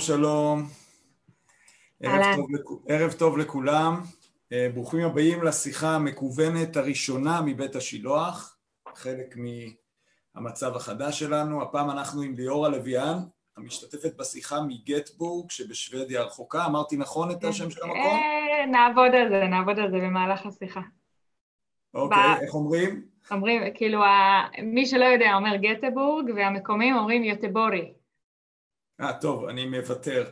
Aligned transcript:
שלום 0.00 0.18
שלום, 0.18 0.68
ערב 2.02 2.36
טוב. 2.36 2.46
ערב 2.88 3.12
טוב 3.12 3.38
לכולם, 3.38 4.00
אה, 4.52 4.68
ברוכים 4.74 5.00
הבאים 5.00 5.42
לשיחה 5.42 5.94
המקוונת 5.94 6.76
הראשונה 6.76 7.40
מבית 7.46 7.76
השילוח, 7.76 8.58
חלק 8.94 9.34
מהמצב 10.34 10.76
החדש 10.76 11.18
שלנו, 11.18 11.62
הפעם 11.62 11.90
אנחנו 11.90 12.22
עם 12.22 12.34
ליאורה 12.34 12.68
לוויאן, 12.68 13.18
המשתתפת 13.56 14.16
בשיחה 14.16 14.56
מגטבורג 14.68 15.50
שבשוודיה 15.50 16.20
הרחוקה, 16.20 16.66
אמרתי 16.66 16.96
נכון 16.96 17.30
את 17.30 17.44
השם 17.44 17.70
של 17.70 17.82
המקום? 17.82 17.98
אה, 17.98 18.66
נעבוד 18.66 19.14
על 19.14 19.28
זה, 19.28 19.44
נעבוד 19.44 19.78
על 19.78 19.90
זה 19.90 19.96
במהלך 19.96 20.46
השיחה. 20.46 20.80
אוקיי, 21.94 22.34
איך 22.42 22.54
אומרים? 22.54 23.02
אומרים, 23.30 23.62
כאילו, 23.74 24.00
מי 24.62 24.86
שלא 24.86 25.04
יודע 25.04 25.34
אומר 25.34 25.56
גטבורג, 25.56 26.24
והמקומים 26.36 26.96
אומרים 26.96 27.24
יוטבורי. 27.24 27.95
אה, 29.00 29.12
טוב, 29.20 29.44
אני 29.44 29.66
מוותר. 29.66 30.30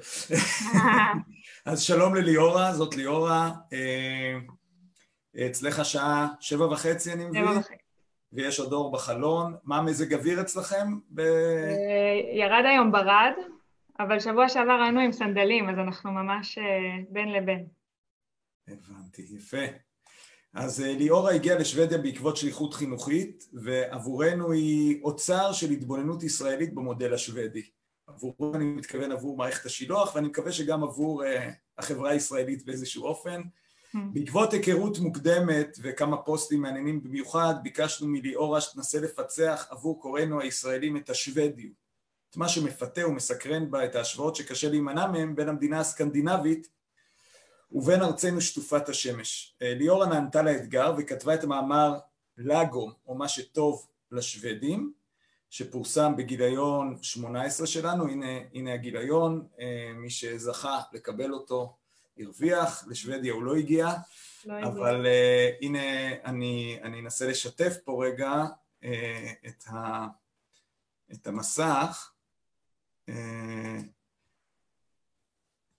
אז 1.67 1.83
שלום 1.83 2.15
לליאורה, 2.15 2.73
זאת 2.73 2.97
ליאורה. 2.97 3.51
אה, 3.73 4.39
אצלך 5.47 5.85
שעה 5.85 6.29
שבע 6.41 6.67
וחצי, 6.67 7.13
אני 7.13 7.25
מבין? 7.25 7.45
שבע 7.45 7.59
וחצי. 7.59 7.75
ויש 8.33 8.61
עוד 8.61 8.73
אור 8.73 8.93
בחלון. 8.93 9.57
מה 9.65 9.83
מזג 9.83 10.15
אוויר 10.15 10.41
אצלכם? 10.41 10.87
ב... 11.11 11.21
אה, 11.21 12.37
ירד 12.39 12.65
היום 12.67 12.93
ברד, 12.93 13.33
אבל 14.01 14.21
שבוע 14.21 14.49
שעבר 14.49 14.81
היינו 14.83 15.01
עם 15.01 15.13
סנדלים, 15.13 15.69
אז 15.69 15.79
אנחנו 15.79 16.13
ממש 16.13 16.59
אה, 16.59 16.65
בין 17.09 17.33
לבין. 17.33 17.67
הבנתי, 18.69 19.23
יפה. 19.37 19.65
אז 20.55 20.81
ליאורה 20.81 21.33
הגיעה 21.33 21.59
לשוודיה 21.59 21.99
בעקבות 21.99 22.37
שליחות 22.37 22.75
חינוכית, 22.75 23.45
ועבורנו 23.53 24.53
היא 24.53 25.03
אוצר 25.03 25.53
של 25.53 25.71
התבוננות 25.71 26.23
ישראלית 26.23 26.75
במודל 26.75 27.15
השוודי. 27.15 27.63
עבורו 28.07 28.55
אני 28.55 28.65
מתכוון 28.65 29.13
עבור 29.13 29.37
מערכת 29.37 29.67
השילוח, 29.67 30.15
ואני 30.15 30.29
מקווה 30.29 30.53
שגם 30.53 30.85
עבור 30.85 31.23
uh, 31.23 31.27
החברה 31.79 32.11
הישראלית 32.11 32.67
באיזשהו 32.67 33.05
אופן. 33.05 33.41
Hmm. 33.41 33.99
בעקבות 34.13 34.53
היכרות 34.53 34.99
מוקדמת 34.99 35.79
וכמה 35.83 36.17
פוסטים 36.17 36.63
מעניינים 36.63 37.03
במיוחד, 37.03 37.55
ביקשנו 37.63 38.09
מליאורה 38.09 38.61
שתנסה 38.61 39.01
לפצח 39.01 39.67
עבור 39.71 40.01
קוראינו 40.01 40.41
הישראלים 40.41 40.97
את 40.97 41.11
השוודיות, 41.11 41.73
את 42.31 42.37
מה 42.37 42.49
שמפתה 42.49 43.09
ומסקרן 43.09 43.71
בה, 43.71 43.85
את 43.85 43.95
ההשוואות 43.95 44.37
שקשה 44.37 44.71
להימנע 44.71 45.07
מהם 45.07 45.37
בין 45.37 45.49
המדינה 45.49 45.81
הסקנדינבית 45.81 46.69
ובין 47.73 48.03
ארצנו 48.03 48.41
שטופת 48.41 48.89
השמש. 48.89 49.57
Uh, 49.59 49.65
ליאורה 49.65 50.07
נענתה 50.07 50.43
לאתגר 50.43 50.95
וכתבה 50.99 51.35
את 51.35 51.45
המאמר 51.45 51.99
לגו, 52.39 52.91
או 53.07 53.15
מה 53.15 53.29
שטוב 53.29 53.87
לשוודים, 54.13 54.93
שפורסם 55.55 56.17
בגיליון 56.17 56.99
18 57.03 57.67
שלנו, 57.67 58.09
הנה, 58.09 58.27
הנה 58.55 58.75
הגיליון, 58.75 59.47
אה, 59.61 59.93
מי 59.95 60.11
שזכה 60.11 60.81
לקבל 60.93 61.33
אותו 61.33 61.77
הרוויח, 62.19 62.85
לשוודיה 62.89 63.33
הוא 63.33 63.43
לא 63.43 63.57
הגיע, 63.57 63.89
לא 64.45 64.59
אבל 64.63 65.07
uh, 65.07 65.65
הנה 65.65 66.13
אני, 66.25 66.79
אני 66.83 67.01
אנסה 67.01 67.27
לשתף 67.27 67.77
פה 67.85 68.05
רגע 68.07 68.33
uh, 68.83 68.87
את, 69.49 69.65
ה, 69.67 70.07
את 71.13 71.27
המסך, 71.27 72.13
uh, 73.11 73.13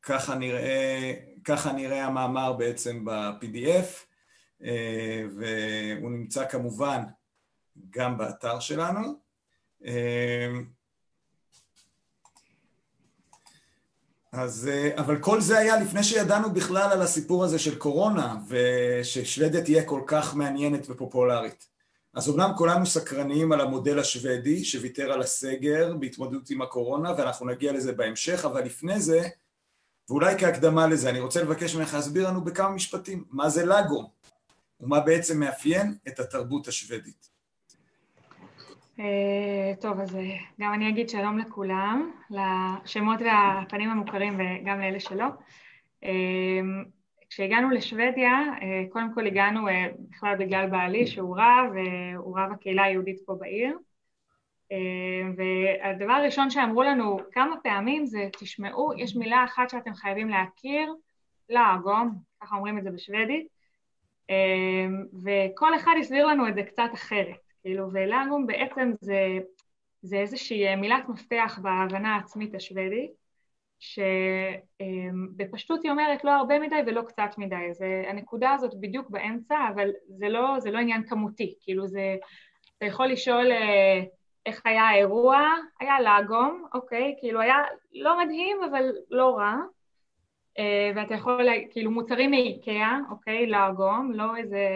ככה 0.01 0.35
נראה, 0.35 1.13
ככה 1.43 1.71
נראה 1.71 2.05
המאמר 2.05 2.53
בעצם 2.53 3.05
ב-PDF, 3.05 4.05
uh, 4.61 4.65
והוא 5.35 6.11
נמצא 6.11 6.49
כמובן 6.49 7.03
גם 7.89 8.17
באתר 8.17 8.59
שלנו. 8.59 9.24
אמ, 9.85 10.65
אז, 14.31 14.69
אה, 14.71 14.91
אבל 14.97 15.19
כל 15.19 15.41
זה 15.41 15.57
היה 15.57 15.79
לפני 15.79 16.03
שידענו 16.03 16.53
בכלל 16.53 16.91
על 16.91 17.01
הסיפור 17.01 17.43
הזה 17.43 17.59
של 17.59 17.75
קורונה 17.75 18.35
וששוודיה 18.47 19.63
תהיה 19.63 19.83
כל 19.83 20.01
כך 20.07 20.35
מעניינת 20.35 20.89
ופופולרית. 20.89 21.67
אז 22.13 22.29
אומנם 22.29 22.51
כולנו 22.57 22.85
סקרניים 22.85 23.51
על 23.51 23.61
המודל 23.61 23.99
השוודי 23.99 24.63
שוויתר 24.63 25.11
על 25.11 25.21
הסגר 25.21 25.95
בהתמודדות 25.99 26.49
עם 26.49 26.61
הקורונה 26.61 27.13
ואנחנו 27.17 27.45
נגיע 27.45 27.73
לזה 27.73 27.91
בהמשך, 27.91 28.45
אבל 28.45 28.63
לפני 28.63 28.99
זה, 28.99 29.27
ואולי 30.09 30.35
כהקדמה 30.39 30.87
לזה, 30.87 31.09
אני 31.09 31.19
רוצה 31.19 31.43
לבקש 31.43 31.75
ממך 31.75 31.93
להסביר 31.93 32.27
לנו 32.27 32.43
בכמה 32.43 32.69
משפטים 32.69 33.25
מה 33.29 33.49
זה 33.49 33.65
לגו 33.65 34.11
ומה 34.79 34.99
בעצם 34.99 35.39
מאפיין 35.39 35.95
את 36.07 36.19
התרבות 36.19 36.67
השוודית. 36.67 37.34
אה, 38.99 39.75
טוב, 39.81 39.99
אז 39.99 40.15
אה, 40.15 40.37
גם 40.59 40.73
אני 40.73 40.89
אגיד 40.89 41.09
שלום 41.09 41.37
לכולם, 41.37 42.11
לשמות 42.29 43.19
והפנים 43.21 43.89
המוכרים 43.89 44.33
וגם 44.33 44.79
לאלה 44.79 44.99
שלא. 44.99 45.25
אה, 46.03 46.59
כשהגענו 47.29 47.69
לשוודיה, 47.69 48.39
קודם 48.89 49.13
כל 49.13 49.27
הגענו 49.27 49.67
בכלל 50.09 50.35
בגלל 50.39 50.69
בעלי 50.69 51.07
שהוא 51.07 51.37
רב, 51.37 51.71
והוא 51.73 52.39
רב 52.39 52.51
הקהילה 52.51 52.83
היהודית 52.83 53.19
פה 53.25 53.35
בעיר. 53.35 53.77
והדבר 55.37 56.13
הראשון 56.13 56.49
שאמרו 56.49 56.83
לנו 56.83 57.19
כמה 57.31 57.55
פעמים 57.63 58.05
זה, 58.05 58.29
תשמעו, 58.39 58.91
יש 58.97 59.15
מילה 59.15 59.43
אחת 59.43 59.69
שאתם 59.69 59.93
חייבים 59.93 60.29
להכיר, 60.29 60.93
לאגום, 61.49 62.15
ככה 62.41 62.55
אומרים 62.55 62.77
את 62.77 62.83
זה 62.83 62.91
בשוודית, 62.91 63.47
וכל 65.23 65.75
אחד 65.75 65.93
הסביר 65.99 66.25
לנו 66.25 66.47
את 66.47 66.55
זה 66.55 66.63
קצת 66.63 66.89
אחרת. 66.93 67.44
כאילו, 67.65 67.87
ולאגום 67.93 68.47
בעצם 68.47 68.91
זה, 69.01 69.39
זה 70.01 70.17
איזושהי 70.17 70.75
מילת 70.75 71.09
מפתח 71.09 71.59
בהבנה 71.61 72.15
העצמית 72.15 72.55
השוודית, 72.55 73.11
שבפשטות 75.29 75.83
היא 75.83 75.91
אומרת 75.91 76.23
לא 76.23 76.31
הרבה 76.31 76.59
מדי 76.59 76.75
ולא 76.87 77.01
קצת 77.01 77.29
מדי, 77.37 77.69
אז 77.69 77.83
הנקודה 78.07 78.51
הזאת 78.51 78.71
בדיוק 78.79 79.09
באמצע, 79.09 79.55
אבל 79.73 79.89
זה 80.07 80.29
לא, 80.29 80.55
זה 80.59 80.71
לא 80.71 80.77
עניין 80.77 81.03
כמותי, 81.07 81.55
כאילו 81.61 81.87
זה, 81.87 82.15
אתה 82.77 82.85
יכול 82.85 83.07
לשאול 83.07 83.51
אה, 83.51 84.03
איך 84.45 84.61
היה 84.65 84.83
האירוע, 84.83 85.39
היה 85.79 86.01
לאגום, 86.01 86.65
אוקיי, 86.73 87.15
כאילו 87.19 87.41
היה 87.41 87.57
לא 87.93 88.19
מדהים 88.19 88.57
אבל 88.69 88.91
לא 89.09 89.35
רע, 89.37 89.43
אה, 89.43 89.74
ואתה 90.95 91.13
יכול, 91.13 91.47
כאילו 91.71 91.91
מוצרים 91.91 92.31
מאיקאה, 92.31 92.97
אוקיי, 93.11 93.47
לאגום, 93.47 94.11
לא 94.13 94.37
איזה, 94.37 94.67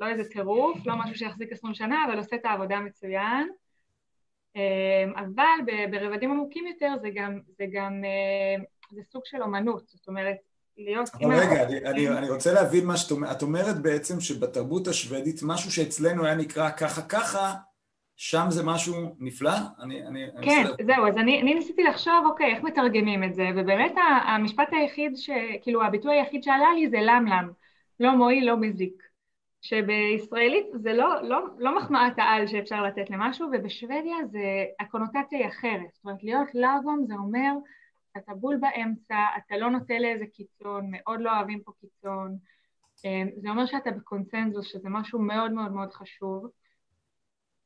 לא 0.00 0.08
איזה 0.08 0.24
טירוף, 0.24 0.86
לא 0.86 0.94
משהו 0.96 1.14
שיחזיק 1.14 1.52
עשרים 1.52 1.74
שנה, 1.74 2.04
אבל 2.08 2.18
עושה 2.18 2.36
את 2.36 2.44
העבודה 2.44 2.80
מצוין. 2.80 3.48
אה, 4.56 5.04
אבל 5.16 5.72
ברבדים 5.90 6.30
עמוקים 6.30 6.66
יותר 6.66 6.92
זה 7.02 7.08
גם, 7.14 7.40
זה 7.58 7.64
גם, 7.72 8.04
אה, 8.04 8.64
זה 8.90 9.02
סוג 9.02 9.22
של 9.24 9.42
אומנות, 9.42 9.88
זאת 9.88 10.08
אומרת, 10.08 10.36
להיות... 10.78 11.08
אבל 11.14 11.34
רגע, 11.34 11.62
אני, 11.62 11.78
אני, 11.78 12.08
אני 12.08 12.30
רוצה 12.30 12.52
להבין 12.52 12.86
מה 12.86 12.96
שאת 12.96 13.10
אומרת, 13.10 13.36
את 13.36 13.42
אומרת 13.42 13.82
בעצם 13.82 14.20
שבתרבות 14.20 14.88
השוודית 14.88 15.40
משהו 15.42 15.70
שאצלנו 15.72 16.24
היה 16.24 16.34
נקרא 16.34 16.70
ככה 16.70 17.02
ככה, 17.02 17.54
שם 18.16 18.46
זה 18.48 18.62
משהו 18.66 18.94
נפלא? 19.18 19.52
אני, 19.80 20.06
אני, 20.06 20.26
כן, 20.42 20.64
אני 20.78 20.86
זהו, 20.86 21.06
אז 21.06 21.16
אני, 21.16 21.42
אני 21.42 21.54
ניסיתי 21.54 21.82
לחשוב, 21.82 22.26
אוקיי, 22.26 22.54
איך 22.54 22.64
מתרגמים 22.64 23.24
את 23.24 23.34
זה, 23.34 23.48
ובאמת 23.56 23.92
המשפט 24.26 24.68
היחיד, 24.72 25.16
ש, 25.16 25.30
כאילו 25.62 25.82
הביטוי 25.84 26.14
היחיד 26.14 26.42
שעלה 26.42 26.74
לי 26.74 26.88
זה 26.88 26.98
למלם, 27.00 27.50
לא 28.00 28.16
מועיל, 28.16 28.46
לא 28.46 28.56
מזיק. 28.56 29.02
שבישראלית 29.64 30.66
זה 30.74 30.92
לא, 30.92 31.22
לא, 31.22 31.38
לא 31.58 31.76
מחמאת 31.76 32.18
העל 32.18 32.46
שאפשר 32.46 32.82
לתת 32.82 33.10
למשהו, 33.10 33.48
ובשוודיה 33.52 34.16
זה, 34.30 34.64
הקונוטציה 34.80 35.38
היא 35.38 35.48
אחרת. 35.48 35.92
זאת 35.92 36.04
אומרת, 36.04 36.22
להיות 36.22 36.48
לאגום 36.54 37.04
זה 37.08 37.14
אומר, 37.14 37.52
אתה 38.16 38.34
בול 38.34 38.56
באמצע, 38.56 39.16
אתה 39.38 39.56
לא 39.56 39.70
נוטה 39.70 39.98
לאיזה 39.98 40.24
קיצון, 40.26 40.86
מאוד 40.90 41.20
לא 41.20 41.36
אוהבים 41.36 41.60
פה 41.64 41.72
קיצון, 41.80 42.36
אמ, 43.04 43.28
זה 43.36 43.48
אומר 43.50 43.66
שאתה 43.66 43.90
בקונצנזוס, 43.90 44.66
שזה 44.66 44.88
משהו 44.88 45.18
מאוד 45.18 45.52
מאוד 45.52 45.72
מאוד 45.72 45.92
חשוב. 45.92 46.50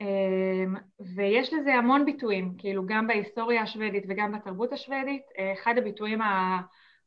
אמ, 0.01 0.75
ויש 1.15 1.53
לזה 1.53 1.75
המון 1.75 2.05
ביטויים, 2.05 2.55
כאילו 2.59 2.87
גם 2.87 3.07
בהיסטוריה 3.07 3.63
השוודית 3.63 4.05
וגם 4.09 4.33
בתרבות 4.33 4.73
השוודית, 4.73 5.23
אה, 5.39 5.53
אחד 5.53 5.75
הביטויים 5.79 6.19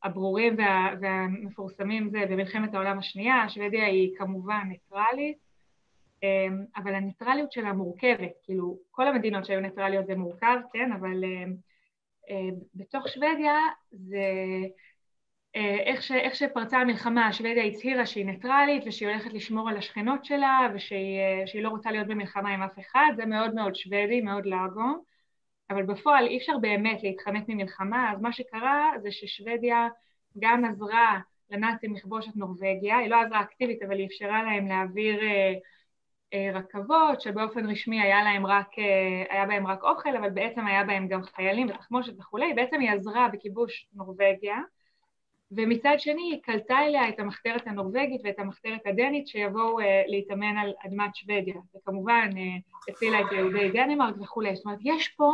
הברורים 0.02 0.54
וה, 0.58 0.94
והמפורסמים 1.00 2.10
זה 2.10 2.18
במלחמת 2.30 2.74
העולם 2.74 2.98
השנייה, 2.98 3.48
שוודיה 3.48 3.86
היא 3.86 4.16
כמובן 4.18 4.60
ניטרלית, 4.68 5.38
אמ, 6.22 6.64
אבל 6.76 6.94
הניטרליות 6.94 7.52
שלה 7.52 7.72
מורכבת, 7.72 8.32
כאילו 8.42 8.78
כל 8.90 9.08
המדינות 9.08 9.44
שהיו 9.44 9.60
ניטרליות 9.60 10.06
זה 10.06 10.14
מורכב, 10.14 10.56
כן, 10.72 10.92
אבל 10.92 11.24
אמ, 11.24 11.54
אה, 12.30 12.56
בתוך 12.74 13.08
שוודיה 13.08 13.58
זה 13.90 14.26
איך, 15.54 16.02
ש, 16.02 16.12
איך 16.12 16.34
שפרצה 16.34 16.78
המלחמה, 16.78 17.32
שוודיה 17.32 17.64
הצהירה 17.64 18.06
שהיא 18.06 18.26
ניטרלית 18.26 18.82
ושהיא 18.86 19.08
הולכת 19.08 19.32
לשמור 19.32 19.68
על 19.68 19.76
השכנות 19.76 20.24
שלה 20.24 20.68
ושהיא 20.74 21.20
אה, 21.56 21.62
לא 21.62 21.68
רוצה 21.68 21.90
להיות 21.90 22.06
במלחמה 22.06 22.54
עם 22.54 22.62
אף 22.62 22.78
אחד, 22.78 23.12
זה 23.16 23.26
מאוד 23.26 23.54
מאוד 23.54 23.74
שוודי, 23.74 24.20
מאוד 24.20 24.46
לאגו, 24.46 25.04
אבל 25.70 25.82
בפועל 25.82 26.26
אי 26.26 26.38
אפשר 26.38 26.58
באמת 26.60 27.02
להתחמק 27.02 27.44
ממלחמה, 27.48 28.12
אז 28.12 28.20
מה 28.20 28.32
שקרה 28.32 28.90
זה 29.02 29.12
ששוודיה 29.12 29.88
גם 30.38 30.64
עזרה 30.64 31.18
לנאצים 31.50 31.94
לכבוש 31.94 32.28
את 32.28 32.36
נורבגיה, 32.36 32.98
היא 32.98 33.10
לא 33.10 33.22
עזרה 33.22 33.40
אקטיבית 33.40 33.82
אבל 33.82 33.98
היא 33.98 34.06
אפשרה 34.06 34.42
להם 34.42 34.66
להעביר 34.66 35.20
אה, 36.34 36.50
רכבות 36.54 37.20
שבאופן 37.20 37.70
רשמי 37.70 38.00
היה, 38.00 38.22
להם 38.22 38.46
רק, 38.46 38.68
היה 39.30 39.46
בהם 39.46 39.66
רק 39.66 39.82
אוכל, 39.82 40.16
אבל 40.16 40.30
בעצם 40.30 40.66
היה 40.66 40.84
בהם 40.84 41.08
גם 41.08 41.22
חיילים 41.22 41.68
ותחמושת 41.68 42.12
וכולי, 42.18 42.54
בעצם 42.54 42.80
היא 42.80 42.90
עזרה 42.90 43.28
בכיבוש 43.28 43.88
נורבגיה, 43.94 44.56
ומצד 45.56 45.94
שני 45.98 46.22
היא 46.22 46.42
קלטה 46.42 46.78
אליה 46.78 47.08
את 47.08 47.20
המחתרת 47.20 47.66
הנורבגית 47.66 48.20
ואת 48.24 48.38
המחתרת 48.38 48.80
הדנית 48.86 49.28
שיבואו 49.28 49.80
uh, 49.80 49.84
להתאמן 50.06 50.56
על 50.56 50.72
אדמת 50.86 51.14
שוודיה, 51.14 51.54
וכמובן 51.76 52.30
uh, 52.32 52.92
הצילה 52.92 53.20
את 53.20 53.32
יהודי 53.32 53.70
דנמרק 53.70 54.14
וכולי, 54.20 54.56
זאת 54.56 54.64
אומרת 54.64 54.78
יש 54.82 55.08
פה 55.08 55.32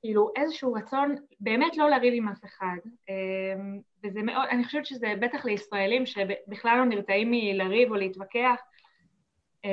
כאילו 0.00 0.30
איזשהו 0.36 0.72
רצון 0.72 1.14
באמת 1.40 1.76
לא 1.76 1.90
לריב 1.90 2.14
עם 2.16 2.28
אף 2.28 2.44
אחד, 2.44 2.76
uh, 2.84 3.60
וזה 4.04 4.22
מאוד, 4.22 4.48
אני 4.50 4.64
חושבת 4.64 4.86
שזה 4.86 5.14
בטח 5.20 5.44
לישראלים 5.44 6.06
שבכלל 6.06 6.78
לא 6.78 6.84
נרתעים 6.84 7.28
מלריב 7.30 7.90
או 7.90 7.96
להתווכח, 7.96 8.60
uh, 9.66 9.68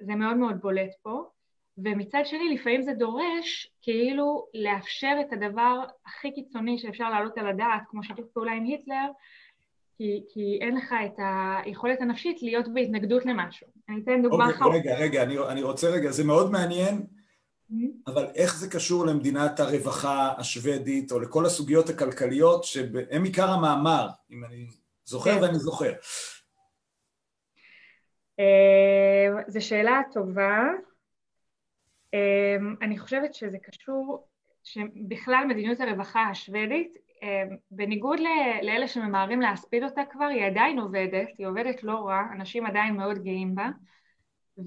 זה 0.00 0.14
מאוד 0.14 0.36
מאוד 0.36 0.60
בולט 0.60 0.90
פה. 1.02 1.37
ומצד 1.84 2.22
שני 2.24 2.54
לפעמים 2.54 2.82
זה 2.82 2.92
דורש 2.92 3.70
כאילו 3.82 4.46
לאפשר 4.54 5.16
את 5.20 5.32
הדבר 5.32 5.82
הכי 6.06 6.34
קיצוני 6.34 6.78
שאפשר 6.78 7.10
להעלות 7.10 7.38
על 7.38 7.46
הדעת, 7.46 7.82
כמו 7.90 8.02
שיתוף 8.02 8.26
פעולה 8.32 8.52
עם 8.52 8.64
היטלר, 8.64 9.06
כי, 9.96 10.24
כי 10.28 10.58
אין 10.60 10.76
לך 10.76 10.94
את 11.06 11.20
היכולת 11.64 12.00
הנפשית 12.00 12.42
להיות 12.42 12.68
בהתנגדות 12.74 13.26
למשהו. 13.26 13.66
אני 13.88 14.00
אתן 14.04 14.22
דוגמה 14.22 14.50
אחת. 14.50 14.66
Okay, 14.66 14.74
רגע, 14.74 14.98
רגע, 14.98 15.22
אני, 15.22 15.38
אני 15.38 15.62
רוצה 15.62 15.90
רגע, 15.90 16.10
זה 16.10 16.24
מאוד 16.24 16.50
מעניין, 16.50 16.94
mm-hmm. 16.94 17.74
אבל 18.06 18.26
איך 18.34 18.56
זה 18.56 18.70
קשור 18.70 19.06
למדינת 19.06 19.60
הרווחה 19.60 20.32
השוודית, 20.38 21.12
או 21.12 21.20
לכל 21.20 21.46
הסוגיות 21.46 21.88
הכלכליות, 21.88 22.64
שהן 22.64 23.24
עיקר 23.24 23.50
המאמר, 23.50 24.08
אם 24.30 24.44
אני 24.44 24.66
זוכר 25.04 25.34
כן. 25.34 25.42
ואני 25.42 25.58
זוכר. 25.58 25.92
אה, 28.40 29.42
זו 29.48 29.66
שאלה 29.66 30.00
טובה. 30.12 30.58
אמ, 32.14 32.74
אני 32.82 32.98
חושבת 32.98 33.34
שזה 33.34 33.58
קשור, 33.58 34.28
שבכלל 34.64 35.44
מדיניות 35.48 35.80
הרווחה 35.80 36.22
השוודית, 36.22 36.94
אמ, 37.22 37.56
בניגוד 37.70 38.18
לאלה 38.62 38.88
שממהרים 38.88 39.40
להספיד 39.40 39.82
אותה 39.84 40.02
כבר, 40.10 40.24
היא 40.24 40.44
עדיין 40.44 40.78
עובדת, 40.78 41.28
היא 41.38 41.46
עובדת 41.46 41.82
לא 41.82 42.06
רע, 42.06 42.22
אנשים 42.32 42.66
עדיין 42.66 42.96
מאוד 42.96 43.18
גאים 43.18 43.54
בה, 43.54 43.70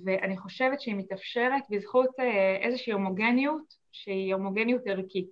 ואני 0.05 0.37
חושבת 0.37 0.81
שהיא 0.81 0.95
מתאפשרת 0.95 1.63
בזכות 1.69 2.09
אה, 2.19 2.55
איזושהי 2.61 2.93
הומוגניות 2.93 3.75
שהיא 3.91 4.33
הומוגניות 4.33 4.81
ערכית. 4.85 5.29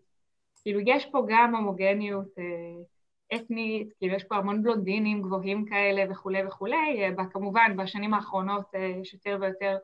כאילו 0.62 0.80
יש 0.86 1.06
פה 1.06 1.24
גם 1.28 1.56
הומוגניות 1.56 2.28
אה, 2.40 3.36
אתנית, 3.38 3.94
כאילו 3.98 4.16
יש 4.16 4.24
פה 4.24 4.36
המון 4.36 4.64
בלונדינים 4.64 5.22
גבוהים 5.22 5.66
כאלה 5.66 6.12
וכולי 6.12 6.46
וכולי, 6.48 7.04
אה, 7.04 7.26
כמובן 7.32 7.78
בשנים 7.78 8.14
האחרונות 8.14 8.66
יש 9.02 9.14
יותר 9.14 9.38
ויותר 9.42 9.78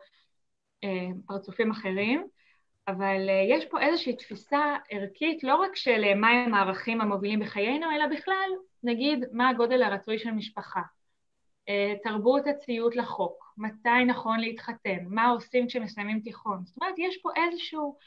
פרצופים 1.25 1.72
אחרים, 1.72 2.27
אבל 2.88 3.30
אה, 3.30 3.57
יש 3.57 3.66
פה 3.66 3.81
איזושהי 3.81 4.16
תפיסה 4.16 4.75
ערכית 4.89 5.44
לא 5.44 5.56
רק 5.56 5.75
של 5.75 6.04
אה, 6.04 6.16
מהם 6.16 6.54
הערכים 6.54 7.01
המובילים 7.01 7.39
בחיינו, 7.39 7.88
אלא 7.95 8.07
בכלל, 8.18 8.50
נגיד, 8.83 9.25
מה 9.31 9.50
הגודל 9.50 9.83
הרצוי 9.83 10.19
של 10.19 10.31
משפחה, 10.31 10.81
תרבות 12.04 12.48
הציות 12.48 12.95
לחוק, 12.95 13.54
מתי 13.57 14.06
נכון 14.07 14.39
להתחתן, 14.39 14.98
מה 15.07 15.30
עושים 15.30 15.68
כשמסיימים 15.68 16.19
תיכון. 16.19 16.66
זאת 16.66 16.77
אומרת, 16.81 16.95
יש 16.98 17.18
פה 17.22 17.30
איזשהו 17.36 17.98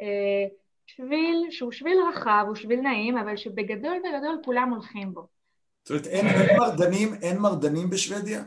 אה, 0.00 0.46
שביל 0.86 1.46
שהוא 1.50 1.72
שביל 1.72 1.98
רחב, 2.08 2.44
הוא 2.46 2.54
שביל 2.54 2.80
נעים, 2.80 3.18
אבל 3.18 3.36
שבגדול 3.36 3.98
בגדול 3.98 4.40
כולם 4.44 4.70
הולכים 4.70 5.14
בו. 5.14 5.26
זאת 5.82 5.90
אומרת, 5.90 6.06
אין, 6.06 6.26
אין 6.26 6.56
מרדנים, 6.58 7.08
אין 7.22 7.38
מרדנים 7.38 7.90
בשוודיה? 7.90 8.44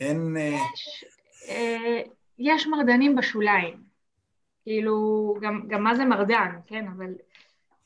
אין... 0.00 0.36
יש, 0.36 1.04
אה, 1.48 2.02
יש 2.40 2.66
מרדנים 2.66 3.16
בשוליים. 3.16 3.90
כאילו, 4.62 5.34
גם, 5.40 5.62
גם 5.68 5.84
מה 5.84 5.94
זה 5.94 6.04
מרדן, 6.04 6.50
כן? 6.66 6.86
אבל 6.96 7.14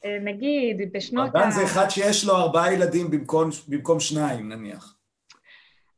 אה, 0.05 0.19
נגיד 0.21 0.93
בשנות 0.93 1.35
מרדן 1.35 1.49
ה... 1.49 1.51
זה 1.51 1.65
אחד 1.65 1.89
שיש 1.89 2.25
לו 2.25 2.37
ארבעה 2.37 2.73
ילדים 2.75 3.11
במקום, 3.11 3.49
במקום 3.69 4.01
שניים, 4.01 4.49
נניח. 4.49 4.97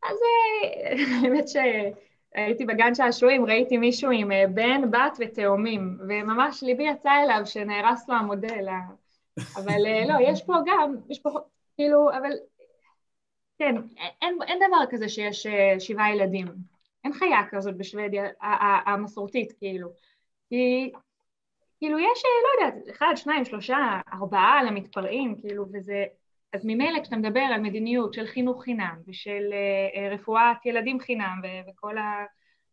אז 0.03 0.17
אה, 0.17 0.93
האמת 1.23 1.45
שהייתי 1.49 2.65
בגן 2.65 2.95
שעשועים, 2.95 3.47
ראיתי 3.47 3.77
מישהו 3.79 4.11
עם 4.11 4.33
אה, 4.33 4.45
בן, 4.55 4.91
בת 4.91 5.19
ותאומים, 5.19 5.99
וממש 6.09 6.63
ליבי 6.63 6.83
יצא 6.83 7.11
אליו 7.25 7.41
שנהרס 7.45 8.09
לו 8.09 8.15
המודל. 8.15 8.69
אבל 9.57 9.81
לא, 10.09 10.15
יש 10.21 10.43
פה 10.43 10.55
גם, 10.67 10.95
יש 11.09 11.19
פה, 11.19 11.31
כאילו, 11.77 12.11
אבל 12.11 12.31
כן, 13.59 13.75
אין, 14.23 14.39
אין 14.47 14.59
דבר 14.59 14.87
כזה 14.91 15.09
שיש 15.09 15.47
שבעה 15.79 16.15
ילדים. 16.15 16.76
אין 17.07 17.15
חיה 17.15 17.41
כזאת 17.51 17.77
בשוודיה 17.77 18.25
המסורתית, 18.87 19.53
כאילו. 19.59 19.89
כי 20.49 20.93
כאילו 21.79 21.99
יש, 21.99 22.23
לא 22.25 22.67
יודעת, 22.67 22.97
אחד, 22.97 23.13
שניים, 23.17 23.45
שלושה, 23.45 24.01
ארבעה 24.13 24.63
למתפרעים, 24.65 25.37
כאילו, 25.41 25.67
וזה... 25.73 26.05
אז 26.53 26.61
ממילא 26.65 27.01
כשאתה 27.03 27.17
מדבר 27.17 27.41
על 27.41 27.61
מדיניות 27.61 28.15
של 28.15 28.27
חינוך 28.27 28.63
חינם 28.63 28.97
ושל 29.07 29.53
uh, 29.53 30.15
רפואת 30.15 30.67
ילדים 30.67 31.01
חינם 31.01 31.41
וכל 31.71 31.99
ה, 31.99 32.25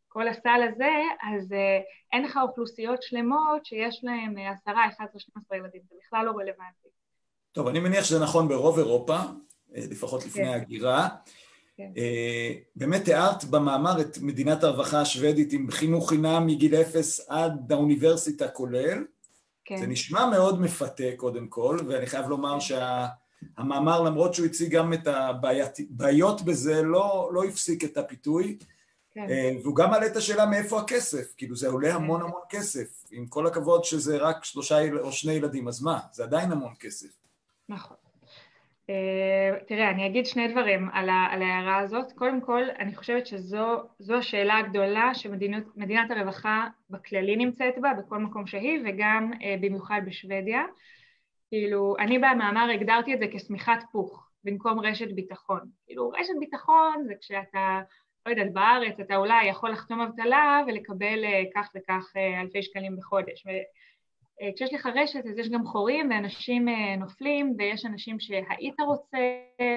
כל 0.07 0.27
הסל 0.27 0.62
הזה, 0.69 0.91
אז 1.21 1.51
uh, 1.51 1.56
אין 2.13 2.24
לך 2.24 2.39
אוכלוסיות 2.41 3.03
שלמות 3.03 3.65
שיש 3.65 4.00
להן 4.03 4.38
עשרה, 4.38 4.88
אחד 4.88 5.06
עשרה, 5.09 5.19
שנים 5.19 5.35
עשרה 5.38 5.57
ילדים, 5.57 5.81
זה 5.89 5.95
בכלל 6.06 6.25
לא 6.25 6.31
רלוונטי. 6.31 6.89
טוב, 7.51 7.68
אני 7.68 7.80
מניח 7.80 8.03
שזה 8.03 8.24
נכון 8.24 8.47
ברוב 8.47 8.77
אירופה, 8.77 9.18
לפחות 9.71 10.25
לפני. 10.25 10.47
ההגירה. 10.47 11.09
כן. 11.09 11.43
אה, 11.79 12.53
באמת 12.75 13.05
תיארת 13.05 13.45
במאמר 13.45 14.01
את 14.01 14.17
מדינת 14.21 14.63
הרווחה 14.63 15.01
השוודית 15.01 15.53
עם 15.53 15.71
חינוך 15.71 16.09
חינם 16.09 16.47
מגיל 16.47 16.75
אפס 16.75 17.29
עד 17.29 17.71
האוניברסיטה 17.71 18.47
כולל. 18.47 19.05
כן. 19.65 19.77
זה 19.77 19.87
נשמע 19.87 20.25
מאוד 20.29 20.61
מפתה 20.61 21.03
קודם 21.17 21.47
כל, 21.47 21.79
ואני 21.87 22.05
חייב 22.05 22.27
לומר 22.27 22.57
כן. 22.59 22.75
שהמאמר 23.57 24.01
למרות 24.01 24.33
שהוא 24.33 24.45
הציג 24.45 24.71
גם 24.71 24.93
את 24.93 25.07
הבעיות 25.07 26.41
בזה, 26.41 26.81
לא, 26.81 27.29
לא 27.33 27.43
הפסיק 27.43 27.83
את 27.83 27.97
הפיתוי. 27.97 28.57
כן. 29.13 29.27
אה, 29.29 29.51
והוא 29.63 29.75
גם 29.75 29.91
מעלה 29.91 30.05
את 30.05 30.15
השאלה 30.15 30.45
מאיפה 30.45 30.79
הכסף, 30.79 31.33
כאילו 31.37 31.55
זה 31.55 31.67
עולה 31.67 31.95
המון 31.95 32.19
כן. 32.19 32.25
המון 32.25 32.41
כסף, 32.49 33.03
עם 33.11 33.27
כל 33.27 33.47
הכבוד 33.47 33.83
שזה 33.83 34.17
רק 34.17 34.43
שלושה 34.43 34.91
או 34.99 35.11
שני 35.11 35.33
ילדים, 35.33 35.67
אז 35.67 35.81
מה, 35.81 35.99
זה 36.11 36.23
עדיין 36.23 36.51
המון 36.51 36.73
כסף. 36.79 37.09
נכון. 37.69 37.97
Uh, 38.89 39.63
תראה, 39.68 39.89
אני 39.89 40.07
אגיד 40.07 40.25
שני 40.25 40.47
דברים 40.47 40.89
על, 40.94 41.09
ה, 41.09 41.27
על 41.31 41.41
ההערה 41.41 41.77
הזאת. 41.77 42.12
קודם 42.12 42.41
כל, 42.41 42.63
אני 42.80 42.95
חושבת 42.95 43.27
שזו 43.27 44.15
השאלה 44.18 44.57
הגדולה 44.57 45.12
שמדינת 45.13 46.12
הרווחה 46.12 46.68
בכללי 46.89 47.35
נמצאת 47.35 47.74
בה, 47.81 47.94
בכל 47.94 48.18
מקום 48.18 48.47
שהיא, 48.47 48.80
וגם 48.85 49.31
uh, 49.33 49.38
במיוחד 49.62 50.02
בשוודיה. 50.06 50.63
כאילו, 51.49 51.95
אני 51.99 52.18
במאמר 52.18 52.69
הגדרתי 52.73 53.13
את 53.13 53.19
זה 53.19 53.25
כשמיכת 53.31 53.83
פוך, 53.92 54.30
במקום 54.44 54.80
רשת 54.80 55.11
ביטחון. 55.16 55.61
כאילו, 55.85 56.09
רשת 56.09 56.33
ביטחון 56.40 57.04
זה 57.07 57.13
כשאתה, 57.21 57.81
לא 58.25 58.31
יודעת, 58.31 58.54
בארץ 58.54 58.99
אתה 58.99 59.16
אולי 59.16 59.45
יכול 59.45 59.71
לחתום 59.71 60.02
אבטלה 60.02 60.61
ולקבל 60.68 61.23
uh, 61.23 61.28
כך 61.56 61.69
וכך 61.75 62.13
אלפי 62.42 62.63
שקלים 62.63 62.97
בחודש. 62.97 63.47
אה, 63.47 63.54
כשיש 64.56 64.73
לך 64.73 64.90
רשת 64.95 65.25
אז 65.25 65.37
יש 65.37 65.49
גם 65.49 65.66
חורים 65.66 66.09
ואנשים 66.09 66.69
אה, 66.69 66.95
נופלים 66.95 67.56
ויש 67.57 67.85
אנשים 67.85 68.19
שהיית 68.19 68.80
רוצה 68.80 69.18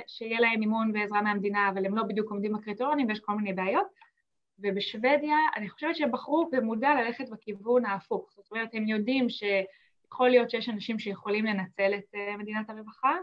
שיהיה 0.06 0.40
להם 0.40 0.60
מימון 0.60 0.90
ועזרה 0.94 1.22
מהמדינה 1.22 1.68
אבל 1.68 1.86
הם 1.86 1.96
לא 1.96 2.02
בדיוק 2.02 2.30
עומדים 2.30 2.52
בקריטריונים 2.52 3.08
ויש 3.08 3.20
כל 3.20 3.32
מיני 3.32 3.52
בעיות. 3.52 3.86
ובשוודיה 4.58 5.36
אני 5.56 5.68
חושבת 5.68 5.96
שהם 5.96 6.12
בחרו 6.12 6.50
במודע 6.52 6.94
ללכת 6.94 7.28
בכיוון 7.28 7.84
ההפוך. 7.84 8.32
זאת 8.36 8.50
אומרת 8.50 8.68
הם 8.72 8.88
יודעים 8.88 9.26
שיכול 9.28 10.28
להיות 10.28 10.50
שיש 10.50 10.68
אנשים 10.68 10.98
שיכולים 10.98 11.44
לנצל 11.44 11.94
את 11.94 12.14
אה, 12.14 12.36
מדינת 12.36 12.70
הרווחה. 12.70 13.16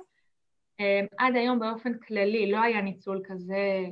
עד 1.18 1.36
היום 1.36 1.60
באופן 1.60 1.98
כללי 1.98 2.52
לא 2.52 2.62
היה 2.62 2.82
ניצול 2.82 3.22
כזה 3.25 3.86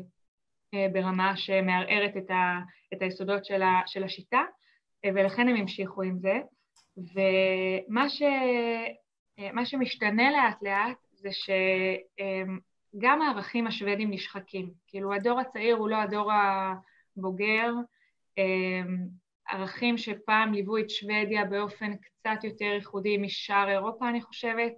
ברמה 0.93 1.38
שמערערת 1.38 2.17
את, 2.17 2.29
ה, 2.29 2.60
את 2.93 3.01
היסודות 3.01 3.45
של, 3.45 3.62
ה, 3.62 3.81
של 3.86 4.03
השיטה 4.03 4.41
ולכן 5.05 5.48
הם 5.48 5.55
המשיכו 5.55 6.01
עם 6.01 6.17
זה 6.19 6.33
ומה 6.98 8.10
ש... 8.10 8.21
מה 9.53 9.65
שמשתנה 9.65 10.31
לאט 10.31 10.63
לאט 10.63 10.98
זה 11.13 11.29
שגם 11.31 13.21
הערכים 13.21 13.67
השוודים 13.67 14.12
נשחקים, 14.12 14.71
כאילו 14.88 15.13
הדור 15.13 15.39
הצעיר 15.39 15.75
הוא 15.75 15.89
לא 15.89 15.95
הדור 15.95 16.31
הבוגר, 17.17 17.74
ערכים 19.50 19.98
שפעם 19.98 20.53
ליוו 20.53 20.77
את 20.77 20.89
שוודיה 20.89 21.45
באופן 21.45 21.91
קצת 21.95 22.43
יותר 22.43 22.65
ייחודי 22.65 23.17
משאר 23.17 23.69
אירופה 23.69 24.10
אני 24.10 24.21
חושבת, 24.21 24.74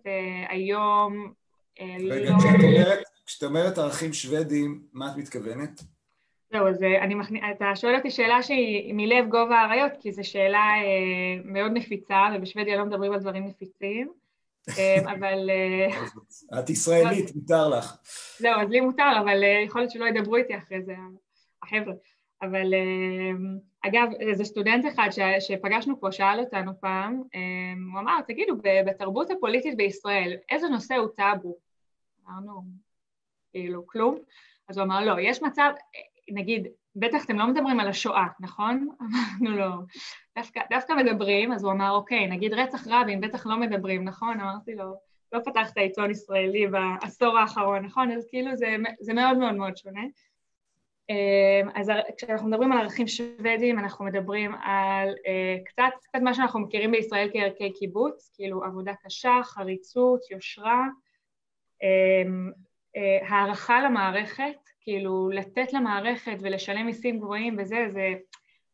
היום 0.50 1.34
רגע, 1.80 2.32
לא... 2.32 2.38
כשאת 2.38 2.54
אומרת, 2.64 3.04
כשאת 3.26 3.44
אומרת 3.44 3.78
ערכים 3.78 4.14
שוודים, 4.14 4.84
מה 4.94 5.12
את 5.12 5.18
מתכוונת? 5.18 5.82
זהו, 6.54 6.68
אז 6.68 6.84
אה, 6.84 7.04
אני 7.04 7.16
מכנ... 7.16 7.36
אתה 7.52 7.76
שואל 7.76 7.96
אותי 7.96 8.12
שאלה 8.12 8.44
שהיא 8.44 8.94
מלב 8.94 9.30
גובה 9.30 9.56
האריות, 9.56 9.92
כי 10.00 10.12
זו 10.12 10.24
שאלה 10.24 10.58
אה, 10.58 11.42
מאוד 11.46 11.72
נפיצה, 11.74 12.22
ובשוודיה 12.36 12.78
לא 12.78 12.86
מדברים 12.86 13.14
על 13.14 13.20
דברים 13.20 13.46
נפיצים, 13.46 14.12
אה, 14.70 15.12
אבל... 15.12 15.50
אה, 15.50 16.60
את 16.60 16.70
ישראלית, 16.70 17.36
מותר 17.36 17.70
לך. 17.70 17.98
זהו, 18.40 18.62
אז 18.62 18.70
לי 18.70 18.82
מותר, 18.82 19.12
אבל 19.22 19.44
אה, 19.44 19.64
יכול 19.66 19.82
להיות 19.82 19.92
שלא 19.92 20.06
ידברו 20.06 20.36
איתי 20.36 20.58
אחרי 20.58 20.82
זה, 20.82 20.96
החבר'ה. 21.64 21.94
אבל, 22.42 22.74
אה, 22.74 23.90
אגב, 23.90 24.10
איזה 24.20 24.44
סטודנט 24.44 24.86
אחד 24.94 25.10
ש, 25.12 25.20
שפגשנו 25.40 26.00
פה 26.00 26.12
שאל 26.12 26.40
אותנו 26.40 26.72
פעם, 26.80 27.22
הוא 27.94 28.00
אמר, 28.00 28.22
תגידו, 28.28 28.54
בתרבות 28.86 29.32
הפוליטית 29.32 29.78
בישראל, 29.78 30.34
איזה 30.52 30.68
נושא 30.68 30.96
הוא 30.96 31.08
טאבו? 31.16 31.56
אמרנו, 32.28 32.62
כאילו, 33.52 33.88
כלום. 33.88 34.18
אז 34.70 34.78
הוא 34.78 34.86
אמר, 34.86 35.06
לא, 35.06 35.22
יש 35.22 35.44
מצב, 35.44 35.72
נגיד, 36.30 36.68
בטח 36.96 37.26
אתם 37.26 37.40
לא 37.40 37.48
מדברים 37.48 37.80
על 37.80 37.88
השואה, 37.88 38.28
נכון? 38.40 38.88
אמרנו 39.42 39.58
לו, 39.58 39.72
דווקא, 40.38 40.62
דווקא 40.70 40.94
מדברים, 40.94 41.52
אז 41.52 41.64
הוא 41.64 41.72
אמר, 41.72 41.92
אוקיי, 41.92 42.28
נגיד 42.28 42.54
רצח 42.54 42.88
רבין, 42.88 43.22
בטח 43.22 43.46
לא 43.46 43.58
מדברים, 43.58 44.04
נכון? 44.04 44.40
אמרתי 44.40 44.76
לו, 44.76 44.94
לא 45.32 45.40
פתחת 45.46 45.78
עיתון 45.78 46.12
ישראלי 46.12 46.68
בעשור 46.68 47.38
האחרון, 47.38 47.86
נכון? 47.86 48.12
אז 48.12 48.28
כאילו 48.30 48.56
זה, 48.56 48.76
זה 49.00 49.14
מאוד 49.14 49.38
מאוד 49.38 49.54
מאוד 49.54 49.78
שונה. 49.78 50.02
אמ, 51.10 51.70
אז 51.76 51.92
כשאנחנו 52.18 52.48
מדברים 52.48 52.72
על 52.72 52.78
ערכים 52.78 53.08
שוודים, 53.08 53.80
אנחנו 53.80 54.06
מדברים 54.06 54.56
על 54.56 55.10
אה, 55.28 55.58
קצת, 55.66 55.92
קצת 56.04 56.20
מה 56.22 56.34
שאנחנו 56.34 56.60
מכירים 56.60 56.92
בישראל 56.92 57.30
כערכי 57.34 57.74
קיבוץ, 57.74 58.32
כאילו 58.34 58.64
עבודה 58.64 58.94
קשה, 59.04 59.40
חריצות, 59.44 60.32
יושרה, 60.32 60.88
אמ, 61.84 62.52
אה, 62.96 63.28
הערכה 63.28 63.82
למערכת, 63.82 64.63
כאילו 64.84 65.30
לתת 65.30 65.74
למערכת 65.74 66.38
ולשלם 66.42 66.86
מיסים 66.86 67.20
גבוהים 67.20 67.56
וזה, 67.60 67.86
זה, 67.90 68.14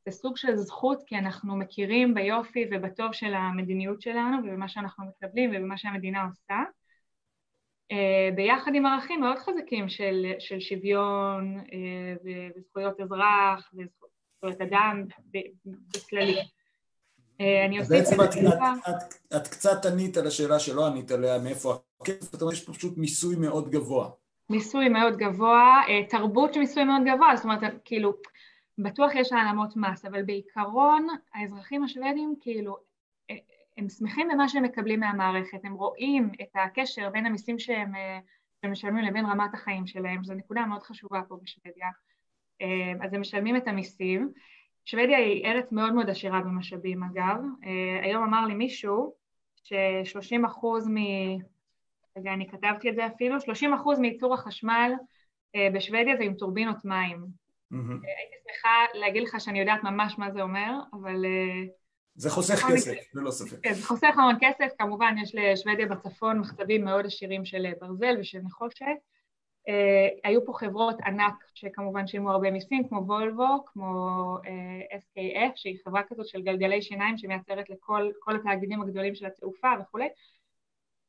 זה 0.06 0.12
סוג 0.12 0.38
של 0.38 0.56
זכות 0.56 1.04
כי 1.08 1.16
אנחנו 1.16 1.56
מכירים 1.56 2.14
ביופי 2.14 2.66
ובטוב 2.72 3.14
של 3.14 3.34
המדיניות 3.34 4.02
שלנו 4.02 4.38
ובמה 4.44 4.68
שאנחנו 4.68 5.06
מקבלים 5.06 5.52
ובמה 5.54 5.78
שהמדינה 5.78 6.26
עושה. 6.26 6.64
אה, 7.92 8.30
ביחד 8.36 8.72
עם 8.76 8.86
ערכים 8.86 9.22
מאוד 9.22 9.38
חזקים 9.38 9.90
של, 9.90 10.26
של 10.40 10.60
שוויון 10.60 11.58
אה, 11.58 12.16
וזכויות 12.56 13.00
אזרח 13.00 13.72
וזכויות 13.74 14.62
אדם 14.62 15.06
בכללי. 15.96 16.40
אה, 17.42 17.66
אני 17.66 17.80
אוסיף 17.80 17.92
בעצם 17.92 18.22
את, 18.22 18.30
את, 18.30 18.90
את, 18.90 19.36
את 19.36 19.48
קצת 19.48 19.86
ענית 19.86 20.18
על 20.18 20.28
השאלה 20.28 20.60
שלא 20.60 20.88
ענית 20.88 21.12
עליה, 21.12 21.40
מאיפה 21.40 21.78
הכסף, 22.02 22.32
זאת 22.32 22.42
אומרת 22.42 22.54
יש 22.54 22.66
פה 22.66 22.74
פשוט 22.74 22.98
מיסוי 22.98 23.36
מאוד 23.36 23.70
גבוה. 23.70 24.10
מיסוי 24.50 24.90
מאוד 24.90 25.18
גבוה, 25.18 25.82
תרבות 26.10 26.54
של 26.54 26.60
מיסוי 26.60 26.84
מאוד 26.84 27.02
גבוה, 27.06 27.36
זאת 27.36 27.46
אומרת, 27.46 27.60
כאילו, 27.86 28.14
בטוח 28.78 29.16
יש 29.16 29.34
העלמות 29.34 29.76
מס, 29.76 30.06
אבל 30.06 30.24
בעיקרון 30.24 31.08
האזרחים 31.34 31.84
השוודים, 31.84 32.36
כאילו, 32.42 32.78
הם 33.78 33.90
שמחים 33.90 34.28
במה 34.28 34.50
שהם 34.50 34.64
מקבלים 34.64 35.00
מהמערכת, 35.00 35.66
הם 35.66 35.74
רואים 35.74 36.32
את 36.42 36.56
הקשר 36.56 37.10
בין 37.10 37.26
המיסים 37.26 37.60
שהם, 37.60 37.92
שהם 38.62 38.72
משלמים 38.72 39.06
לבין 39.06 39.26
רמת 39.26 39.54
החיים 39.54 39.88
שלהם, 39.88 40.24
זו 40.24 40.34
נקודה 40.34 40.66
מאוד 40.66 40.84
חשובה 40.84 41.22
פה 41.28 41.38
בשוודיה. 41.44 41.88
אז 43.02 43.14
הם 43.14 43.22
משלמים 43.22 43.56
את 43.56 43.68
המיסים. 43.68 44.32
שוודיה 44.86 45.18
היא 45.18 45.46
ארץ 45.46 45.72
מאוד 45.72 45.94
מאוד 45.94 46.10
עשירה 46.10 46.42
במשאבים 46.42 47.04
אגב. 47.04 47.38
היום 48.04 48.24
אמר 48.24 48.46
לי 48.46 48.54
מישהו 48.54 49.14
ש-30 49.64 50.48
אחוז 50.48 50.88
מ... 50.88 50.96
רגע, 52.20 52.34
אני 52.34 52.50
כתבתי 52.50 52.90
את 52.90 52.96
זה 52.96 53.08
אפילו, 53.08 53.42
30 53.42 53.74
אחוז 53.74 54.00
מייצור 54.00 54.34
החשמל 54.34 54.92
בשוודיה 55.74 56.18
זה 56.18 56.24
עם 56.24 56.34
טורבינות 56.34 56.86
מים. 56.86 57.18
Mm-hmm. 57.74 58.08
הייתי 58.18 58.36
שמחה 58.44 58.86
להגיד 58.94 59.24
לך 59.24 59.36
שאני 59.40 59.60
יודעת 59.60 59.84
ממש 59.84 60.16
מה 60.18 60.32
זה 60.32 60.42
אומר, 60.42 60.72
אבל 60.94 61.26
זה 62.16 62.30
חוסך 62.30 62.66
כסף, 62.72 63.16
ללא 63.16 63.32
ספק. 63.32 63.58
כן, 63.64 63.74
זה 63.74 63.88
חוסך 63.88 64.14
המון 64.18 64.36
כסף, 64.42 64.68
כמובן 64.78 65.16
יש 65.22 65.36
לשוודיה 65.36 65.86
בצפון 65.86 66.40
מחצבים 66.40 66.86
מאוד 66.86 67.06
עשירים 67.06 67.46
של 67.46 67.66
ברזל 67.82 68.16
ושל 68.20 68.40
נחושת. 68.40 68.86
אה, 69.70 70.08
היו 70.24 70.46
פה 70.46 70.54
חברות 70.56 70.96
ענק 71.06 71.34
שכמובן 71.54 72.08
שילמו 72.08 72.32
הרבה 72.32 72.52
מיסים, 72.52 72.88
כמו 72.88 73.04
וולבו, 73.06 73.66
כמו 73.66 73.94
אה, 74.46 74.98
SKF, 74.98 75.52
שהיא 75.56 75.78
חברה 75.86 76.02
כזאת 76.10 76.28
של 76.28 76.42
גלגלי 76.42 76.82
שיניים 76.82 77.18
שמייצרת 77.18 77.70
לכל 77.70 78.36
התאגידים 78.36 78.82
הגדולים 78.82 79.16
של 79.16 79.26
התעופה 79.26 79.72
וכולי. 79.82 80.08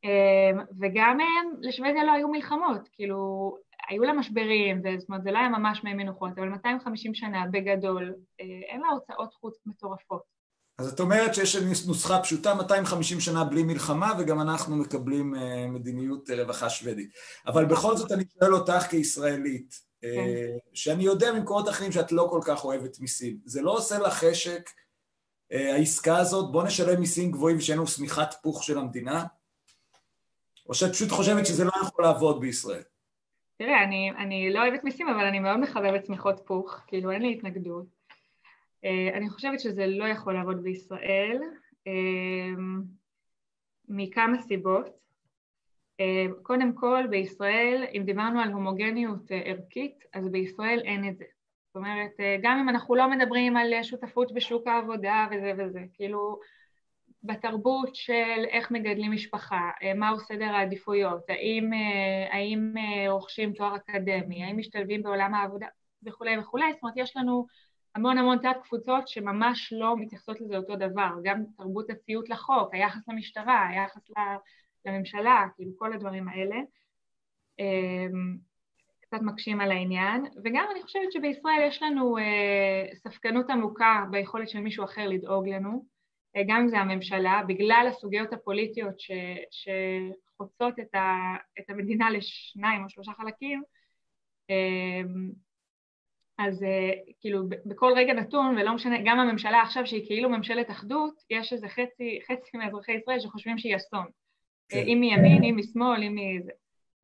אה, 0.05 0.63
וגם 0.81 1.19
לשוודיה 1.61 2.05
לא 2.05 2.13
היו 2.13 2.29
מלחמות, 2.29 2.89
כאילו, 2.93 3.57
היו 3.89 4.03
לה 4.03 4.13
משברים, 4.13 4.83
זאת 4.99 5.09
אומרת 5.09 5.23
זה 5.23 5.31
לא 5.31 5.39
היה 5.39 5.49
ממש 5.49 5.85
מי 5.85 5.95
מנוחות, 5.95 6.39
אבל 6.39 6.49
250 6.49 7.15
שנה 7.15 7.45
בגדול, 7.51 8.15
אין 8.39 8.81
לה 8.81 8.89
הוצאות 8.89 9.35
חוץ 9.35 9.59
מטורפות. 9.67 10.41
אז 10.81 10.93
את 10.93 11.01
אומרת 11.01 11.35
שיש 11.35 11.57
נוסחה 11.87 12.21
פשוטה, 12.23 12.55
250 12.55 13.21
שנה 13.21 13.45
בלי 13.45 13.63
מלחמה, 13.63 14.13
וגם 14.19 14.41
אנחנו 14.41 14.77
מקבלים 14.77 15.35
אה, 15.35 15.67
מדיניות 15.67 16.31
רווחה 16.31 16.71
שוודית. 16.71 17.11
אבל 17.47 17.65
בכל 17.65 17.97
זאת 17.97 18.13
אני 18.13 18.25
שואל 18.39 18.55
אותך 18.55 18.83
כישראלית, 18.91 19.75
אה, 20.05 20.11
כן. 20.15 20.57
שאני 20.75 21.05
יודע 21.05 21.33
ממקומות 21.33 21.69
אחרים 21.69 21.93
שאת 21.93 22.13
לא 22.13 22.29
כל 22.31 22.41
כך 22.45 22.65
אוהבת 22.65 23.01
מיסים, 23.01 23.39
זה 23.45 23.63
לא 23.63 23.71
עושה 23.71 23.99
לך 23.99 24.13
חשק 24.13 24.71
אה, 25.53 25.75
העסקה 25.75 26.17
הזאת, 26.17 26.53
בוא 26.53 26.63
נשלם 26.63 27.01
מיסים 27.01 27.31
גבוהים 27.31 27.57
ושאין 27.57 27.79
לנו 27.79 27.87
שמיכת 27.87 28.35
פוך 28.43 28.65
של 28.65 28.79
המדינה? 28.79 29.25
או 30.71 30.75
שאת 30.75 30.91
פשוט 30.91 31.11
חושבת 31.11 31.47
שזה 31.47 31.65
לא 31.65 31.73
יכול 31.83 32.05
לעבוד 32.05 32.41
בישראל? 32.41 32.83
תראה, 33.59 33.85
אני, 33.85 34.11
אני 34.11 34.53
לא 34.53 34.63
אוהבת 34.63 34.85
מיסים, 34.85 35.09
אבל 35.09 35.25
אני 35.25 35.41
מאוד 35.41 35.57
מחבבת 35.57 36.07
שמיכות 36.07 36.41
פוך, 36.45 36.81
כאילו 36.87 37.11
אין 37.11 37.23
לי 37.23 37.33
התנגדות. 37.33 37.87
אה, 38.85 39.09
אני 39.15 39.31
חושבת 39.31 39.61
שזה 39.61 39.87
לא 39.87 40.05
יכול 40.05 40.35
לעבוד 40.35 40.63
בישראל 40.63 41.39
אה, 41.87 42.63
מכמה 43.89 44.43
סיבות. 44.43 44.87
אה, 46.01 46.27
קודם 46.43 46.73
כל, 46.73 47.05
בישראל, 47.11 47.85
אם 47.97 48.03
דיברנו 48.05 48.41
על 48.41 48.53
הומוגניות 48.53 49.31
ערכית, 49.45 50.05
אז 50.13 50.29
בישראל 50.29 50.81
אין 50.85 51.09
את 51.09 51.17
זה. 51.17 51.25
זאת 51.67 51.77
אומרת, 51.77 52.13
גם 52.43 52.59
אם 52.59 52.69
אנחנו 52.69 52.95
לא 52.95 53.11
מדברים 53.11 53.57
על 53.57 53.83
שותפות 53.83 54.35
בשוק 54.35 54.67
העבודה 54.67 55.27
וזה 55.31 55.53
וזה, 55.59 55.81
כאילו 55.95 56.41
בתרבות 57.23 57.95
של 57.95 58.45
איך 58.51 58.71
מגדלים 58.71 59.13
משפחה, 59.13 59.71
מהו 59.97 60.21
סדר 60.21 60.45
העדיפויות, 60.45 61.23
האם, 61.29 61.71
האם 62.31 62.75
רוכשים 63.09 63.53
תואר 63.53 63.77
אקדמי, 63.77 64.45
האם 64.45 64.59
משתלבים 64.59 65.03
בעולם 65.03 65.35
העבודה 65.35 65.67
וכולי 66.07 66.39
וכולי, 66.39 66.73
זאת 66.73 66.83
אומרת 66.83 66.97
יש 66.97 67.17
לנו 67.17 67.47
המון 67.95 68.19
המון 68.19 68.39
תת 68.39 68.57
קבוצות 68.65 69.09
שממש 69.09 69.73
לא 69.73 69.97
מתייחסות 69.97 70.41
לזה 70.41 70.57
אותו 70.57 70.77
דבר, 70.77 71.11
גם 71.23 71.43
תרבות 71.57 71.91
הציות 71.91 72.29
לחוק, 72.29 72.75
היחס 72.75 73.09
למשטרה, 73.09 73.69
היחס 73.69 74.03
לממשלה, 74.87 75.47
כאילו 75.57 75.71
כל 75.77 75.93
הדברים 75.93 76.29
האלה 76.29 76.57
קצת 79.01 79.23
מקשים 79.23 79.61
על 79.61 79.71
העניין, 79.71 80.27
וגם 80.45 80.65
אני 80.73 80.83
חושבת 80.83 81.13
שבישראל 81.13 81.63
יש 81.69 81.83
לנו 81.83 82.19
אה, 82.19 82.87
ספקנות 82.95 83.51
עמוקה 83.51 84.05
ביכולת 84.11 84.49
של 84.49 84.61
מישהו 84.61 84.85
אחר 84.85 85.09
לדאוג 85.09 85.49
לנו, 85.49 85.71
אה, 85.71 86.00
גם 86.47 86.61
אם 86.61 86.69
זה 86.69 86.79
הממשלה, 86.79 87.43
בגלל 87.47 87.87
הסוגיות 87.91 88.33
הפוליטיות 88.33 89.01
ש, 89.01 89.11
שחוצות 89.51 90.79
את, 90.79 90.95
ה, 90.95 91.37
את 91.59 91.71
המדינה 91.71 92.11
לשניים 92.11 92.85
או 92.85 92.91
שלושה 92.91 93.13
חלקים, 93.19 93.63
אמ, 94.51 95.31
אז 96.39 96.63
uh, 96.63 96.67
כאילו 97.21 97.43
בכל 97.67 97.93
רגע 97.97 98.13
נתון, 98.13 98.59
ולא 98.59 98.75
משנה, 98.75 98.97
גם 99.05 99.21
הממשלה 99.21 99.63
עכשיו 99.63 99.87
שהיא 99.87 100.07
כאילו 100.07 100.31
ממשלת 100.31 100.71
אחדות, 100.71 101.15
יש 101.31 101.53
איזה 101.53 101.69
חצי, 101.69 102.19
חצי 102.27 102.57
מאזרחי 102.59 102.93
ישראל 102.93 103.21
שחושבים 103.21 103.59
שהיא 103.59 103.77
אסון. 103.77 104.07
כן. 104.69 104.85
אם 104.87 104.99
מימין, 105.01 105.45
אם 105.45 105.57
משמאל, 105.57 106.03
אם 106.03 106.15
מזה. 106.15 106.51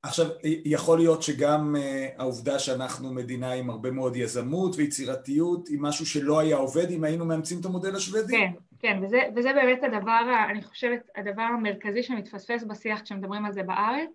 עכשיו, 0.03 0.27
יכול 0.65 0.99
להיות 0.99 1.23
שגם 1.23 1.77
uh, 1.77 2.21
העובדה 2.21 2.59
שאנחנו 2.59 3.13
מדינה 3.13 3.53
עם 3.53 3.71
הרבה 3.71 3.91
מאוד 3.91 4.17
יזמות 4.17 4.77
ויצירתיות 4.77 5.69
היא 5.69 5.79
משהו 5.81 6.07
שלא 6.07 6.39
היה 6.39 6.57
עובד 6.57 6.91
אם 6.91 7.05
היינו 7.05 7.25
מאמצים 7.25 7.61
את 7.61 7.65
המודל 7.65 7.97
השוודי? 7.97 8.33
כן, 8.33 8.53
כן, 8.87 8.99
וזה, 9.03 9.23
וזה 9.37 9.53
באמת 9.53 9.83
הדבר, 9.83 10.45
אני 10.51 10.63
חושבת, 10.63 11.11
הדבר 11.17 11.43
המרכזי 11.43 12.03
שמתפספס 12.03 12.65
בשיח 12.65 13.03
כשמדברים 13.03 13.45
על 13.45 13.53
זה 13.53 13.63
בארץ. 13.63 14.11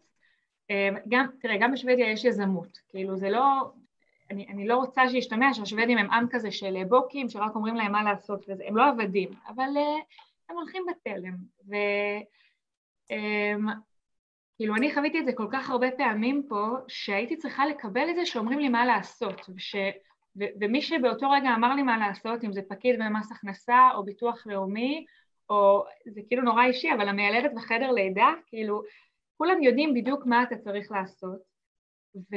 אה, 0.69 0.89
גם, 1.09 1.25
תראה, 1.39 1.57
גם 1.57 1.71
בשוודיה 1.71 2.11
יש 2.11 2.25
יזמות, 2.25 2.79
כאילו 2.89 3.17
זה 3.17 3.29
לא, 3.29 3.71
אני, 4.29 4.47
אני 4.47 4.67
לא 4.67 4.77
רוצה 4.77 5.09
שישתמע 5.09 5.53
שהשוודים 5.53 5.97
הם 5.97 6.11
עם 6.11 6.27
כזה 6.29 6.51
של 6.51 6.83
בוקים 6.83 7.29
שרק 7.29 7.55
אומרים 7.55 7.75
להם 7.75 7.91
מה 7.91 8.03
לעשות 8.03 8.45
וזה, 8.49 8.63
הם 8.67 8.77
לא 8.77 8.87
עבדים, 8.89 9.29
אבל 9.47 9.69
uh, 9.75 10.03
הם 10.49 10.55
הולכים 10.55 10.83
בתלם, 10.89 11.35
וכאילו 13.09 14.73
um, 14.73 14.77
אני 14.77 14.93
חוויתי 14.93 15.19
את 15.19 15.25
זה 15.25 15.33
כל 15.33 15.47
כך 15.51 15.69
הרבה 15.69 15.91
פעמים 15.91 16.45
פה, 16.49 16.67
שהייתי 16.87 17.37
צריכה 17.37 17.65
לקבל 17.65 18.09
את 18.09 18.15
זה 18.15 18.25
שאומרים 18.25 18.59
לי 18.59 18.69
מה 18.69 18.85
לעשות, 18.85 19.49
וש, 19.55 19.75
ומי 20.35 20.81
שבאותו 20.81 21.29
רגע 21.29 21.49
אמר 21.55 21.75
לי 21.75 21.83
מה 21.83 21.97
לעשות, 21.97 22.43
אם 22.43 22.53
זה 22.53 22.61
פקיד 22.69 22.99
במס 22.99 23.31
הכנסה 23.31 23.89
או 23.93 24.05
ביטוח 24.05 24.47
לאומי, 24.47 25.05
או 25.49 25.85
זה 26.05 26.21
כאילו 26.27 26.43
נורא 26.43 26.65
אישי, 26.65 26.93
אבל 26.93 27.09
המיילדת 27.09 27.51
בחדר 27.55 27.91
לידה, 27.91 28.29
כאילו 28.47 28.81
כולם 29.37 29.63
יודעים 29.63 29.93
בדיוק 29.93 30.25
מה 30.25 30.43
אתה 30.43 30.57
צריך 30.57 30.91
לעשות, 30.91 31.39
ו... 32.15 32.35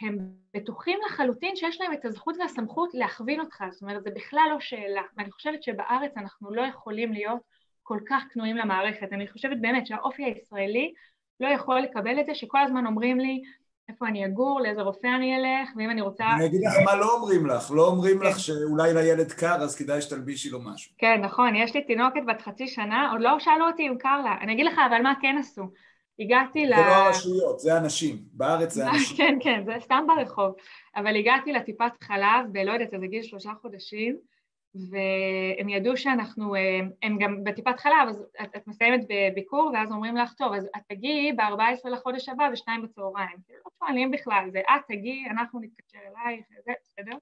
הם 0.00 0.18
בטוחים 0.54 0.98
לחלוטין 1.06 1.56
שיש 1.56 1.80
להם 1.80 1.92
את 1.92 2.04
הזכות 2.04 2.36
והסמכות 2.38 2.94
להכווין 2.94 3.40
אותך, 3.40 3.64
זאת 3.70 3.82
אומרת, 3.82 4.02
זה 4.02 4.10
בכלל 4.10 4.48
לא 4.50 4.60
שאלה. 4.60 5.02
ואני 5.16 5.30
חושבת 5.30 5.62
שבארץ 5.62 6.12
אנחנו 6.16 6.54
לא 6.54 6.62
יכולים 6.62 7.12
להיות 7.12 7.40
כל 7.82 7.98
כך 8.08 8.24
כנועים 8.32 8.56
למערכת. 8.56 9.12
אני 9.12 9.28
חושבת 9.28 9.56
באמת 9.60 9.86
שהאופי 9.86 10.24
הישראלי 10.24 10.92
לא 11.40 11.48
יכול 11.48 11.80
לקבל 11.80 12.20
את 12.20 12.26
זה 12.26 12.34
שכל 12.34 12.58
הזמן 12.62 12.86
אומרים 12.86 13.20
לי 13.20 13.42
איפה 13.88 14.08
אני 14.08 14.26
אגור, 14.26 14.60
לאיזה 14.60 14.82
רופא 14.82 15.06
אני 15.06 15.36
אלך, 15.36 15.70
ואם 15.76 15.90
אני 15.90 16.00
רוצה... 16.00 16.24
אני 16.36 16.46
אגיד 16.46 16.60
לך 16.60 16.72
מה 16.84 16.96
לא 16.96 17.14
אומרים 17.14 17.46
לך, 17.46 17.70
לא 17.70 17.86
אומרים 17.86 18.22
לך 18.22 18.32
כן. 18.32 18.38
שאולי 18.38 18.94
לילד 18.94 19.32
קר, 19.32 19.62
אז 19.62 19.76
כדאי 19.76 20.00
שתלבישי 20.02 20.50
לו 20.50 20.60
משהו. 20.60 20.92
כן, 20.98 21.20
נכון, 21.20 21.56
יש 21.56 21.74
לי 21.74 21.84
תינוקת 21.84 22.20
בת 22.26 22.42
חצי 22.42 22.68
שנה, 22.68 23.10
עוד 23.12 23.20
לא 23.20 23.38
שאלו 23.38 23.66
אותי 23.66 23.88
אם 23.88 23.96
קר 23.98 24.20
לה. 24.24 24.34
אני 24.40 24.52
אגיד 24.52 24.66
לך, 24.66 24.80
אבל 24.90 25.02
מה 25.02 25.12
כן 25.20 25.36
עשו? 25.40 25.62
הגעתי 26.18 26.66
ל... 26.66 26.74
זה 26.76 26.80
לא 26.80 26.94
הרשויות, 26.94 27.60
זה 27.60 27.76
אנשים, 27.76 28.22
בארץ 28.32 28.72
זה 28.72 28.86
אנשים. 28.90 29.16
כן, 29.16 29.38
כן, 29.40 29.62
זה 29.66 29.72
סתם 29.80 30.04
ברחוב. 30.06 30.54
אבל 30.96 31.16
הגעתי 31.16 31.52
לטיפת 31.52 31.92
חלב 32.02 32.52
בלא 32.52 32.72
יודעת, 32.72 32.94
איזה 32.94 33.06
גיל 33.06 33.22
שלושה 33.22 33.50
חודשים, 33.62 34.16
והם 34.74 35.68
ידעו 35.68 35.96
שאנחנו, 35.96 36.54
אה, 36.54 36.80
הם 37.02 37.18
גם 37.18 37.44
בטיפת 37.44 37.80
חלב, 37.80 38.08
אז 38.08 38.26
את, 38.42 38.56
את 38.56 38.66
מסיימת 38.66 39.00
בביקור 39.08 39.70
ואז 39.74 39.92
אומרים 39.92 40.16
לך, 40.16 40.32
טוב, 40.32 40.52
אז 40.52 40.68
את 40.76 40.82
תגיעי 40.88 41.32
ב-14 41.32 41.88
לחודש 41.90 42.28
הבא 42.28 42.48
ושניים 42.52 42.82
בצהריים. 42.82 43.36
כאילו 43.46 43.58
לא 43.64 43.70
שואלים 43.78 44.10
בכלל, 44.10 44.48
זה 44.52 44.60
את 44.60 44.82
תגיעי, 44.88 45.26
אנחנו 45.30 45.60
נתקשר 45.60 45.98
אלייך, 45.98 46.44
זה 46.64 46.72
בסדר? 46.84 47.16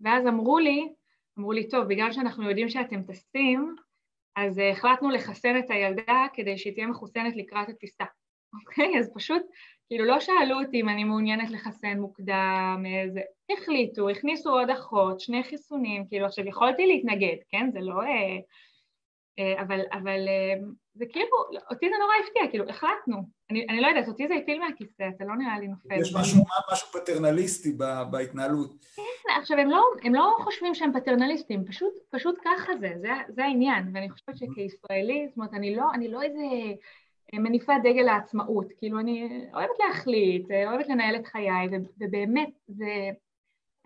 ואז 0.00 0.26
אמרו 0.26 0.58
לי, 0.58 0.88
אמרו 1.38 1.52
לי, 1.52 1.68
טוב, 1.68 1.84
בגלל 1.84 2.12
שאנחנו 2.12 2.48
יודעים 2.48 2.68
שאתם 2.68 3.02
טסים, 3.02 3.74
אז 4.36 4.60
החלטנו 4.72 5.10
לחסן 5.10 5.58
את 5.58 5.70
הילדה 5.70 6.26
כדי 6.32 6.58
שהיא 6.58 6.74
תהיה 6.74 6.86
מחוסנת 6.86 7.36
לקראת 7.36 7.68
הטיסה. 7.68 8.04
אוקיי? 8.60 8.98
אז 8.98 9.12
פשוט, 9.14 9.42
כאילו 9.92 10.04
לא 10.04 10.20
שאלו 10.20 10.60
אותי 10.62 10.80
אם 10.80 10.88
אני 10.88 11.04
מעוניינת 11.04 11.50
לחסן 11.50 11.98
מוקדם, 11.98 12.82
איזה... 13.04 13.20
החליטו, 13.52 14.08
הכניסו 14.08 14.50
עוד 14.50 14.70
אחות, 14.70 15.20
שני 15.20 15.42
חיסונים, 15.44 16.06
כאילו 16.08 16.26
עכשיו 16.26 16.46
יכולתי 16.46 16.86
להתנגד, 16.86 17.36
כן? 17.50 17.70
זה 17.72 17.80
לא... 17.80 18.02
אה, 18.02 18.38
אה, 19.38 19.62
אבל, 19.62 19.80
אבל 19.92 20.18
זה 20.94 21.04
כאילו, 21.12 21.26
אותי 21.70 21.86
זה 21.88 21.94
נורא 22.00 22.12
הפתיע, 22.24 22.42
כאילו 22.50 22.68
החלטנו, 22.68 23.16
אני, 23.50 23.66
אני 23.68 23.80
לא 23.80 23.86
יודעת, 23.86 24.08
אותי 24.08 24.28
זה 24.28 24.34
הפיל 24.34 24.58
מהכיסא, 24.58 25.04
אתה 25.16 25.24
לא 25.24 25.36
נראה 25.36 25.58
לי 25.58 25.68
נופל. 25.68 26.00
יש 26.00 26.14
משהו, 26.14 26.44
משהו 26.72 26.88
פטרנליסטי 27.00 27.72
בהתנהלות. 28.10 28.74
כן, 28.96 29.32
עכשיו 29.40 29.58
הם 29.58 29.70
לא, 29.70 29.82
הם 30.02 30.14
לא 30.14 30.36
חושבים 30.40 30.74
שהם 30.74 30.92
פטרנליסטים, 30.92 31.64
פשוט, 31.64 31.92
פשוט 32.10 32.38
ככה 32.44 32.72
זה, 32.80 32.92
זה, 33.00 33.08
זה 33.28 33.44
העניין, 33.44 33.90
ואני 33.94 34.10
חושבת 34.10 34.36
שכישראלי, 34.36 35.26
זאת 35.28 35.36
אומרת, 35.36 35.54
אני 35.54 35.76
לא, 35.76 35.84
אני 35.94 36.08
לא 36.08 36.22
איזה 36.22 36.42
מניפת 37.34 37.74
דגל 37.82 38.08
העצמאות, 38.08 38.66
כאילו 38.78 39.00
אני 39.00 39.44
אוהבת 39.54 39.78
להחליט, 39.86 40.50
אוהבת 40.66 40.88
לנהל 40.88 41.16
את 41.16 41.26
חיי, 41.26 41.68
ובאמת, 41.98 42.48
זה, 42.68 43.10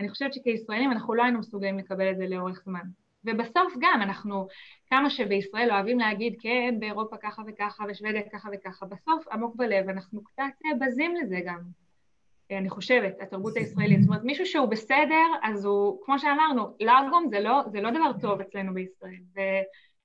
אני 0.00 0.08
חושבת 0.08 0.34
שכישראלים 0.34 0.92
אנחנו 0.92 1.14
לא 1.14 1.22
היינו 1.22 1.38
מסוגלים 1.38 1.78
לקבל 1.78 2.10
את 2.10 2.16
זה 2.16 2.26
לאורך 2.26 2.62
זמן. 2.64 2.82
ובסוף 3.24 3.72
גם 3.80 4.00
אנחנו, 4.02 4.48
כמה 4.90 5.10
שבישראל 5.10 5.70
אוהבים 5.70 5.98
להגיד 5.98 6.36
כן, 6.40 6.74
באירופה 6.78 7.16
ככה 7.16 7.42
וככה, 7.46 7.84
בשוודיה 7.86 8.22
ככה 8.32 8.48
וככה, 8.52 8.86
בסוף 8.86 9.28
עמוק 9.32 9.56
בלב 9.56 9.88
אנחנו 9.88 10.24
קצת 10.24 10.42
אה, 10.42 10.86
בזים 10.86 11.14
לזה 11.16 11.40
גם, 11.46 11.58
אני 12.50 12.70
חושבת, 12.70 13.20
התרבות 13.20 13.56
הישראלית. 13.56 14.00
זאת 14.00 14.08
אומרת, 14.08 14.24
מישהו 14.24 14.46
שהוא 14.46 14.68
בסדר, 14.68 15.26
אז 15.42 15.64
הוא, 15.64 15.98
כמו 16.04 16.18
שאמרנו, 16.18 16.76
לארגום 16.80 17.28
זה 17.30 17.40
לא, 17.40 17.62
זה 17.72 17.80
לא 17.80 17.90
דבר 17.90 18.12
טוב 18.20 18.40
אצלנו 18.40 18.74
בישראל. 18.74 19.20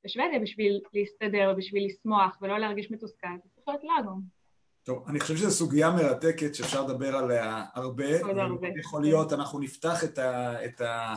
ובשוודיה 0.04 0.40
בשביל 0.40 0.82
להסתדר, 0.94 1.54
בשביל 1.58 1.86
לשמוח 1.86 2.38
ולא 2.42 2.58
להרגיש 2.58 2.92
מתוסכל, 2.92 3.28
זה 3.44 3.50
צריך 3.56 3.68
להיות 3.68 3.84
לארגום. 3.84 4.22
טוב, 4.84 5.06
אני 5.08 5.20
חושב 5.20 5.38
שזו 5.38 5.52
סוגיה 5.52 5.92
מרתקת 5.92 6.56
שאפשר 6.56 6.84
לדבר 6.84 7.16
עליה 7.16 7.66
הרבה. 7.74 8.22
עוד 8.22 8.38
הרבה. 8.38 8.68
יכול 8.80 9.02
להיות, 9.02 9.34
אנחנו 9.34 9.60
נפתח 9.60 10.04
את 10.04 10.18
ה... 10.18 10.66
את 10.66 10.82
ה... 10.82 11.16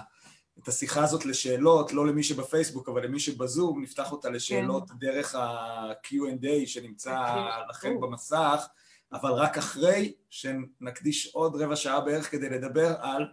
את 0.58 0.68
השיחה 0.68 1.02
הזאת 1.02 1.26
לשאלות, 1.26 1.92
לא 1.92 2.06
למי 2.06 2.22
שבפייסבוק, 2.22 2.88
אבל 2.88 3.04
למי 3.04 3.20
שבזום, 3.20 3.82
נפתח 3.82 4.12
אותה 4.12 4.30
לשאלות 4.30 4.90
כן. 4.90 4.96
דרך 4.98 5.34
ה-Q&A 5.34 6.66
שנמצא 6.66 7.46
לכם 7.68 8.00
במסך, 8.00 8.66
אבל 9.12 9.32
רק 9.32 9.58
אחרי 9.58 10.14
שנקדיש 10.30 11.34
עוד 11.34 11.62
רבע 11.62 11.76
שעה 11.76 12.00
בערך 12.00 12.30
כדי 12.30 12.48
לדבר 12.48 12.94
על 13.00 13.26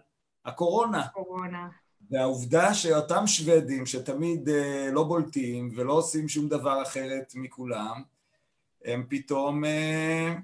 הקורונה. 0.44 1.08
קורונה. 1.08 1.68
והעובדה 2.12 2.74
שאותם 2.74 3.26
שוודים 3.26 3.86
שתמיד 3.86 4.48
אה, 4.48 4.88
לא 4.92 5.04
בולטים 5.04 5.70
ולא 5.76 5.92
עושים 5.92 6.28
שום 6.28 6.48
דבר 6.48 6.82
אחרת 6.82 7.32
מכולם, 7.34 8.02
הם 8.84 9.06
פתאום... 9.08 9.64
אה, 9.64 10.34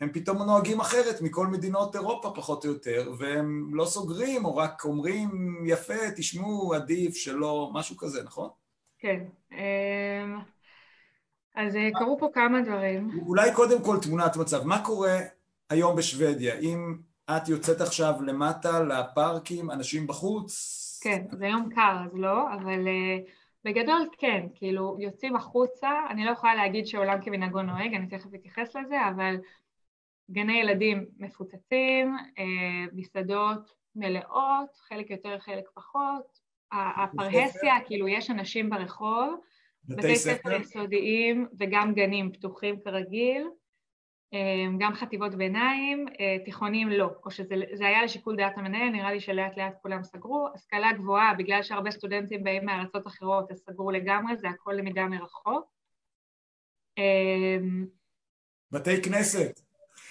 הם 0.00 0.12
פתאום 0.12 0.42
נוהגים 0.42 0.80
אחרת 0.80 1.20
מכל 1.22 1.46
מדינות 1.46 1.96
אירופה 1.96 2.32
פחות 2.34 2.64
או 2.64 2.70
יותר, 2.70 3.12
והם 3.18 3.70
לא 3.74 3.84
סוגרים 3.84 4.44
או 4.44 4.56
רק 4.56 4.84
אומרים 4.84 5.62
יפה, 5.66 6.10
תשמעו, 6.16 6.74
עדיף 6.74 7.14
שלא, 7.14 7.70
משהו 7.74 7.96
כזה, 7.96 8.22
נכון? 8.22 8.48
כן. 8.98 9.24
אמ, 9.52 10.38
אז 11.54 11.76
אה, 11.76 11.88
קרו 11.98 12.18
פה 12.18 12.28
כמה 12.34 12.60
דברים. 12.60 13.10
אולי 13.26 13.54
קודם 13.54 13.84
כל 13.84 13.96
תמונת 14.02 14.36
מצב. 14.36 14.64
מה 14.64 14.84
קורה 14.84 15.18
היום 15.70 15.96
בשוודיה? 15.96 16.58
אם 16.58 16.96
את 17.36 17.48
יוצאת 17.48 17.80
עכשיו 17.80 18.14
למטה 18.26 18.80
לפארקים, 18.82 19.70
אנשים 19.70 20.06
בחוץ? 20.06 20.52
כן, 21.02 21.24
זה 21.30 21.46
יום 21.46 21.68
קר, 21.74 21.96
אז 22.04 22.14
לא, 22.14 22.54
אבל 22.54 22.84
uh, 22.86 23.30
בגדול 23.64 24.08
כן, 24.18 24.46
כאילו 24.54 24.96
יוצאים 25.00 25.36
החוצה, 25.36 25.90
אני 26.10 26.24
לא 26.24 26.30
יכולה 26.30 26.54
להגיד 26.54 26.86
שעולם 26.86 27.22
כמנהגו 27.22 27.62
נוהג, 27.62 27.94
אני 27.94 28.06
תכף 28.06 28.34
אתייחס 28.34 28.76
לזה, 28.76 28.96
אבל 29.08 29.36
גני 30.30 30.60
ילדים 30.60 31.06
מפוצצים, 31.18 32.16
אה, 32.38 32.44
מסעדות 32.92 33.74
מלאות, 33.96 34.76
חלק 34.88 35.10
יותר, 35.10 35.38
חלק 35.38 35.64
פחות, 35.74 36.40
הפרהסיה, 36.72 37.74
כאילו 37.86 38.08
יש 38.08 38.30
אנשים 38.30 38.70
ברחוב, 38.70 39.40
בתי 39.88 40.16
ספר 40.16 40.52
יסודיים 40.52 41.46
וגם 41.58 41.94
גנים 41.94 42.32
פתוחים 42.32 42.80
כרגיל, 42.84 43.42
אה, 43.42 43.50
גם 44.78 44.94
חטיבות 44.94 45.34
ביניים, 45.34 46.06
אה, 46.20 46.36
תיכונים 46.44 46.88
לא, 46.88 47.10
או 47.24 47.30
שזה 47.30 47.86
היה 47.86 48.04
לשיקול 48.04 48.36
דעת 48.36 48.58
המנהל, 48.58 48.90
נראה 48.90 49.12
לי 49.12 49.20
שלאט 49.20 49.56
לאט 49.56 49.74
כולם 49.82 50.02
סגרו. 50.02 50.48
השכלה 50.54 50.92
גבוהה, 50.92 51.34
בגלל 51.34 51.62
שהרבה 51.62 51.90
סטודנטים 51.90 52.44
באים 52.44 52.64
מארצות 52.64 53.06
אחרות, 53.06 53.50
אז 53.50 53.58
סגרו 53.58 53.90
לגמרי, 53.90 54.36
זה 54.36 54.48
הכל 54.48 54.72
למידה 54.72 55.06
מרחוק. 55.06 55.64
בתי 58.72 59.02
כנסת. 59.02 59.60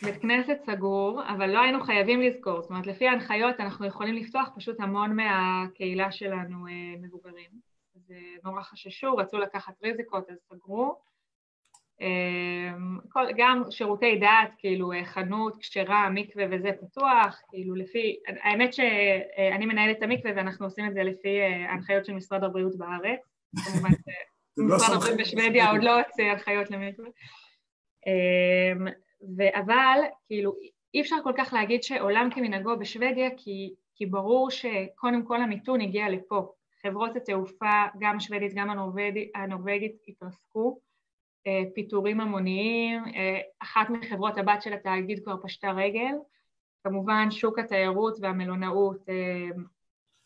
בית 0.03 0.21
כנסת 0.21 0.57
סגור, 0.65 1.21
אבל 1.27 1.49
לא 1.49 1.59
היינו 1.59 1.83
חייבים 1.83 2.21
לזכור, 2.21 2.61
זאת 2.61 2.69
אומרת 2.69 2.87
לפי 2.87 3.07
ההנחיות 3.07 3.59
אנחנו 3.59 3.85
יכולים 3.85 4.15
לפתוח, 4.15 4.49
פשוט 4.55 4.79
המון 4.79 5.15
מהקהילה 5.15 6.11
שלנו 6.11 6.67
אה, 6.67 6.71
מבוגרים. 7.01 7.49
אז 7.95 8.13
נורא 8.43 8.61
חששו, 8.61 9.15
רצו 9.15 9.37
לקחת 9.37 9.73
ריזיקות 9.83 10.29
אז 10.29 10.37
סגרו. 10.49 11.08
אה, 12.01 13.23
גם 13.37 13.63
שירותי 13.69 14.15
דת, 14.15 14.53
כאילו 14.57 14.91
חנות, 15.03 15.57
כשרה, 15.59 16.09
מקווה 16.09 16.45
וזה 16.51 16.69
פתוח, 16.81 17.41
כאילו 17.49 17.75
לפי, 17.75 18.15
האמת 18.43 18.73
שאני 18.73 19.65
מנהלת 19.65 19.97
את 19.97 20.03
המקווה 20.03 20.31
ואנחנו 20.35 20.65
עושים 20.65 20.87
את 20.87 20.93
זה 20.93 21.03
לפי 21.03 21.41
ההנחיות 21.41 22.05
של 22.05 22.13
משרד 22.13 22.43
הבריאות 22.43 22.77
בארץ, 22.77 23.19
כמובן 23.65 23.89
שמשרד 24.59 24.93
הבריאות 24.97 25.19
בשוודיה 25.19 25.71
עוד 25.71 25.83
לא 25.83 25.97
הוציא 25.97 26.31
הנחיות 26.31 26.71
למקווה. 26.71 27.09
אבל 29.55 29.99
כאילו 30.27 30.53
אי 30.93 31.01
אפשר 31.01 31.15
כל 31.23 31.33
כך 31.37 31.53
להגיד 31.53 31.83
שעולם 31.83 32.29
כמנהגו 32.35 32.77
בשוודיה 32.79 33.29
כי, 33.37 33.73
כי 33.95 34.05
ברור 34.05 34.51
שקודם 34.51 35.25
כל 35.25 35.41
המיתון 35.41 35.81
הגיע 35.81 36.09
לפה. 36.09 36.53
חברות 36.81 37.15
התעופה, 37.15 37.83
גם 37.99 38.17
השוודית 38.17 38.53
גם 38.55 38.69
הנורווגית 39.35 39.95
התרסקו, 40.07 40.79
אה, 40.79 40.88
פיטורים 41.75 42.21
המוניים, 42.21 43.03
אה, 43.15 43.39
אחת 43.59 43.89
מחברות 43.89 44.37
הבת 44.37 44.61
של 44.61 44.73
התאגיד 44.73 45.23
כבר 45.23 45.35
פשטה 45.43 45.71
רגל, 45.71 46.13
כמובן 46.83 47.31
שוק 47.31 47.59
התיירות 47.59 48.17
והמלונאות 48.21 49.09
אה, 49.09 49.49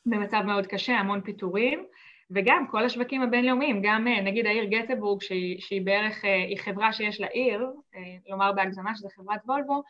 במצב 0.05 0.41
מאוד 0.45 0.67
קשה, 0.67 0.93
המון 0.93 1.21
פיטורים, 1.21 1.85
וגם 2.31 2.65
כל 2.71 2.85
השווקים 2.85 3.21
הבינלאומיים, 3.21 3.81
גם 3.83 4.07
אה, 4.07 4.21
נגיד 4.21 4.45
העיר 4.45 4.63
גטבורג 4.63 5.21
שהיא, 5.21 5.61
שהיא 5.61 5.81
בערך, 5.81 6.25
אה, 6.25 6.35
היא 6.35 6.57
חברה 6.57 6.93
שיש 6.93 7.21
לה 7.21 7.27
עיר, 7.27 7.67
אה, 7.95 8.01
לומר 8.29 8.51
בהגזמה 8.51 8.95
שזה 8.95 9.07
חברת 9.15 9.41
וולבו, 9.45 9.83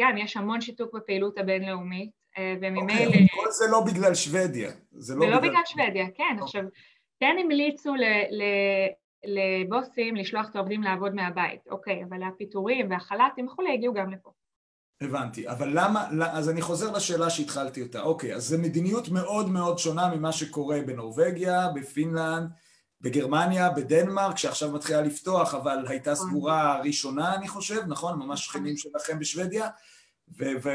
גם 0.00 0.16
יש 0.18 0.36
המון 0.36 0.60
שיתוק 0.60 0.94
בפעילות 0.94 1.38
הבינלאומית, 1.38 2.10
וממילא... 2.60 3.00
Okay, 3.00 3.06
אוקיי, 3.06 3.26
כל 3.34 3.50
זה 3.50 3.64
לא 3.70 3.80
בגלל 3.80 4.14
שוודיה. 4.14 4.70
זה 4.92 5.14
לא, 5.14 5.26
בגלל... 5.26 5.40
בגלל 5.40 5.62
שוודיה, 5.64 6.06
כן. 6.14 6.36
Okay. 6.38 6.42
עכשיו, 6.42 6.62
כן 7.20 7.36
המליצו 7.40 7.94
ל... 7.94 8.04
ל... 8.30 8.42
לבוסים 9.26 10.16
לשלוח 10.16 10.50
את 10.50 10.56
העובדים 10.56 10.82
לעבוד 10.82 11.14
מהבית, 11.14 11.60
אוקיי, 11.70 12.04
אבל 12.08 12.22
הפיטורים 12.22 12.90
והחל"תים 12.90 13.46
וכולי 13.46 13.74
הגיעו 13.74 13.94
גם 13.94 14.10
לפה. 14.10 14.30
הבנתי, 15.00 15.48
אבל 15.48 15.68
למה, 15.72 16.08
אז 16.30 16.50
אני 16.50 16.62
חוזר 16.62 16.92
לשאלה 16.92 17.30
שהתחלתי 17.30 17.82
אותה, 17.82 18.00
אוקיי, 18.00 18.34
אז 18.34 18.44
זו 18.48 18.58
מדיניות 18.58 19.08
מאוד 19.08 19.50
מאוד 19.50 19.78
שונה 19.78 20.14
ממה 20.14 20.32
שקורה 20.32 20.80
בנורבגיה, 20.86 21.68
בפינלנד, 21.74 22.50
בגרמניה, 23.00 23.70
בדנמרק, 23.70 24.38
שעכשיו 24.38 24.72
מתחילה 24.72 25.02
לפתוח, 25.02 25.54
אבל 25.54 25.84
הייתה 25.88 26.12
נכון. 26.12 26.28
סגורה 26.28 26.80
ראשונה, 26.80 27.34
אני 27.34 27.48
חושב, 27.48 27.80
נכון? 27.88 28.18
ממש 28.18 28.48
נכון. 28.48 28.60
שכנים 28.60 28.76
שלכם 28.76 29.18
בשוודיה, 29.18 29.68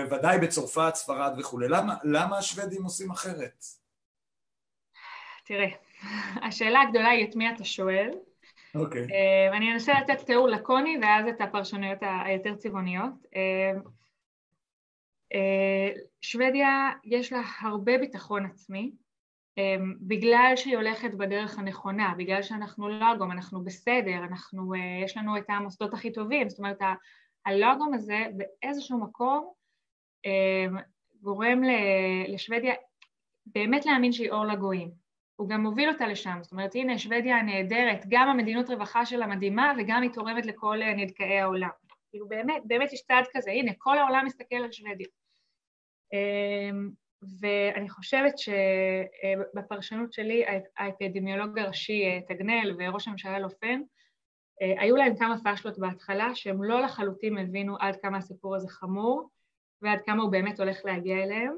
וודאי 0.10 0.38
בצרפת, 0.40 0.92
ספרד 0.96 1.34
וכולי. 1.40 1.68
למה, 1.68 1.96
למה 2.04 2.38
השוודים 2.38 2.84
עושים 2.84 3.12
אחרת? 3.12 3.66
תראה, 5.46 5.68
השאלה 6.48 6.82
הגדולה 6.82 7.10
היא 7.10 7.30
את 7.30 7.36
מי 7.36 7.54
אתה 7.56 7.64
שואל, 7.64 8.10
אוקיי. 8.76 9.08
אני 9.52 9.74
אנסה 9.74 9.94
לתת 10.00 10.26
תיאור 10.26 10.48
לקוני 10.48 10.98
ואז 11.02 11.28
את 11.28 11.42
הפרשנויות 11.42 12.00
היותר 12.26 12.56
צבעוניות. 12.56 13.14
שוודיה 16.22 16.90
יש 17.04 17.34
לה 17.34 17.42
הרבה 17.62 17.98
ביטחון 17.98 18.46
עצמי, 18.46 18.92
בגלל 20.02 20.54
שהיא 20.56 20.76
הולכת 20.76 21.14
בדרך 21.14 21.60
הנכונה, 21.60 22.14
בגלל 22.18 22.42
שאנחנו 22.42 22.90
לוגום, 22.90 23.32
אנחנו 23.32 23.64
בסדר, 23.64 24.18
אנחנו, 24.24 24.74
יש 25.06 25.18
לנו 25.18 25.38
את 25.38 25.46
המוסדות 25.50 25.94
הכי 25.94 26.12
טובים, 26.12 26.50
זאת 26.50 26.60
אומרת 26.60 26.80
הלוגום 27.46 27.94
הזה 27.94 28.26
באיזשהו 28.38 29.00
מקום 29.00 29.52
גורם 31.22 31.62
לשוודיה 32.28 32.74
באמת 33.46 33.86
להאמין 33.86 34.12
שהיא 34.12 34.32
אור 34.32 34.46
לגויים. 34.46 35.01
הוא 35.36 35.50
גם 35.50 35.62
מוביל 35.62 35.90
אותה 35.90 36.08
לשם, 36.08 36.38
זאת 36.42 36.52
אומרת 36.52 36.76
הנה 36.76 36.98
שוודיה 36.98 37.38
הנהדרת, 37.38 38.06
גם 38.10 38.28
המדינות 38.28 38.70
רווחה 38.70 39.06
שלה 39.06 39.28
מדהימה 39.28 39.74
וגם 39.80 40.02
היא 40.02 40.12
תורמת 40.12 40.46
לכל 40.46 40.80
נדכאי 40.98 41.40
העולם. 41.40 41.70
כאילו 42.10 42.28
באמת, 42.28 42.62
באמת 42.66 42.94
יש 42.94 43.02
צעד 43.02 43.26
כזה, 43.34 43.52
הנה 43.52 43.72
כל 43.78 43.98
העולם 43.98 44.26
מסתכל 44.26 44.56
על 44.56 44.72
שוודיה. 44.72 45.08
אמ, 46.14 46.90
ואני 47.42 47.90
חושבת 47.90 48.34
שבפרשנות 48.38 50.14
שלי 50.14 50.44
האפידמיולוג 50.78 51.60
הראשי 51.60 52.04
אה, 52.06 52.20
תגנל 52.28 52.76
וראש 52.80 53.08
הממשלה 53.08 53.40
לופן 53.40 53.82
אה, 54.62 54.82
היו 54.82 54.96
להם 54.96 55.16
כמה 55.16 55.36
פשלות 55.44 55.80
בהתחלה 55.80 56.36
שהם 56.36 56.64
לא 56.64 56.82
לחלוטין 56.82 57.38
הבינו 57.38 57.78
עד 57.80 57.96
כמה 58.02 58.18
הסיפור 58.18 58.56
הזה 58.56 58.68
חמור 58.70 59.30
ועד 59.82 60.00
כמה 60.06 60.24
הוא 60.24 60.32
באמת 60.32 60.60
הולך 60.60 60.78
להגיע 60.86 61.24
אליהם. 61.24 61.58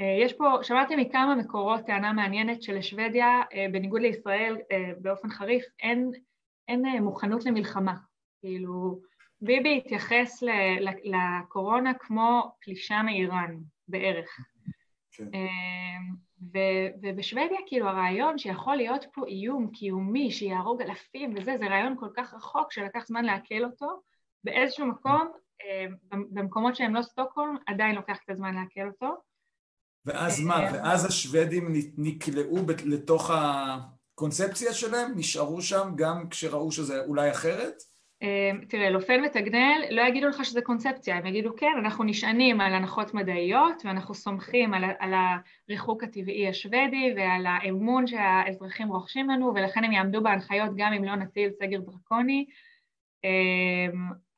אה, 0.00 0.16
יש 0.24 0.32
פה, 0.32 0.54
שמעתי 0.62 0.96
מכמה 0.96 1.34
מקורות 1.34 1.80
טענה 1.86 2.12
מעניינת 2.12 2.62
שלשוודיה, 2.62 3.42
בניגוד 3.72 4.00
לישראל 4.00 4.56
באופן 4.98 5.30
חריף, 5.30 5.64
אין, 5.82 6.10
אין 6.68 7.02
מוכנות 7.02 7.44
למלחמה. 7.44 7.94
כאילו, 8.40 9.00
ביבי 9.40 9.76
התייחס 9.76 10.42
לקורונה 11.04 11.94
כמו 11.94 12.52
פלישה 12.60 13.02
מאיראן 13.02 13.56
בערך. 13.88 14.40
כן. 15.12 15.24
אמ, 15.34 16.30
ובשוודיה 17.02 17.58
כאילו 17.66 17.88
הרעיון 17.88 18.38
שיכול 18.38 18.76
להיות 18.76 19.04
פה 19.12 19.26
איום 19.26 19.70
קיומי 19.70 20.30
שיהרוג 20.30 20.82
אלפים 20.82 21.34
וזה, 21.36 21.58
זה 21.58 21.66
רעיון 21.66 21.96
כל 22.00 22.08
כך 22.16 22.34
רחוק 22.34 22.72
שלקח 22.72 23.06
זמן 23.06 23.24
לעכל 23.24 23.64
אותו, 23.64 24.00
באיזשהו 24.44 24.86
מקום, 24.86 25.28
במקומות 26.12 26.76
שהם 26.76 26.94
לא 26.94 27.02
סטוקהולם, 27.02 27.56
עדיין 27.66 27.94
לוקח 27.94 28.16
קצת 28.16 28.34
זמן 28.36 28.54
לעכל 28.54 28.88
אותו. 28.88 29.29
ואז 30.06 30.40
מה? 30.40 30.68
אמ, 30.68 30.74
ואז 30.74 31.04
השוודים 31.04 31.72
נקלעו 31.98 32.58
לתוך 32.84 33.30
הקונספציה 33.34 34.72
שלהם? 34.72 35.12
נשארו 35.16 35.62
שם 35.62 35.92
גם 35.96 36.28
כשראו 36.30 36.72
שזה 36.72 37.00
אולי 37.04 37.30
אחרת? 37.30 37.74
תראה, 38.68 38.90
לופן 38.90 39.20
ותגנל 39.26 39.84
לא 39.90 40.02
יגידו 40.02 40.28
לך 40.28 40.44
שזה 40.44 40.62
קונספציה, 40.62 41.16
הם 41.16 41.26
יגידו 41.26 41.56
כן, 41.56 41.72
אנחנו 41.78 42.04
נשענים 42.04 42.60
על 42.60 42.74
הנחות 42.74 43.14
מדעיות 43.14 43.82
ואנחנו 43.84 44.14
סומכים 44.14 44.74
על, 44.74 44.84
על 44.98 45.12
הריחוק 45.68 46.04
הטבעי 46.04 46.48
השוודי 46.48 47.14
ועל 47.16 47.46
האמון 47.46 48.06
שהאזרחים 48.06 48.88
רוכשים 48.88 49.30
לנו 49.30 49.52
ולכן 49.54 49.84
הם 49.84 49.92
יעמדו 49.92 50.22
בהנחיות 50.22 50.70
גם 50.76 50.92
אם 50.92 51.04
לא 51.04 51.16
נטיל 51.16 51.50
סגר 51.50 51.80
דרקוני, 51.80 52.46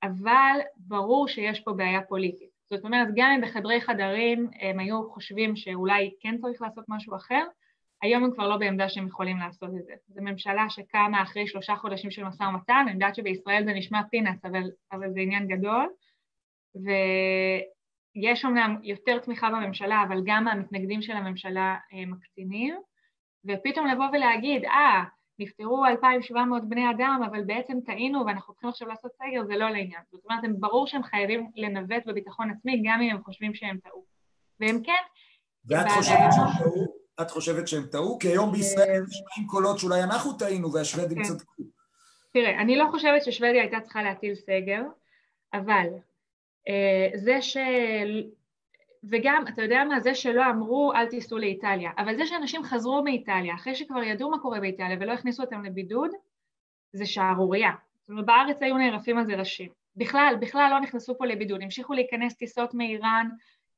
אבל 0.02 0.58
ברור 0.76 1.28
שיש 1.28 1.60
פה 1.60 1.72
בעיה 1.72 2.00
פוליטית. 2.02 2.51
זאת 2.76 2.84
אומרת, 2.84 3.08
גם 3.16 3.30
אם 3.30 3.40
בחדרי 3.40 3.80
חדרים 3.80 4.50
הם 4.60 4.78
היו 4.78 5.10
חושבים 5.10 5.56
שאולי 5.56 6.10
כן 6.20 6.38
צריך 6.38 6.62
לעשות 6.62 6.84
משהו 6.88 7.16
אחר, 7.16 7.44
היום 8.02 8.24
הם 8.24 8.32
כבר 8.32 8.48
לא 8.48 8.56
בעמדה 8.56 8.88
שהם 8.88 9.06
יכולים 9.06 9.38
לעשות 9.38 9.70
את 9.80 9.84
זה. 9.84 9.92
זו 10.08 10.22
ממשלה 10.22 10.64
שקמה 10.68 11.22
אחרי 11.22 11.46
שלושה 11.46 11.76
חודשים 11.76 12.10
של 12.10 12.24
משא 12.24 12.42
ומתן, 12.42 12.82
אני 12.82 12.92
יודעת 12.92 13.14
שבישראל 13.14 13.64
זה 13.64 13.72
נשמע 13.72 14.00
פינאץ, 14.10 14.44
אבל, 14.44 14.62
אבל 14.92 15.12
זה 15.12 15.20
עניין 15.20 15.46
גדול, 15.46 15.88
ויש 18.16 18.44
אומנם 18.44 18.76
יותר 18.82 19.18
תמיכה 19.18 19.50
בממשלה, 19.50 20.04
אבל 20.08 20.20
גם 20.24 20.48
המתנגדים 20.48 21.02
של 21.02 21.12
הממשלה 21.12 21.76
אה, 21.92 22.06
מקצינים, 22.06 22.76
ופתאום 23.44 23.86
לבוא 23.86 24.06
ולהגיד, 24.12 24.64
אה, 24.64 25.04
נפטרו 25.42 25.86
2,700 25.86 26.68
בני 26.68 26.90
אדם, 26.90 27.22
אבל 27.30 27.44
בעצם 27.44 27.78
טעינו 27.86 28.26
ואנחנו 28.26 28.52
צריכים 28.52 28.70
עכשיו 28.70 28.88
לעשות 28.88 29.12
סגר, 29.14 29.44
זה 29.44 29.56
לא 29.56 29.68
לעניין. 29.70 30.00
זאת 30.12 30.24
אומרת, 30.24 30.44
הם 30.44 30.54
ברור 30.60 30.86
שהם 30.86 31.02
חייבים 31.02 31.50
לנווט 31.56 32.06
בביטחון 32.06 32.50
עצמי, 32.50 32.82
גם 32.86 33.00
אם 33.02 33.10
הם 33.10 33.22
חושבים 33.24 33.54
שהם 33.54 33.78
טעו. 33.84 34.04
והם 34.60 34.82
כן... 34.82 35.02
ואת 35.64 35.86
חושבת 35.88 36.32
שהם 36.32 36.48
טעו? 36.58 37.02
את 37.20 37.30
חושבת 37.30 37.68
שהם 37.68 37.86
טעו? 37.92 38.18
כי 38.18 38.28
היום 38.28 38.52
בישראל 38.52 39.02
נשמעים 39.08 39.48
קולות 39.48 39.78
שאולי 39.78 40.02
אנחנו 40.02 40.32
טעינו 40.32 40.72
והשוודים 40.72 41.18
כן. 41.18 41.24
צדקו. 41.24 41.62
תראה, 42.32 42.60
אני 42.60 42.76
לא 42.76 42.84
חושבת 42.90 43.24
ששוודיה 43.24 43.62
הייתה 43.62 43.80
צריכה 43.80 44.02
להטיל 44.02 44.34
סגר, 44.34 44.82
אבל 45.52 45.86
אה, 46.68 47.10
זה 47.14 47.42
ש... 47.42 47.56
וגם, 49.10 49.44
אתה 49.48 49.62
יודע 49.62 49.84
מה, 49.88 50.00
זה 50.00 50.14
שלא 50.14 50.50
אמרו 50.50 50.92
אל 50.94 51.06
תיסעו 51.06 51.38
לאיטליה, 51.38 51.90
אבל 51.98 52.16
זה 52.16 52.26
שאנשים 52.26 52.62
חזרו 52.62 53.02
מאיטליה 53.02 53.54
אחרי 53.54 53.74
שכבר 53.74 54.02
ידעו 54.02 54.30
מה 54.30 54.38
קורה 54.38 54.60
באיטליה 54.60 54.96
ולא 55.00 55.12
הכניסו 55.12 55.42
אותם 55.42 55.64
לבידוד, 55.64 56.10
זה 56.92 57.06
שערורייה. 57.06 57.70
זאת 58.00 58.10
אומרת, 58.10 58.26
בארץ 58.26 58.62
היו 58.62 58.78
נערפים 58.78 59.18
על 59.18 59.24
זה 59.26 59.34
ראשים. 59.34 59.68
בכלל, 59.96 60.34
בכלל 60.40 60.68
לא 60.70 60.80
נכנסו 60.80 61.18
פה 61.18 61.26
לבידוד, 61.26 61.62
המשיכו 61.62 61.92
להיכנס 61.92 62.36
טיסות 62.36 62.74
מאיראן, 62.74 63.28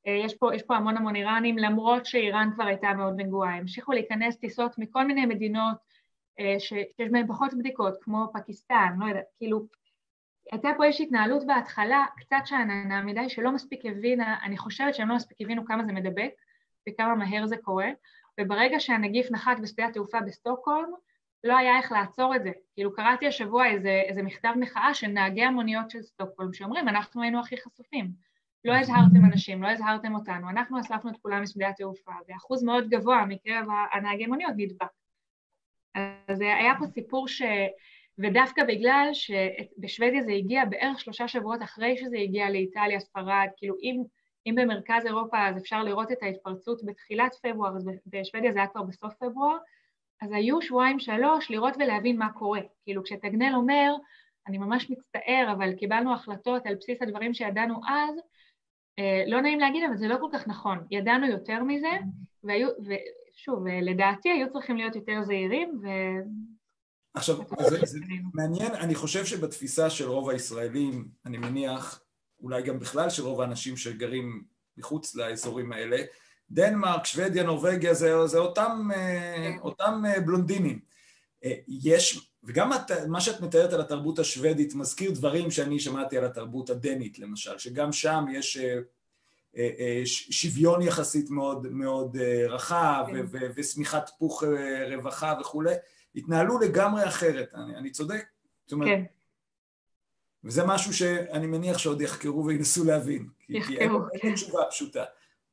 אה, 0.07 0.11
יש 0.25 0.35
פה, 0.35 0.55
יש 0.55 0.63
פה 0.63 0.75
המון 0.75 0.97
המון 0.97 1.15
איראנים, 1.15 1.57
למרות 1.57 2.05
שאיראן 2.05 2.49
כבר 2.53 2.63
הייתה 2.63 2.93
מאוד 2.93 3.13
נגועה, 3.17 3.55
המשיכו 3.55 3.91
להיכנס 3.91 4.37
טיסות 4.37 4.77
מכל 4.77 5.07
מיני 5.07 5.25
מדינות 5.25 5.77
אה, 6.39 6.55
שיש 6.59 7.09
בהן 7.11 7.27
פחות 7.27 7.53
בדיקות, 7.53 7.93
כמו 8.01 8.27
פקיסטן, 8.33 8.95
לא 8.99 9.05
יודעת, 9.05 9.25
כאילו, 9.37 9.65
הייתה 10.51 10.69
פה 10.77 10.85
איזושהי 10.85 11.05
התנהלות 11.05 11.47
בהתחלה 11.47 12.05
קצת 12.17 12.37
שאננה 12.45 13.01
מדי, 13.01 13.29
שלא 13.29 13.51
מספיק 13.51 13.85
הבינה, 13.85 14.37
אני 14.43 14.57
חושבת 14.57 14.95
שהם 14.95 15.09
לא 15.09 15.15
מספיק 15.15 15.37
הבינו 15.41 15.65
כמה 15.65 15.85
זה 15.85 15.91
מדבק 15.91 16.31
וכמה 16.89 17.15
מהר 17.15 17.45
זה 17.45 17.57
קורה, 17.57 17.89
וברגע 18.39 18.79
שהנגיף 18.79 19.31
נחת 19.31 19.59
בשדה 19.61 19.85
התעופה 19.85 20.19
בסטוקהולם, 20.21 20.91
לא 21.43 21.57
היה 21.57 21.77
איך 21.77 21.91
לעצור 21.91 22.35
את 22.35 22.43
זה. 22.43 22.51
כאילו 22.73 22.93
קראתי 22.93 23.27
השבוע 23.27 23.67
איזה, 23.67 24.01
איזה 24.07 24.23
מכתב 24.23 24.53
מחאה 24.59 24.93
של 24.93 25.07
נהגי 25.07 25.43
המוניות 25.43 25.89
של 25.89 26.01
סטוקהולם 26.01 26.53
שאומרים, 26.53 26.87
אנחנו 26.87 27.21
היינו 27.21 27.39
הכי 27.39 27.57
חשופים. 27.57 28.11
לא 28.65 28.73
הזהרתם 28.73 29.25
אנשים, 29.25 29.63
לא 29.63 29.67
הזהרתם 29.67 30.15
אותנו, 30.15 30.49
אנחנו 30.49 30.79
אספנו 30.79 31.11
את 31.11 31.17
כולם 31.21 31.43
משדה 31.43 31.69
התעופה, 31.69 32.11
ואחוז 32.27 32.63
מאוד 32.63 32.89
גבוה 32.89 33.25
מקרב 33.25 33.65
הנהגי 33.93 34.25
מוניות 34.25 34.53
נדבק. 34.57 34.87
אז 36.27 36.41
היה 36.41 36.73
פה 36.79 36.85
סיפור 36.85 37.27
ש... 37.27 37.41
ודווקא 38.19 38.63
בגלל 38.63 39.09
שבשוודיה 39.13 40.23
זה 40.23 40.31
הגיע 40.31 40.65
בערך 40.65 40.99
שלושה 40.99 41.27
שבועות 41.27 41.61
אחרי 41.63 41.97
שזה 41.97 42.17
הגיע 42.17 42.49
לאיטליה, 42.49 42.99
ספרד, 42.99 43.47
כאילו 43.57 43.75
אם, 43.81 44.03
אם 44.47 44.55
במרכז 44.57 45.05
אירופה 45.05 45.47
אז 45.47 45.57
אפשר 45.57 45.83
לראות 45.83 46.11
את 46.11 46.17
ההתפרצות 46.23 46.81
בתחילת 46.85 47.35
פברואר, 47.43 47.75
אז 47.75 47.89
בשוודיה 48.05 48.51
זה 48.51 48.59
היה 48.59 48.67
כבר 48.67 48.83
בסוף 48.83 49.13
פברואר, 49.13 49.57
אז 50.21 50.31
היו 50.31 50.61
שבועיים 50.61 50.99
שלוש 50.99 51.51
לראות 51.51 51.73
ולהבין 51.79 52.17
מה 52.17 52.33
קורה. 52.33 52.61
כאילו 52.83 53.03
כשתגנל 53.03 53.55
אומר, 53.55 53.93
אני 54.47 54.57
ממש 54.57 54.89
מצטער, 54.89 55.51
אבל 55.51 55.73
קיבלנו 55.73 56.13
החלטות 56.13 56.65
על 56.65 56.75
בסיס 56.75 57.01
הדברים 57.01 57.33
שידענו 57.33 57.75
אז, 57.87 58.15
אה, 58.99 59.23
לא 59.27 59.41
נעים 59.41 59.59
להגיד, 59.59 59.83
אבל 59.83 59.97
זה 59.97 60.07
לא 60.07 60.17
כל 60.21 60.29
כך 60.33 60.47
נכון. 60.47 60.85
ידענו 60.91 61.27
יותר 61.27 61.63
מזה, 61.63 61.91
והיו, 62.43 62.67
ושוב, 62.79 63.67
לדעתי 63.67 64.29
היו 64.29 64.49
צריכים 64.49 64.77
להיות 64.77 64.95
יותר 64.95 65.21
זהירים, 65.21 65.79
ו... 65.83 65.87
עכשיו, 67.15 67.37
זה, 67.69 67.77
זה 67.85 67.99
מעניין, 68.33 68.75
אני 68.75 68.95
חושב 68.95 69.25
שבתפיסה 69.25 69.89
של 69.89 70.09
רוב 70.09 70.29
הישראלים, 70.29 71.07
אני 71.25 71.37
מניח, 71.37 72.01
אולי 72.41 72.63
גם 72.63 72.79
בכלל 72.79 73.09
של 73.09 73.23
רוב 73.23 73.41
האנשים 73.41 73.77
שגרים 73.77 74.43
מחוץ 74.77 75.15
לאזורים 75.15 75.71
האלה, 75.71 75.97
דנמרק, 76.51 77.05
שוודיה, 77.05 77.43
נורבגיה, 77.43 77.93
זה, 77.93 78.27
זה 78.27 78.37
אותם, 78.37 78.89
אה. 78.95 79.55
אותם 79.61 80.03
אה, 80.07 80.19
בלונדינים. 80.21 80.79
יש 81.67 82.31
וגם 82.45 82.73
את, 82.73 82.91
מה 83.07 83.21
שאת 83.21 83.41
מתארת 83.41 83.73
על 83.73 83.81
התרבות 83.81 84.19
השוודית 84.19 84.75
מזכיר 84.75 85.11
דברים 85.11 85.51
שאני 85.51 85.79
שמעתי 85.79 86.17
על 86.17 86.25
התרבות 86.25 86.69
הדנית 86.69 87.19
למשל, 87.19 87.57
שגם 87.57 87.91
שם 87.91 88.25
יש 88.33 88.57
אה, 88.57 88.79
אה, 89.57 89.69
אה, 89.79 90.01
שוויון 90.05 90.81
יחסית 90.81 91.29
מאוד 91.29 91.67
מאוד 91.71 92.17
רחב 92.49 93.05
כן. 93.07 93.25
ושמיכת 93.55 94.09
פוך 94.19 94.43
רווחה 94.91 95.33
וכולי, 95.41 95.73
התנהלו 96.15 96.59
לגמרי 96.59 97.07
אחרת, 97.07 97.53
אני, 97.55 97.75
אני 97.75 97.91
צודק? 97.91 98.25
זאת 98.65 98.73
אומרת, 98.73 98.89
כן. 98.89 99.03
וזה 100.43 100.65
משהו 100.67 100.93
שאני 100.93 101.47
מניח 101.47 101.77
שעוד 101.77 102.01
יחקרו 102.01 102.45
וינסו 102.45 102.85
להבין. 102.85 103.27
יחקרו, 103.49 103.75
כי 103.75 103.77
אין, 103.77 103.91
כן. 103.91 104.27
אין 104.27 104.33
תשובה 104.33 104.59
פשוטה, 104.69 105.03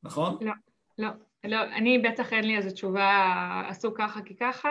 נכון? 0.03 0.37
לא, 0.41 0.53
לא, 0.97 1.09
לא, 1.43 1.63
אני 1.63 1.99
בטח 1.99 2.33
אין 2.33 2.45
לי 2.45 2.57
איזו 2.57 2.71
תשובה 2.71 3.61
עשו 3.69 3.93
ככה 3.93 4.21
כי 4.21 4.35
ככה. 4.35 4.69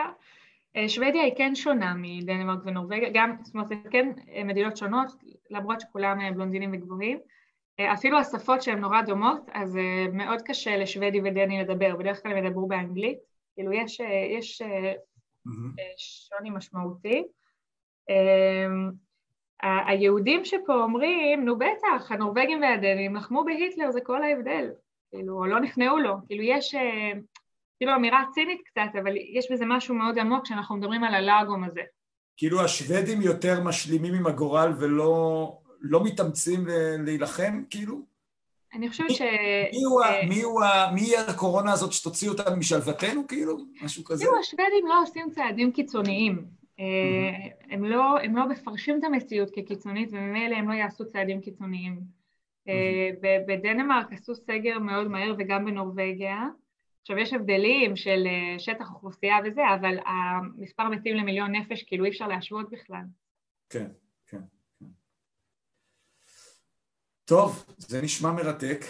אה, 0.76 0.88
שוודיה 0.88 1.22
היא 1.22 1.32
כן 1.36 1.54
שונה 1.54 1.94
מדנמרק 1.96 2.58
ונורבגיה, 2.64 3.08
גם, 3.14 3.36
זאת 3.42 3.54
אומרת, 3.54 3.68
זה 3.68 3.74
כן 3.90 4.12
אה, 4.34 4.44
מדינות 4.44 4.76
שונות, 4.76 5.12
למרות 5.50 5.80
שכולם 5.80 6.20
אה, 6.20 6.32
בלונדינים 6.32 6.70
וגבוהים. 6.72 7.18
אפילו 7.80 8.18
השפות 8.18 8.62
שהן 8.62 8.78
נורא 8.78 9.02
דומות, 9.02 9.50
אז 9.52 9.78
מאוד 10.12 10.42
קשה 10.42 10.76
לשוודי 10.76 11.20
ודני 11.20 11.62
לדבר, 11.62 11.96
בדרך 11.96 12.22
כלל 12.22 12.32
הם 12.32 12.44
ידברו 12.44 12.66
באנגלית, 12.66 13.18
כאילו 13.54 13.72
יש, 13.72 14.00
יש 14.38 14.62
mm-hmm. 15.46 15.82
שוני 15.96 16.50
משמעותי. 16.50 17.24
היהודים 19.62 20.44
שפה 20.44 20.74
אומרים, 20.74 21.44
נו 21.44 21.58
בטח, 21.58 22.12
הנורבגים 22.12 22.60
והדנים 22.60 23.16
לחמו 23.16 23.44
בהיטלר, 23.44 23.90
זה 23.90 24.00
כל 24.00 24.22
ההבדל. 24.22 24.70
כאילו, 25.10 25.34
או 25.34 25.46
לא 25.46 25.60
נכנעו 25.60 25.98
לו. 25.98 26.14
כאילו, 26.26 26.42
יש, 26.42 26.74
כאילו 27.78 27.94
אמירה 27.94 28.24
צינית 28.32 28.60
קצת, 28.64 28.90
אבל 29.02 29.14
יש 29.16 29.52
בזה 29.52 29.64
משהו 29.66 29.94
מאוד 29.94 30.18
עמוק 30.18 30.44
כשאנחנו 30.44 30.76
מדברים 30.76 31.04
על 31.04 31.14
הלאגום 31.14 31.64
הזה. 31.64 31.80
כאילו 32.36 32.60
השוודים 32.60 33.22
יותר 33.22 33.60
משלימים 33.64 34.14
עם 34.14 34.26
הגורל 34.26 34.72
ולא 34.80 35.58
לא 35.80 36.04
מתאמצים 36.04 36.66
להילחם, 36.98 37.62
כאילו? 37.70 38.11
אני 38.74 38.88
חושבת 38.88 39.10
ש... 39.10 39.20
מי 39.72 39.82
הוא, 39.84 40.02
אה, 40.02 40.26
מי 40.28 40.42
הוא, 40.42 40.62
מי 40.94 41.16
הקורונה 41.16 41.72
הזאת 41.72 41.92
שתוציא 41.92 42.28
אותנו 42.28 42.56
משלוותנו, 42.56 43.26
כאילו? 43.26 43.58
משהו 43.82 44.04
כזה? 44.04 44.24
כאילו 44.24 44.38
השוודים 44.38 44.86
לא 44.88 45.02
עושים 45.02 45.30
צעדים 45.30 45.72
קיצוניים. 45.72 46.44
אה, 46.80 46.84
הם 47.70 47.84
לא, 47.84 48.18
הם 48.22 48.36
לא 48.36 48.48
מפרשים 48.48 48.98
את 48.98 49.04
המציאות 49.04 49.50
כקיצונית 49.54 50.08
וממילא 50.12 50.56
הם 50.56 50.68
לא 50.68 50.74
יעשו 50.74 51.06
צעדים 51.06 51.40
קיצוניים. 51.40 52.00
אה, 52.68 53.10
בדנמרק 53.48 54.12
עשו 54.12 54.34
סגר 54.34 54.78
מאוד 54.78 55.08
מהר 55.08 55.34
וגם 55.38 55.64
בנורבגיה. 55.64 56.46
עכשיו 57.00 57.18
יש 57.18 57.32
הבדלים 57.32 57.96
של 57.96 58.26
שטח 58.58 58.90
אוכלוסייה 58.94 59.36
וזה, 59.44 59.62
אבל 59.80 59.98
המספר 60.06 60.88
מתים 60.88 61.16
למיליון 61.16 61.56
נפש 61.56 61.82
כאילו 61.82 62.04
אי 62.04 62.10
אפשר 62.10 62.28
להשוות 62.28 62.70
בכלל. 62.70 63.02
כן. 63.70 63.86
טוב, 67.32 67.64
זה 67.78 68.02
נשמע 68.02 68.32
מרתק. 68.32 68.84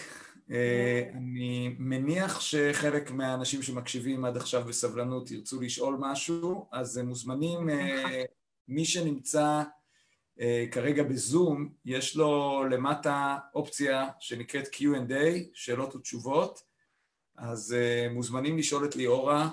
אה, 0.51 1.09
אני 1.13 1.75
מניח 1.79 2.39
שחלק 2.39 3.11
מהאנשים 3.11 3.61
שמקשיבים 3.61 4.25
עד 4.25 4.37
עכשיו 4.37 4.63
בסבלנות 4.65 5.31
ירצו 5.31 5.61
לשאול 5.61 5.97
משהו, 5.99 6.67
אז 6.71 6.97
הם 6.97 7.07
מוזמנים, 7.07 7.69
אה, 7.69 8.23
מי 8.67 8.85
שנמצא 8.85 9.63
אה, 10.39 10.65
כרגע 10.71 11.03
בזום, 11.03 11.69
יש 11.85 12.15
לו 12.15 12.63
למטה 12.71 13.37
אופציה 13.55 14.09
שנקראת 14.19 14.67
Q&A, 14.67 15.39
שאלות 15.53 15.95
ותשובות, 15.95 16.63
אז 17.37 17.75
מוזמנים 18.11 18.57
לשאול 18.57 18.85
את 18.85 18.95
ליאורה, 18.95 19.49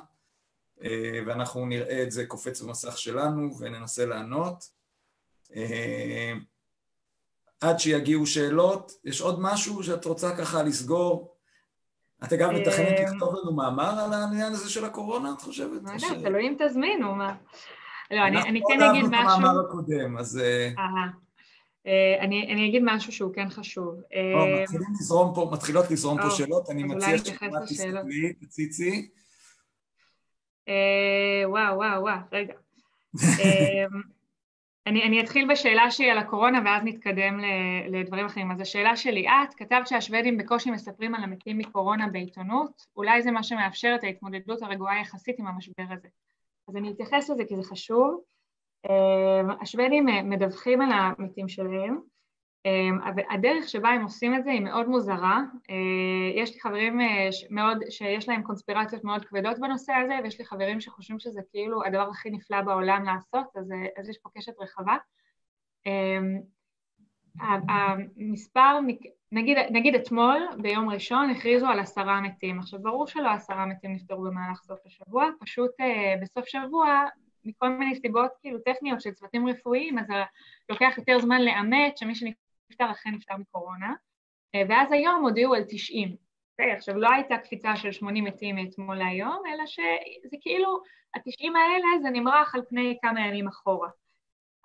ואנחנו 1.27 1.67
נראה 1.67 2.03
את 2.03 2.11
זה 2.11 2.27
קופץ 2.27 2.61
במסך 2.63 2.99
שלנו 2.99 3.59
וננסה 3.59 4.07
לענות. 4.07 4.65
עד 7.61 7.81
שיגיעו 7.81 8.27
שאלות. 8.27 8.93
יש 9.05 9.21
עוד 9.21 9.41
משהו 9.41 9.83
שאת 9.83 10.05
רוצה 10.05 10.37
ככה 10.37 10.63
לסגור? 10.63 11.35
את 12.25 12.33
אגב 12.33 12.51
מתכנת 12.51 12.99
אה, 12.99 13.05
לכתוב 13.05 13.35
לנו 13.43 13.53
מאמר 13.53 14.01
על 14.01 14.13
העניין 14.13 14.53
הזה 14.53 14.71
של 14.71 14.85
הקורונה, 14.85 15.33
את 15.37 15.41
חושבת? 15.41 15.83
לא 15.83 15.91
יודעת, 15.93 16.25
תלוי 16.25 16.49
אם 16.49 16.55
תזמינו, 16.59 17.15
מה. 17.15 17.35
לא, 18.11 18.27
אני 18.27 18.61
כן 18.69 18.83
אגיד 18.83 19.05
משהו... 19.05 19.15
אנחנו 19.15 19.47
המאמר 19.47 19.61
הקודם, 19.61 20.19
אז... 20.19 20.39
אה, 20.39 20.69
אה, 21.87 22.23
אני 22.23 22.69
אגיד 22.69 22.83
משהו 22.85 23.13
שהוא 23.13 23.35
כן 23.35 23.51
חשוב. 23.51 23.95
מתחילות 25.53 25.91
לזרום 25.91 26.23
פה 26.23 26.31
שאלות, 26.31 26.71
אני 26.71 26.83
מציע 26.83 27.19
שכמעט 27.19 27.63
תסתכלי, 27.63 28.33
תציצי. 28.33 29.09
וואו, 31.47 31.77
וואו, 31.77 32.03
וואו, 32.03 32.19
רגע. 32.33 32.55
אני, 34.91 35.03
אני 35.03 35.21
אתחיל 35.21 35.53
בשאלה 35.53 35.91
שלי 35.91 36.11
על 36.11 36.19
הקורונה 36.19 36.61
ואז 36.65 36.83
נתקדם 36.85 37.41
לדברים 37.89 38.27
אחרים. 38.27 38.51
אז 38.51 38.61
השאלה 38.61 38.97
שלי, 38.97 39.27
את 39.29 39.55
כתבת 39.55 39.87
שהשוודים 39.87 40.37
בקושי 40.37 40.71
מספרים 40.71 41.15
על 41.15 41.25
המתים 41.25 41.59
מקורונה 41.59 42.09
בעיתונות, 42.09 42.87
אולי 42.97 43.23
זה 43.23 43.31
מה 43.31 43.43
שמאפשר 43.43 43.93
את 43.95 44.05
ההתמודדות 44.05 44.63
הרגועה 44.63 45.01
יחסית 45.01 45.39
עם 45.39 45.47
המשבר 45.47 45.85
הזה. 45.91 46.09
אז 46.69 46.77
אני 46.77 46.91
אתייחס 46.91 47.31
לזה 47.31 47.45
כי 47.45 47.57
זה 47.57 47.63
חשוב. 47.63 48.21
אה, 48.91 49.55
השוודים 49.61 50.07
מדווחים 50.25 50.81
על 50.81 50.91
המתים 50.93 51.49
שלהם, 51.49 52.01
אמ, 52.65 52.99
הדרך 53.31 53.69
שבה 53.69 53.89
הם 53.89 54.03
עושים 54.03 54.35
את 54.35 54.45
זה 54.45 54.51
היא 54.51 54.61
מאוד 54.61 54.89
מוזרה. 54.89 55.41
אה, 55.71 56.43
יש 56.43 56.55
לי 56.55 56.61
חברים 56.61 57.01
אה, 57.01 57.29
מאוד, 57.51 57.79
שיש 57.91 58.29
להם 58.29 58.43
קונספירציות 58.43 59.05
מאוד 59.05 59.25
כבדות 59.25 59.59
בנושא 59.59 59.93
הזה, 59.93 60.15
ויש 60.23 60.39
לי 60.39 60.45
חברים 60.45 60.81
שחושבים 60.81 61.19
שזה 61.19 61.41
כאילו 61.51 61.85
הדבר 61.85 62.09
הכי 62.11 62.31
נפלא 62.31 62.61
בעולם 62.61 63.05
לעשות, 63.05 63.47
אז, 63.57 63.73
אה, 63.73 63.87
אז 63.97 64.09
יש 64.09 64.19
פה 64.23 64.29
קשת 64.37 64.53
רחבה. 64.61 64.97
אמ, 65.87 66.41
המספר, 67.41 68.79
נגיד, 69.33 69.59
נגיד 69.71 69.95
אתמול, 69.95 70.49
ביום 70.59 70.91
ראשון, 70.91 71.31
הכריזו 71.31 71.67
על 71.67 71.81
עשרה 71.81 72.21
מתים. 72.21 72.59
עכשיו, 72.59 72.83
ברור 72.83 73.07
שלא 73.07 73.31
עשרה 73.31 73.67
מתים 73.67 73.93
נפטרו 73.93 74.23
במהלך 74.23 74.63
סוף 74.63 74.79
השבוע, 74.87 75.29
פשוט 75.41 75.71
בסוף 76.23 76.45
שבוע 76.47 77.05
מכל 77.45 77.69
מיני 77.69 77.95
סיבות 77.95 78.31
כאילו 78.41 78.59
טכניות 78.59 79.01
של 79.01 79.11
צוותים 79.11 79.49
רפואיים, 79.49 79.99
אז 79.99 80.07
לוקח 80.69 80.95
יותר 80.99 81.19
זמן 81.19 81.43
לאמת 81.43 81.99
שמי 81.99 82.15
נפטר 82.71 82.91
אכן 82.91 83.11
נפטר 83.11 83.37
מקורונה, 83.37 83.95
אה, 84.55 84.63
ואז 84.69 84.93
היום 84.93 85.23
הודיעו 85.23 85.55
על 85.55 85.63
90. 85.69 86.09
Okay, 86.09 86.13
אוקיי, 86.61 86.73
עכשיו 86.73 86.95
לא 86.95 87.09
הייתה 87.13 87.39
קפיצה 87.39 87.77
של 87.77 87.93
80 87.93 88.25
מתים 88.25 88.57
מאתמול 88.57 88.97
להיום, 88.97 89.43
אלא 89.55 89.67
שזה 89.67 90.37
כאילו, 90.41 90.81
ה-90 91.15 91.59
האלה 91.59 92.03
זה 92.03 92.11
נמרח 92.11 92.55
על 92.55 92.63
פני 92.69 92.99
כמה 93.03 93.27
ימים 93.27 93.49
אחורה. 93.49 93.89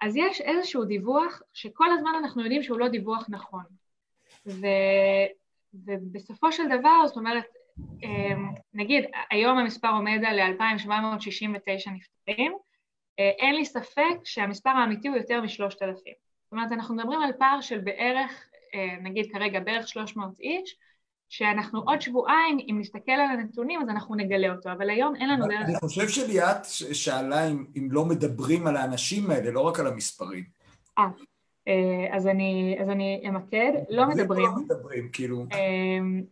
אז 0.02 0.16
יש 0.16 0.42
איזשהו 0.42 0.86
דיווח 0.86 1.42
שכל 1.54 1.92
הזמן 1.92 2.12
אנחנו 2.20 2.42
יודעים 2.42 2.64
שהוא 2.64 2.80
לא 2.80 2.88
דיווח 2.88 3.26
נכון. 3.30 3.64
ו... 4.48 4.68
ובסופו 5.74 6.52
של 6.52 6.64
דבר, 6.80 7.08
זאת 7.08 7.18
אומרת, 7.18 7.46
אמ, 8.04 8.50
נגיד 8.74 9.04
היום 9.32 9.58
המספר 9.58 9.90
עומד 9.90 10.22
על 10.28 10.40
2,769 10.40 11.92
נפטרים, 11.92 12.58
אה, 13.20 13.30
אין 13.30 13.56
לי 13.56 13.66
ספק 13.66 14.18
שהמספר 14.24 14.70
האמיתי 14.70 15.08
הוא 15.08 15.18
יותר 15.18 15.42
משלושת 15.42 15.82
אלפים. 15.82 16.25
זאת 16.46 16.52
אומרת, 16.52 16.72
אנחנו 16.72 16.96
מדברים 16.96 17.22
על 17.22 17.32
פער 17.40 17.62
של 17.62 17.80
בערך, 17.80 18.50
אה, 18.74 18.96
נגיד 19.02 19.32
כרגע 19.32 19.60
בערך 19.60 19.88
300 19.88 20.40
איש, 20.40 20.78
שאנחנו 21.30 21.82
עוד 21.86 22.02
שבועיים, 22.02 22.58
אם 22.70 22.78
נסתכל 22.80 23.12
על 23.12 23.40
הנתונים, 23.40 23.82
אז 23.82 23.90
אנחנו 23.90 24.16
נגלה 24.16 24.52
אותו, 24.52 24.72
אבל 24.72 24.90
היום 24.90 25.16
אין 25.16 25.30
לנו 25.30 25.48
דרך... 25.48 25.70
אני 25.70 25.76
חושב 25.76 26.08
שליאת 26.08 26.66
שאלה 26.94 27.48
אם, 27.48 27.66
אם 27.78 27.88
לא 27.92 28.06
מדברים 28.06 28.68
על 28.68 28.76
האנשים 28.76 29.32
האלה, 29.32 29.52
לא 29.52 29.62
רק 29.62 29.80
על 29.80 29.88
המספרים. 29.88 30.44
אה, 30.98 31.08
אה 31.68 32.16
אז 32.16 32.28
אני, 32.28 32.78
אז 32.82 32.90
אני 32.90 33.24
אמקד, 33.28 33.72
לא 33.90 34.06
מדברים. 34.08 34.46
לא 34.46 34.56
מדברים, 34.56 35.10
כאילו. 35.14 35.46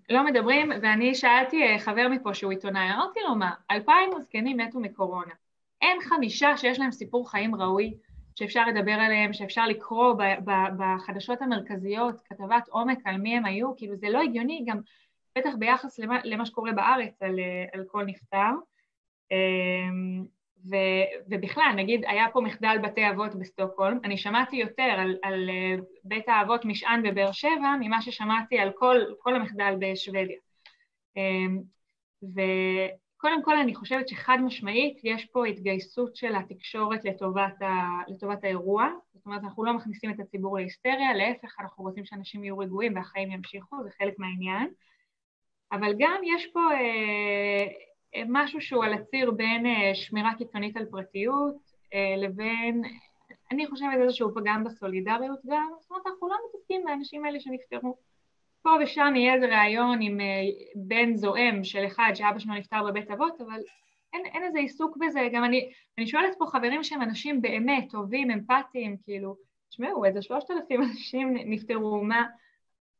לא 0.10 0.26
מדברים, 0.26 0.72
ואני 0.82 1.16
שאלתי 1.16 1.80
חבר 1.80 2.08
מפה 2.12 2.34
שהוא 2.34 2.52
עיתונאי, 2.52 2.94
אמרתי 2.94 3.20
לו 3.28 3.36
מה, 3.36 3.52
אלפיים 3.72 4.10
זקנים 4.24 4.58
מתו 4.58 4.80
מקורונה. 4.80 5.34
אין 5.82 5.98
חמישה 6.02 6.58
שיש 6.58 6.80
להם 6.80 6.92
סיפור 6.92 7.32
חיים 7.32 7.56
ראוי 7.56 7.94
שאפשר 8.36 8.66
לדבר 8.66 8.92
עליהם, 8.92 9.34
שאפשר 9.34 9.68
לקרוא 9.68 10.16
בחדשות 10.78 11.42
המרכזיות 11.42 12.22
כתבת 12.22 12.68
עומק 12.70 12.98
על 13.06 13.18
מי 13.18 13.38
הם 13.38 13.46
היו, 13.46 13.76
כאילו 13.78 13.96
זה 13.96 14.10
לא 14.10 14.22
הגיוני 14.22 14.64
גם 14.68 14.80
בטח 15.38 15.56
ביחס 15.60 16.00
למה, 16.00 16.20
למה 16.24 16.46
שקורה 16.46 16.72
בארץ 16.72 17.22
על, 17.22 17.40
על 17.74 17.84
כל 17.88 18.06
נפטר. 18.06 18.52
אמ, 19.32 20.26
ו, 20.70 20.76
ובכלל, 21.28 21.74
נגיד, 21.76 22.06
היה 22.08 22.26
פה 22.34 22.42
מחדל 22.42 22.78
בתי 22.84 23.10
אבות 23.10 23.36
בסטוקהולם, 23.36 24.00
אני 24.04 24.18
שמעתי 24.18 24.56
יותר 24.56 24.84
על, 24.84 25.18
על 25.24 25.50
בית 26.04 26.30
האבות 26.30 26.66
משען 26.66 27.04
בבאר 27.04 27.32
שבע 27.32 27.76
ממה 27.80 28.02
ששמעתי 28.02 28.60
על 28.60 28.72
כל, 28.76 29.02
כל 29.20 29.36
המחדל 29.36 29.76
בשוודיה. 29.80 30.38
אמ, 31.18 31.62
ו, 32.24 32.42
קודם 33.24 33.44
כל 33.44 33.58
אני 33.58 33.76
חושבת 33.76 34.08
שחד 34.08 34.38
משמעית 34.42 35.00
יש 35.04 35.26
פה 35.26 35.46
התגייסות 35.46 36.16
של 36.16 36.36
התקשורת 36.36 37.06
לטובת, 37.06 37.62
ה, 37.62 38.02
לטובת 38.08 38.44
האירוע, 38.44 38.90
זאת 39.14 39.26
אומרת 39.26 39.44
אנחנו 39.44 39.64
לא 39.64 39.74
מכניסים 39.74 40.12
את 40.12 40.20
הציבור 40.20 40.58
להיסטריה, 40.58 41.14
להפך 41.14 41.60
אנחנו 41.60 41.84
רוצים 41.84 42.06
שאנשים 42.06 42.44
יהיו 42.44 42.58
רגועים 42.58 42.96
והחיים 42.96 43.32
ימשיכו, 43.32 43.84
זה 43.84 43.90
חלק 43.98 44.20
מהעניין, 44.20 44.74
אבל 45.72 45.94
גם 45.98 46.22
יש 46.36 46.48
פה 46.54 46.60
אה, 46.60 47.66
אה 48.16 48.24
משהו 48.28 48.62
שהוא 48.62 48.86
על 48.86 48.94
הציר 48.94 49.32
בין 49.32 49.66
אה, 49.66 49.96
שמירה 49.96 50.32
קיצונית 50.38 50.78
על 50.78 50.86
פרטיות 50.86 51.56
אה, 51.94 52.16
לבין, 52.18 52.82
אני 53.52 53.68
חושבת 53.68 53.90
איזשהו 54.02 54.34
פגם 54.36 54.64
בסולידריות 54.64 55.40
גם, 55.46 55.70
זאת 55.80 55.92
אומרת 55.92 56.08
אנחנו 56.08 56.30
לא 56.30 56.36
מתעסקים 56.48 56.84
באנשים 56.86 57.26
האלה 57.26 57.40
שנפטרו 57.40 57.98
פה 58.64 58.70
ושם 58.84 59.14
יהיה 59.16 59.34
איזה 59.34 59.46
ראיון 59.46 60.02
עם 60.02 60.20
אה, 60.22 60.26
בן 60.76 61.16
זועם 61.16 61.64
של 61.64 61.86
אחד 61.88 62.12
שאבא 62.16 62.40
שלו 62.40 62.54
נפטר 62.54 62.84
בבית 62.84 63.12
אבות, 63.12 63.42
אבל 63.42 63.62
אין, 64.14 64.26
אין 64.26 64.44
איזה 64.44 64.60
עיסוק 64.60 64.98
בזה, 64.98 65.20
גם 65.34 65.44
אני, 65.44 65.72
אני 65.98 66.08
שואלת 66.08 66.36
פה 66.38 66.46
חברים 66.52 66.84
שהם 66.84 67.02
אנשים 67.02 67.42
באמת 67.42 67.86
טובים, 67.92 68.32
אמפתיים, 68.32 68.98
כאילו, 69.04 69.36
תשמעו, 69.70 70.06
איזה 70.06 70.22
שלושת 70.22 70.52
אלפים 70.52 70.84
אנשים 70.84 71.34
נפטרו, 71.46 72.04
מה, 72.04 72.26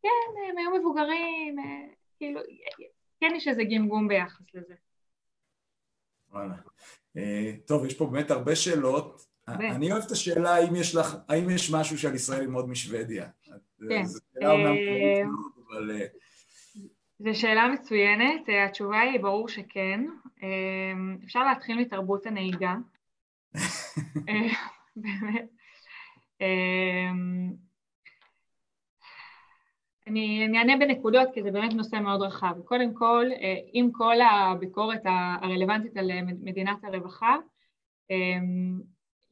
כן, 0.02 0.50
הם 0.50 0.58
היו 0.58 0.80
מבוגרים, 0.80 1.60
אה, 1.60 1.94
כאילו, 2.18 2.42
כן 3.20 3.36
יש 3.36 3.48
איזה 3.48 3.64
גמגום 3.64 4.08
ביחס 4.08 4.46
לזה. 4.54 4.74
וואלה. 6.32 6.56
אה, 7.18 7.52
טוב, 7.66 7.86
יש 7.86 7.98
פה 7.98 8.06
באמת 8.06 8.32
הרבה 8.32 8.56
שאלות. 8.56 9.26
אני 9.48 9.92
אוהב 9.92 10.04
את 10.04 10.12
השאלה 10.12 10.56
האם 10.56 10.76
יש 10.76 10.96
לך, 10.96 11.16
האם 11.30 11.50
יש 11.50 11.72
משהו 11.74 11.98
שעל 11.98 12.16
ישראל 12.16 12.42
ללמוד 12.42 12.70
משוודיה. 12.70 13.28
כן. 13.90 14.04
אה, 15.74 16.06
זו 17.20 17.40
שאלה 17.40 17.68
מצוינת, 17.68 18.50
אה, 18.50 18.66
התשובה 18.66 19.00
היא 19.00 19.20
ברור 19.20 19.50
שכן. 19.50 20.06
אה, 20.44 20.94
אפשר 21.24 21.44
להתחיל 21.44 21.80
מתרבות 21.80 22.26
הנהיגה. 22.26 22.76
באמת. 24.96 25.50
אני, 30.08 30.46
אני 30.46 30.58
אענה 30.58 30.78
בנקודות 30.78 31.30
כי 31.34 31.44
זה 31.44 31.52
באמת 31.52 31.74
נושא 31.74 31.96
מאוד 31.96 32.22
רחב. 32.22 32.56
קודם 32.66 32.94
כל, 32.94 33.26
עם 33.74 33.92
כל 33.92 34.16
הביקורת 34.22 35.02
הרלוונטית 35.42 35.98
על 35.98 36.12
מדינת 36.24 36.84
הרווחה, 36.84 37.36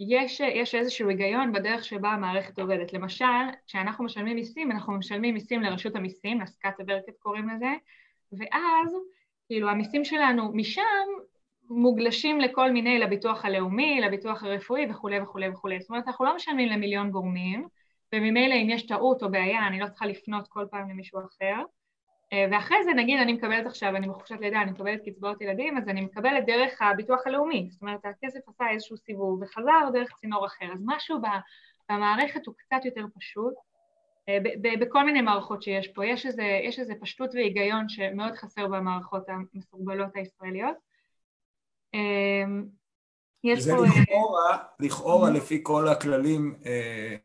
יש, 0.09 0.39
יש 0.39 0.75
איזשהו 0.75 1.09
היגיון 1.09 1.51
בדרך 1.51 1.83
שבה 1.83 2.09
המערכת 2.09 2.59
עובדת. 2.59 2.93
למשל, 2.93 3.25
כשאנחנו 3.67 4.03
משלמים 4.03 4.35
מיסים, 4.35 4.71
אנחנו 4.71 4.93
משלמים 4.93 5.33
מיסים 5.33 5.61
לרשות 5.61 5.95
המיסים, 5.95 6.41
לסקת 6.41 6.79
הברקת 6.79 7.17
קוראים 7.19 7.49
לזה, 7.49 7.73
ואז 8.31 8.95
כאילו 9.47 9.69
המיסים 9.69 10.05
שלנו 10.05 10.51
משם 10.53 10.81
מוגלשים 11.69 12.41
לכל 12.41 12.71
מיני, 12.71 12.99
לביטוח 12.99 13.45
הלאומי, 13.45 14.01
לביטוח 14.01 14.43
הרפואי 14.43 14.85
וכולי 14.89 15.19
וכולי 15.19 15.49
וכולי. 15.49 15.81
זאת 15.81 15.89
אומרת, 15.89 16.07
אנחנו 16.07 16.25
לא 16.25 16.35
משלמים 16.35 16.69
למיליון 16.69 17.11
גורמים, 17.11 17.67
וממילא 18.15 18.53
אם 18.53 18.69
יש 18.69 18.85
טעות 18.85 19.23
או 19.23 19.31
בעיה, 19.31 19.67
אני 19.67 19.79
לא 19.79 19.87
צריכה 19.87 20.05
לפנות 20.05 20.47
כל 20.47 20.65
פעם 20.71 20.89
למישהו 20.89 21.19
אחר. 21.19 21.63
אה, 22.33 22.45
ואחרי 22.51 22.83
זה, 22.83 22.93
נגיד 22.93 23.19
אני 23.19 23.33
מקבלת 23.33 23.65
עכשיו, 23.65 23.95
אני 23.95 24.07
בחופשת 24.07 24.35
לידה, 24.39 24.61
אני 24.61 24.71
מקבלת 24.71 25.01
קצבאות 25.05 25.41
ילדים, 25.41 25.77
אז 25.77 25.87
אני 25.87 26.01
מקבלת 26.01 26.45
דרך 26.45 26.81
הביטוח 26.81 27.19
הלאומי. 27.25 27.67
זאת 27.71 27.81
אומרת, 27.81 28.05
הכסף 28.05 28.39
עשה 28.47 28.69
איזשהו 28.69 28.97
סיבוב 28.97 29.41
וחזר 29.41 29.89
דרך 29.93 30.09
צינור 30.21 30.45
אחר. 30.45 30.65
אז 30.73 30.79
משהו 30.85 31.19
במערכת 31.89 32.45
הוא 32.45 32.55
קצת 32.57 32.85
יותר 32.85 33.05
פשוט. 33.19 33.53
אה, 34.29 34.37
בכל 34.79 35.05
מיני 35.05 35.21
מערכות 35.21 35.63
שיש 35.63 35.87
פה. 35.87 36.05
יש 36.05 36.25
איזה, 36.25 36.59
יש 36.63 36.79
איזה 36.79 36.93
פשטות 37.01 37.35
והיגיון 37.35 37.89
שמאוד 37.89 38.35
חסר 38.35 38.67
במערכות 38.67 39.23
המסורבלות 39.29 40.15
הישראליות. 40.15 40.75
אמ, 41.93 42.65
יש 43.43 43.67
פה... 43.67 43.85
לכאורה, 43.85 44.57
לכאורה 44.79 45.29
לפי 45.29 45.59
כל 45.63 45.87
הכללים 45.87 46.55
אה, 46.65 47.15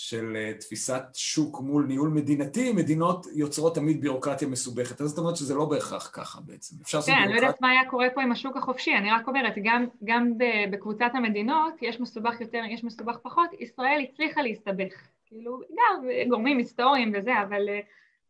של 0.00 0.36
אה, 0.36 0.52
תפיסת 0.60 1.02
שוק 1.14 1.60
מול 1.60 1.86
ניהול 1.86 2.08
מדינתי, 2.08 2.72
מדינות 2.72 3.26
יוצרות 3.34 3.74
תמיד 3.74 4.00
ביורוקרטיה 4.00 4.48
מסובכת. 4.48 5.00
אז 5.00 5.08
זאת 5.08 5.18
אומרת 5.18 5.36
שזה 5.36 5.54
לא 5.54 5.64
בהכרח 5.64 6.10
ככה 6.14 6.40
בעצם. 6.40 6.76
אפשר 6.82 6.98
לעשות. 6.98 7.14
כן, 7.14 7.20
אני 7.22 7.32
לא 7.32 7.36
יודעת 7.36 7.60
מה 7.60 7.70
היה 7.70 7.90
קורה 7.90 8.10
פה 8.14 8.22
עם 8.22 8.32
השוק 8.32 8.56
החופשי, 8.56 8.94
אני 8.94 9.10
רק 9.10 9.28
אומרת, 9.28 9.54
גם, 9.62 9.86
גם 10.04 10.32
בקבוצת 10.70 11.10
המדינות 11.14 11.74
יש 11.82 12.00
מסובך 12.00 12.40
יותר, 12.40 12.62
יש 12.70 12.84
מסובך 12.84 13.16
פחות, 13.22 13.50
ישראל 13.58 14.04
הצליחה 14.08 14.42
להסתבך. 14.42 14.94
כאילו, 15.26 15.60
גם 15.70 16.08
גורמים 16.28 16.58
היסטוריים 16.58 17.12
וזה, 17.16 17.32
אבל 17.42 17.68
אה, 17.68 17.80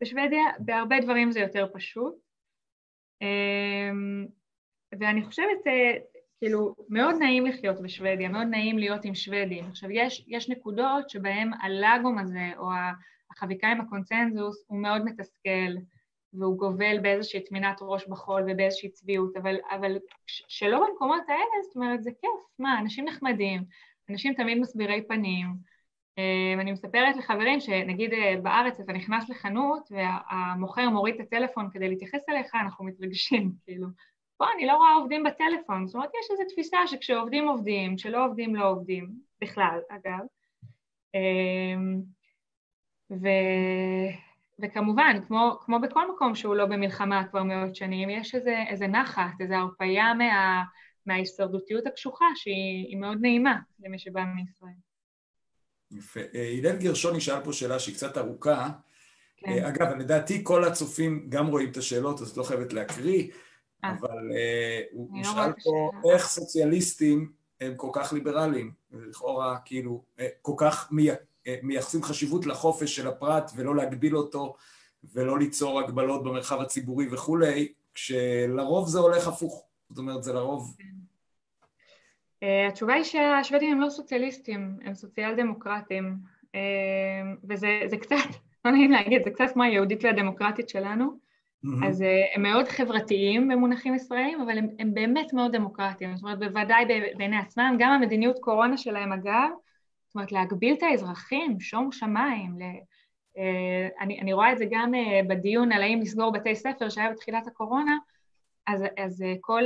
בשוודיה 0.01 0.43
בהרבה 0.59 0.99
דברים 1.01 1.31
זה 1.31 1.39
יותר 1.39 1.67
פשוט. 1.73 2.15
אמ, 3.21 4.27
ואני 4.99 5.23
חושבת, 5.23 5.67
אה, 5.67 5.93
כאילו, 6.39 6.75
מאוד 6.89 7.15
נעים 7.19 7.45
לחיות 7.45 7.81
בשוודיה, 7.81 8.29
מאוד 8.29 8.47
נעים 8.47 8.77
להיות 8.77 9.05
עם 9.05 9.15
שוודים. 9.15 9.65
עכשיו, 9.65 9.91
יש, 9.91 10.25
יש 10.27 10.49
נקודות 10.49 11.09
שבהן 11.09 11.51
הלאגום 11.61 12.17
הזה, 12.17 12.49
או 12.57 12.69
החביקה 13.31 13.67
עם 13.67 13.81
הקונצנזוס, 13.81 14.63
הוא 14.67 14.81
מאוד 14.81 15.05
מתסכל, 15.05 15.75
והוא 16.33 16.57
גובל 16.57 16.99
באיזושהי 17.01 17.43
טמינת 17.43 17.77
ראש 17.81 18.07
בחול 18.07 18.43
ובאיזושהי 18.47 18.89
צביעות, 18.89 19.37
אבל, 19.37 19.55
אבל 19.71 19.97
שלא 20.25 20.87
במקומות 20.87 21.23
האלה, 21.27 21.63
זאת 21.67 21.75
אומרת, 21.75 22.03
זה 22.03 22.11
כיף. 22.21 22.59
מה, 22.59 22.79
אנשים 22.79 23.05
נחמדים, 23.05 23.63
אנשים 24.09 24.33
תמיד 24.33 24.59
מסבירי 24.59 25.07
פנים. 25.07 25.47
אה, 26.17 26.61
אני 26.61 26.71
מספרת 26.71 27.17
לחברים 27.17 27.59
שנגיד 27.59 28.13
אה, 28.13 28.35
בארץ 28.43 28.79
אתה 28.79 28.93
נכנס 28.93 29.29
לחנות 29.29 29.89
והמוכר 29.91 30.89
מוריד 30.89 31.15
את 31.15 31.21
הטלפון 31.21 31.69
כדי 31.71 31.89
להתייחס 31.89 32.21
אליך, 32.29 32.55
אנחנו 32.55 32.85
מתרגשים, 32.85 33.51
כאילו. 33.65 33.87
פה 34.39 34.45
אני 34.55 34.67
לא 34.67 34.73
רואה 34.73 34.93
עובדים 34.93 35.23
בטלפון, 35.23 35.87
זאת 35.87 35.95
אומרת 35.95 36.09
יש 36.23 36.31
איזו 36.31 36.43
תפיסה 36.49 36.77
שכשעובדים 36.87 37.47
עובדים, 37.47 37.95
כשלא 37.95 38.25
עובדים 38.25 38.55
לא 38.55 38.69
עובדים, 38.69 39.09
בכלל 39.41 39.79
אגב. 39.89 40.25
אמ, 41.13 42.01
ו... 43.11 43.27
וכמובן, 44.59 45.17
כמו, 45.27 45.57
כמו 45.61 45.79
בכל 45.79 46.11
מקום 46.11 46.35
שהוא 46.35 46.55
לא 46.55 46.65
במלחמה 46.65 47.27
כבר 47.29 47.43
מאות 47.43 47.75
שנים, 47.75 48.09
יש 48.09 48.35
איזה, 48.35 48.63
איזה 48.69 48.87
נחת, 48.87 49.31
איזו 49.39 49.53
הרפייה 49.53 50.13
מה, 50.13 50.63
מההישרדותיות 51.05 51.87
הקשוחה 51.87 52.25
שהיא 52.35 52.97
מאוד 52.97 53.17
נעימה 53.21 53.55
למי 53.79 53.99
שבא 53.99 54.23
מישראל. 54.35 54.73
יפה. 55.91 56.19
אה, 56.35 56.53
הלל 56.57 56.77
גרשוני 56.77 57.21
שאל 57.21 57.41
פה 57.43 57.53
שאלה 57.53 57.79
שהיא 57.79 57.95
קצת 57.95 58.17
ארוכה. 58.17 58.69
כן. 59.37 59.51
אה, 59.51 59.67
אגב, 59.67 59.87
לדעתי 59.99 60.41
כל 60.43 60.63
הצופים 60.63 61.25
גם 61.29 61.47
רואים 61.47 61.71
את 61.71 61.77
השאלות, 61.77 62.21
אז 62.21 62.31
את 62.31 62.37
לא 62.37 62.43
חייבת 62.43 62.73
להקריא. 62.73 63.23
אה. 63.83 63.91
אבל 63.99 64.31
אה, 64.35 64.81
הוא 64.91 65.17
לא 65.17 65.23
שאל 65.23 65.51
פה 65.63 65.91
איך 66.11 66.27
סוציאליסטים 66.27 67.31
הם 67.61 67.75
כל 67.75 67.89
כך 67.93 68.13
ליברליים, 68.13 68.71
ולכאורה 68.91 69.57
כאילו 69.65 70.03
אה, 70.19 70.27
כל 70.41 70.53
כך 70.57 70.91
מייחסים 71.61 72.03
חשיבות 72.03 72.45
לחופש 72.45 72.95
של 72.95 73.07
הפרט 73.07 73.51
ולא 73.55 73.75
להגביל 73.75 74.17
אותו 74.17 74.55
ולא 75.13 75.39
ליצור 75.39 75.79
הגבלות 75.79 76.23
במרחב 76.23 76.61
הציבורי 76.61 77.07
וכולי, 77.11 77.73
כשלרוב 77.93 78.87
זה 78.87 78.99
הולך 78.99 79.27
הפוך, 79.27 79.65
זאת 79.89 79.97
אומרת 79.97 80.23
זה 80.23 80.33
לרוב... 80.33 80.75
כן. 80.77 80.83
התשובה 82.69 82.93
היא 82.93 83.03
שהשוודים 83.03 83.71
הם 83.71 83.81
לא 83.81 83.89
סוציאליסטים, 83.89 84.79
הם 84.83 84.95
סוציאל 84.95 85.35
דמוקרטים, 85.35 86.17
וזה 87.43 87.97
קצת, 88.01 88.15
לא 88.65 88.71
נעים 88.71 88.91
להגיד, 88.91 89.23
זה 89.23 89.29
קצת 89.29 89.45
כמו 89.53 89.63
היהודית 89.63 90.03
והדמוקרטית 90.03 90.69
שלנו. 90.69 91.28
Mm-hmm. 91.65 91.87
אז 91.87 92.01
אה, 92.01 92.25
הם 92.35 92.41
מאוד 92.41 92.67
חברתיים 92.67 93.47
במונחים 93.47 93.95
ישראלים, 93.95 94.41
אבל 94.41 94.57
הם, 94.57 94.67
הם 94.79 94.93
באמת 94.93 95.33
מאוד 95.33 95.55
דמוקרטיים, 95.55 96.15
זאת 96.15 96.23
אומרת 96.23 96.39
בוודאי 96.39 96.85
בעיני 97.17 97.37
עצמם, 97.37 97.75
גם 97.79 97.91
המדיניות 97.91 98.39
קורונה 98.39 98.77
שלהם 98.77 99.13
אגב, 99.13 99.49
זאת 100.07 100.15
אומרת 100.15 100.31
להגביל 100.31 100.75
את 100.77 100.83
האזרחים, 100.83 101.59
שומו 101.59 101.91
שמיים, 101.91 102.59
ל... 102.59 102.63
אה, 103.37 103.87
אני, 103.99 104.21
אני 104.21 104.33
רואה 104.33 104.51
את 104.51 104.57
זה 104.57 104.65
גם 104.71 104.95
אה, 104.95 105.21
בדיון 105.27 105.71
על 105.71 105.81
האם 105.81 106.01
לסגור 106.01 106.31
בתי 106.31 106.55
ספר 106.55 106.89
שהיה 106.89 107.11
בתחילת 107.11 107.47
הקורונה, 107.47 107.97
אז, 108.67 108.83
אז 108.97 109.23
כל 109.41 109.63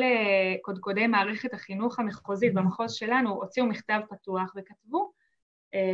קודקודי 0.61 1.07
מערכת 1.07 1.53
החינוך 1.53 1.99
המחוזית 1.99 2.53
במחוז 2.53 2.93
שלנו 2.93 3.29
הוציאו 3.29 3.65
מכתב 3.65 3.99
פתוח 4.09 4.53
וכתבו 4.55 5.11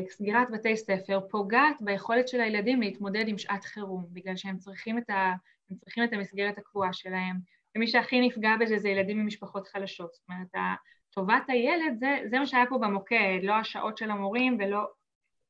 סגירת 0.10 0.48
בתי 0.52 0.78
ספר 0.78 1.20
פוגעת 1.30 1.82
ביכולת 1.82 2.28
של 2.28 2.42
הילדים 2.42 2.82
להתמודד 2.82 3.28
עם 3.28 3.38
שעת 3.38 3.64
חירום, 3.64 4.06
בגלל 4.10 4.36
שהם 4.36 4.58
צריכים 4.58 4.98
את 4.98 5.10
ה... 5.10 5.34
הם 5.72 5.78
צריכים 5.78 6.04
את 6.04 6.14
המסגרת 6.14 6.58
הקבועה 6.58 6.94
שלהם, 6.94 7.36
ומי 7.76 7.88
שהכי 7.88 8.28
נפגע 8.28 8.56
בזה 8.60 8.78
זה 8.78 8.90
ילדים 8.90 9.20
ממשפחות 9.20 9.68
חלשות. 9.68 10.14
זאת 10.14 10.24
אומרת, 10.30 10.78
טובת 11.10 11.44
הילד 11.48 12.00
זה, 12.00 12.20
זה 12.26 12.40
מה 12.40 12.46
שהיה 12.46 12.66
פה 12.70 12.78
במוקד, 12.78 13.40
לא 13.44 13.54
השעות 13.54 13.98
של 13.98 14.12
המורים 14.12 14.58
ולא... 14.60 14.88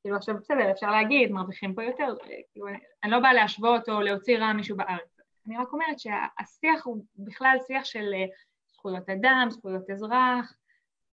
כאילו 0.01 0.15
עכשיו 0.15 0.35
בסדר, 0.35 0.71
אפשר 0.71 0.91
להגיד, 0.91 1.31
מרוויחים 1.31 1.75
פה 1.75 1.83
יותר, 1.83 2.13
כאילו, 2.51 2.67
אני 3.03 3.11
לא 3.11 3.19
באה 3.19 3.33
להשוות 3.33 3.89
או 3.89 4.01
להוציא 4.01 4.37
רע 4.37 4.53
מישהו 4.53 4.77
בארץ. 4.77 5.19
אני 5.47 5.57
רק 5.57 5.73
אומרת 5.73 5.99
שהשיח 5.99 6.85
הוא 6.85 7.03
בכלל 7.15 7.57
שיח 7.67 7.85
של 7.85 8.13
אה, 8.13 8.25
זכויות 8.73 9.09
אדם, 9.09 9.47
זכויות 9.49 9.89
אזרח, 9.89 10.53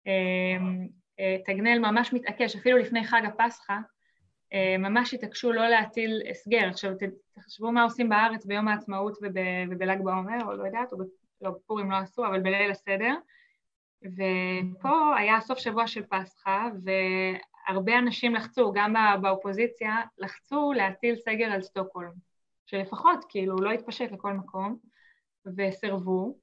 אה, 0.08 0.58
אה, 1.20 1.38
תגנל 1.46 1.80
ממש 1.80 2.14
מתעקש, 2.14 2.56
אפילו 2.56 2.78
לפני 2.78 3.04
חג 3.04 3.22
הפסחא, 3.26 3.74
אה, 3.74 3.80
ממש 4.80 5.14
התעקשו 5.14 5.52
לא 5.52 5.68
להטיל 5.68 6.22
הסגר. 6.30 6.68
עכשיו 6.70 6.92
תחשבו 7.34 7.72
מה 7.72 7.84
עושים 7.84 8.10
בארץ 8.10 8.46
ביום 8.46 8.68
העצמאות 8.68 9.18
וב, 9.22 9.36
ובל"ג 9.70 9.98
בעומר, 10.04 10.46
או 10.46 10.54
לא 10.54 10.64
יודעת, 10.66 10.94
או 10.94 10.98
לא, 11.42 11.52
בפורים 11.52 11.92
לא 11.92 11.96
עשו, 11.96 12.26
אבל 12.26 12.40
בליל 12.40 12.72
הסדר. 12.72 13.14
ופה 14.04 15.18
היה 15.18 15.42
סוף 15.42 15.60
שבוע 15.60 15.88
של 15.88 16.04
פסחא, 16.06 16.70
והרבה 16.84 18.00
אנשים 18.00 18.36
לחצו, 18.36 18.72
גם 18.76 18.94
באופוזיציה, 19.22 20.02
לחצו 20.18 20.74
להטיל 20.74 21.16
סגר 21.16 21.46
על 21.46 21.62
סטוקהולם, 21.62 22.12
שלפחות 22.66 23.26
כאילו 23.30 23.56
לא 23.56 23.72
התפשט 23.72 24.12
לכל 24.12 24.34
מקום, 24.34 24.78
וסירבו. 25.58 26.38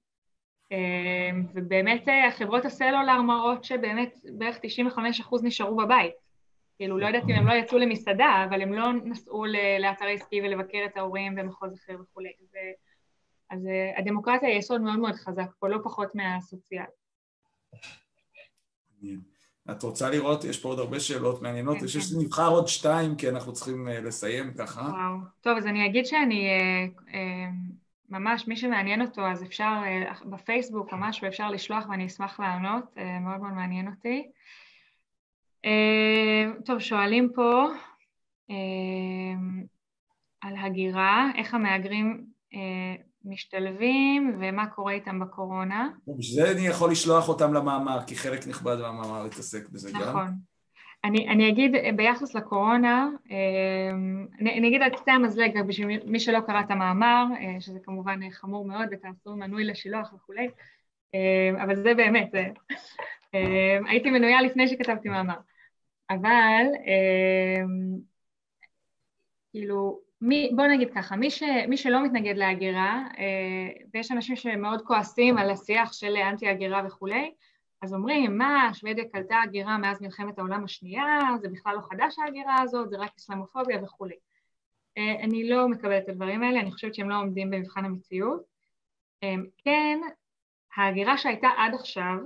אה, 0.72 1.30
ובאמת 1.54 2.08
אה, 2.08 2.30
חברות 2.30 2.64
הסלולר 2.64 3.22
מראות 3.22 3.64
שבאמת 3.64 4.14
בערך 4.38 4.58
95% 4.58 4.60
נשארו 5.42 5.76
בבית. 5.76 6.31
כאילו, 6.82 6.98
לא 6.98 7.06
יודעת 7.06 7.22
אם 7.28 7.34
הם 7.34 7.46
לא 7.46 7.52
יצאו 7.52 7.78
למסעדה, 7.78 8.46
אבל 8.48 8.62
הם 8.62 8.72
לא 8.72 8.92
נסעו 9.04 9.44
לאתר 9.80 10.04
עסקי 10.04 10.40
ולבקר 10.42 10.78
את 10.86 10.96
ההורים 10.96 11.34
במחוז 11.34 11.74
אחר 11.74 11.96
וכולי. 12.00 12.32
אז, 12.40 12.56
אז 13.50 13.66
אה, 13.66 13.98
הדמוקרטיה 13.98 14.48
היא 14.48 14.58
יסוד 14.58 14.80
מאוד 14.80 14.98
מאוד 14.98 15.14
חזק 15.14 15.46
פה, 15.58 15.68
לא 15.68 15.78
פחות 15.84 16.14
מהסוציאל. 16.14 16.84
את 19.70 19.82
רוצה 19.82 20.10
לראות? 20.10 20.44
יש 20.44 20.60
פה 20.60 20.68
עוד 20.68 20.78
הרבה 20.78 21.00
שאלות 21.00 21.42
מעניינות. 21.42 21.78
כן, 21.78 21.84
יש 21.84 21.96
כן. 21.96 22.20
נבחר 22.20 22.48
עוד 22.48 22.68
שתיים, 22.68 23.16
כי 23.16 23.28
אנחנו 23.28 23.52
צריכים 23.52 23.88
uh, 23.88 23.90
לסיים 23.90 24.54
ככה. 24.54 24.80
וואו. 24.80 25.16
טוב, 25.40 25.58
אז 25.58 25.66
אני 25.66 25.86
אגיד 25.86 26.06
שאני... 26.06 26.48
uh, 27.08 27.14
ממש, 28.08 28.48
מי 28.48 28.56
שמעניין 28.56 29.02
אותו, 29.02 29.26
אז 29.26 29.42
אפשר 29.42 29.82
בפייסבוק 30.24 30.92
ממש, 30.92 31.22
ואפשר 31.22 31.50
לשלוח 31.50 31.84
ואני 31.90 32.06
אשמח 32.06 32.40
לענות, 32.40 32.96
מאוד 33.20 33.40
מאוד 33.40 33.52
מעניין 33.52 33.88
אותי. 33.88 34.30
אה, 35.64 36.52
טוב, 36.64 36.78
שואלים 36.78 37.32
פה 37.34 37.66
אה, 38.50 38.56
על 40.40 40.54
הגירה, 40.56 41.30
איך 41.36 41.54
המהגרים 41.54 42.24
אה, 42.54 43.02
משתלבים 43.24 44.38
ומה 44.40 44.66
קורה 44.66 44.92
איתם 44.92 45.20
בקורונה. 45.20 45.88
בשביל 46.18 46.44
זה 46.44 46.52
אני 46.52 46.66
יכול 46.66 46.90
לשלוח 46.90 47.28
אותם 47.28 47.54
למאמר, 47.54 47.98
כי 48.06 48.16
חלק 48.16 48.46
נכבד 48.46 48.76
מהמאמר 48.80 49.22
להתעסק 49.22 49.68
בזה 49.68 49.90
נכון, 49.92 50.02
גם. 50.02 50.08
נכון, 50.08 50.30
אני, 51.04 51.28
אני 51.28 51.48
אגיד 51.48 51.72
ביחס 51.96 52.34
לקורונה, 52.34 53.08
אני, 54.40 54.58
אני 54.58 54.68
אגיד 54.68 54.82
על 54.82 54.90
קצה 54.90 55.12
המזלג, 55.12 55.62
בשביל 55.66 56.00
מי 56.06 56.20
שלא 56.20 56.40
קרא 56.40 56.60
את 56.60 56.70
המאמר, 56.70 57.24
שזה 57.60 57.78
כמובן 57.82 58.30
חמור 58.30 58.64
מאוד 58.64 58.88
ותעשו 58.90 59.36
מנוי 59.36 59.64
לשילוח 59.64 60.12
וכולי, 60.12 60.48
אבל 61.62 61.76
זה 61.76 61.94
באמת, 61.94 62.30
הייתי 63.86 64.10
מנויה 64.10 64.42
לפני 64.42 64.68
שכתבתי 64.68 65.08
מאמר. 65.08 65.36
אבל 66.14 66.66
כאילו, 69.50 70.00
מי, 70.20 70.50
בוא 70.56 70.66
נגיד 70.66 70.88
ככה, 70.94 71.16
מי, 71.16 71.30
ש, 71.30 71.42
מי 71.68 71.76
שלא 71.76 72.04
מתנגד 72.04 72.36
להגירה, 72.36 73.04
ויש 73.94 74.12
אנשים 74.12 74.36
שמאוד 74.36 74.82
כועסים 74.82 75.38
על 75.38 75.50
השיח 75.50 75.92
של 75.92 76.16
אנטי 76.16 76.48
הגירה 76.48 76.82
וכולי, 76.86 77.32
אז 77.82 77.94
אומרים, 77.94 78.38
מה, 78.38 78.70
שוודיה 78.74 79.04
קלטה 79.12 79.36
הגירה 79.44 79.78
מאז 79.78 80.02
מלחמת 80.02 80.38
העולם 80.38 80.64
השנייה, 80.64 81.18
זה 81.40 81.48
בכלל 81.48 81.74
לא 81.74 81.80
חדש 81.80 82.18
ההגירה 82.18 82.60
הזאת, 82.62 82.90
זה 82.90 82.96
רק 82.98 83.10
אסלאמופוביה 83.18 83.82
וכולי. 83.84 84.14
אני 84.96 85.48
לא 85.48 85.68
מקבלת 85.68 86.04
את 86.04 86.08
הדברים 86.08 86.42
האלה, 86.42 86.60
אני 86.60 86.72
חושבת 86.72 86.94
שהם 86.94 87.10
לא 87.10 87.18
עומדים 87.18 87.50
במבחן 87.50 87.84
המציאות. 87.84 88.42
כן, 89.64 90.00
ההגירה 90.76 91.18
שהייתה 91.18 91.48
עד 91.56 91.74
עכשיו, 91.74 92.16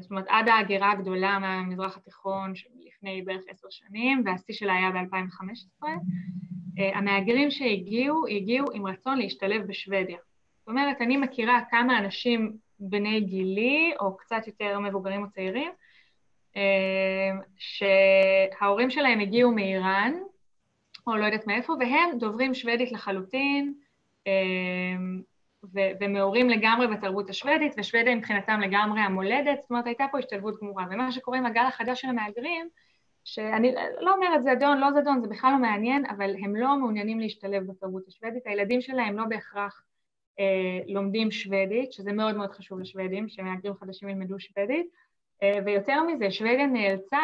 זאת 0.00 0.10
אומרת 0.10 0.26
עד 0.28 0.48
ההגירה 0.48 0.92
הגדולה 0.92 1.38
מהמזרח 1.38 1.96
התיכון 1.96 2.54
לפני 3.00 3.22
בערך 3.22 3.42
עשר 3.48 3.68
שנים, 3.70 4.22
והשיא 4.26 4.54
שלה 4.54 4.74
היה 4.74 4.90
ב-2015, 4.90 5.86
המהגרים 6.78 7.50
שהגיעו, 7.50 8.26
הגיעו 8.26 8.66
עם 8.72 8.86
רצון 8.86 9.18
להשתלב 9.18 9.66
בשוודיה. 9.66 10.18
זאת 10.58 10.68
אומרת, 10.68 11.00
אני 11.00 11.16
מכירה 11.16 11.60
כמה 11.70 11.98
אנשים 11.98 12.52
בני 12.78 13.20
גילי, 13.20 13.92
או 14.00 14.16
קצת 14.16 14.46
יותר 14.46 14.78
מבוגרים 14.78 15.22
או 15.22 15.30
צעירים, 15.30 15.70
שההורים 17.58 18.90
שלהם 18.90 19.20
הגיעו 19.20 19.52
מאיראן, 19.52 20.12
או 21.06 21.16
לא 21.16 21.24
יודעת 21.24 21.46
מאיפה, 21.46 21.72
והם 21.80 22.18
דוברים 22.18 22.54
שוודית 22.54 22.92
לחלוטין, 22.92 23.74
ומעורים 26.00 26.50
לגמרי 26.50 26.86
בתרבות 26.86 27.30
השוודית, 27.30 27.72
ושוודיה 27.78 28.14
מבחינתם 28.14 28.60
לגמרי 28.60 29.00
המולדת, 29.00 29.60
זאת 29.60 29.70
אומרת, 29.70 29.86
הייתה 29.86 30.04
פה 30.12 30.18
השתלבות 30.18 30.60
גמורה. 30.60 30.84
ומה 30.90 31.12
שקורה 31.12 31.38
עם 31.38 31.46
הגל 31.46 31.64
החדש 31.68 32.00
של 32.00 32.08
המהגרים, 32.08 32.68
שאני 33.34 33.74
לא 34.00 34.14
אומרת 34.14 34.42
זדון, 34.42 34.78
לא 34.78 34.92
זדון, 34.92 35.20
זה 35.20 35.28
בכלל 35.28 35.52
לא 35.52 35.58
מעניין, 35.58 36.06
אבל 36.06 36.34
הם 36.44 36.56
לא 36.56 36.76
מעוניינים 36.76 37.20
להשתלב 37.20 37.66
בתרבות 37.66 38.08
השוודית, 38.08 38.46
הילדים 38.46 38.80
שלהם 38.80 39.18
לא 39.18 39.24
בהכרח 39.24 39.82
אה, 40.38 40.78
לומדים 40.86 41.30
שוודית, 41.30 41.92
שזה 41.92 42.12
מאוד 42.12 42.36
מאוד 42.36 42.50
חשוב 42.50 42.80
לשוודים, 42.80 43.28
שמהגרים 43.28 43.74
חדשים 43.74 44.08
ילמדו 44.08 44.40
שוודית, 44.40 44.86
אה, 45.42 45.58
ויותר 45.66 46.02
מזה, 46.02 46.30
שוודיה 46.30 46.66
נאלצה 46.66 47.18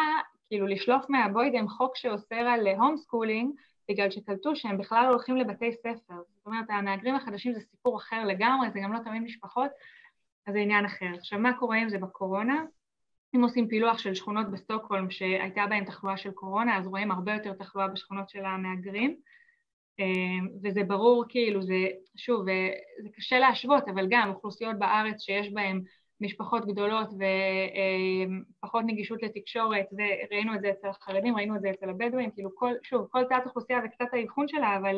כאילו 0.47 0.67
לשלוף 0.67 1.09
מהבוידם 1.09 1.67
חוק 1.67 1.95
שאוסר 1.95 2.35
על 2.35 2.67
home 2.67 2.97
schooling, 2.97 3.51
בגלל 3.89 4.11
שקלטו 4.11 4.55
שהם 4.55 4.77
בכלל 4.77 5.03
לא 5.03 5.09
הולכים 5.09 5.37
לבתי 5.37 5.71
ספר. 5.71 6.15
זאת 6.35 6.45
אומרת, 6.45 6.65
המהגרים 6.69 7.15
החדשים 7.15 7.53
זה 7.53 7.59
סיפור 7.59 7.97
אחר 7.97 8.25
לגמרי, 8.25 8.69
זה 8.71 8.79
גם 8.83 8.93
לא 8.93 8.99
תמיד 8.99 9.23
משפחות, 9.23 9.71
אז 10.47 10.53
זה 10.53 10.59
עניין 10.59 10.85
אחר. 10.85 11.09
עכשיו, 11.17 11.39
מה 11.39 11.53
קורה 11.59 11.77
עם 11.77 11.89
זה 11.89 11.97
בקורונה? 11.97 12.65
אם 13.37 13.43
עושים 13.43 13.67
פילוח 13.67 13.97
של 13.97 14.13
שכונות 14.13 14.51
בסטוקהולם 14.51 15.09
שהייתה 15.09 15.65
בהן 15.69 15.85
תחלואה 15.85 16.17
של 16.17 16.31
קורונה, 16.31 16.77
אז 16.77 16.87
רואים 16.87 17.11
הרבה 17.11 17.33
יותר 17.33 17.53
תחלואה 17.53 17.87
בשכונות 17.87 18.29
של 18.29 18.45
המהגרים, 18.45 19.15
וזה 20.63 20.83
ברור, 20.83 21.25
כאילו, 21.29 21.61
זה, 21.61 21.87
שוב, 22.15 22.45
זה 23.03 23.09
קשה 23.15 23.39
להשוות, 23.39 23.87
אבל 23.87 24.07
גם 24.09 24.29
אוכלוסיות 24.29 24.79
בארץ 24.79 25.21
שיש 25.21 25.53
בהן 25.53 25.81
משפחות 26.21 26.65
גדולות 26.65 27.09
ופחות 28.59 28.83
נגישות 28.87 29.23
לתקשורת, 29.23 29.85
וראינו 29.91 30.55
את 30.55 30.61
זה 30.61 30.71
אצל 30.71 30.87
החרדים, 30.87 31.35
ראינו 31.35 31.55
את 31.55 31.61
זה 31.61 31.69
אצל 31.71 31.89
הבדואים, 31.89 32.31
כאילו 32.31 32.49
כל, 32.55 32.73
שוב, 32.83 33.07
כל 33.11 33.23
תת 33.23 33.45
אוכלוסייה 33.45 33.79
וקצת 33.85 34.13
האבחון 34.13 34.47
שלה, 34.47 34.77
אבל, 34.77 34.95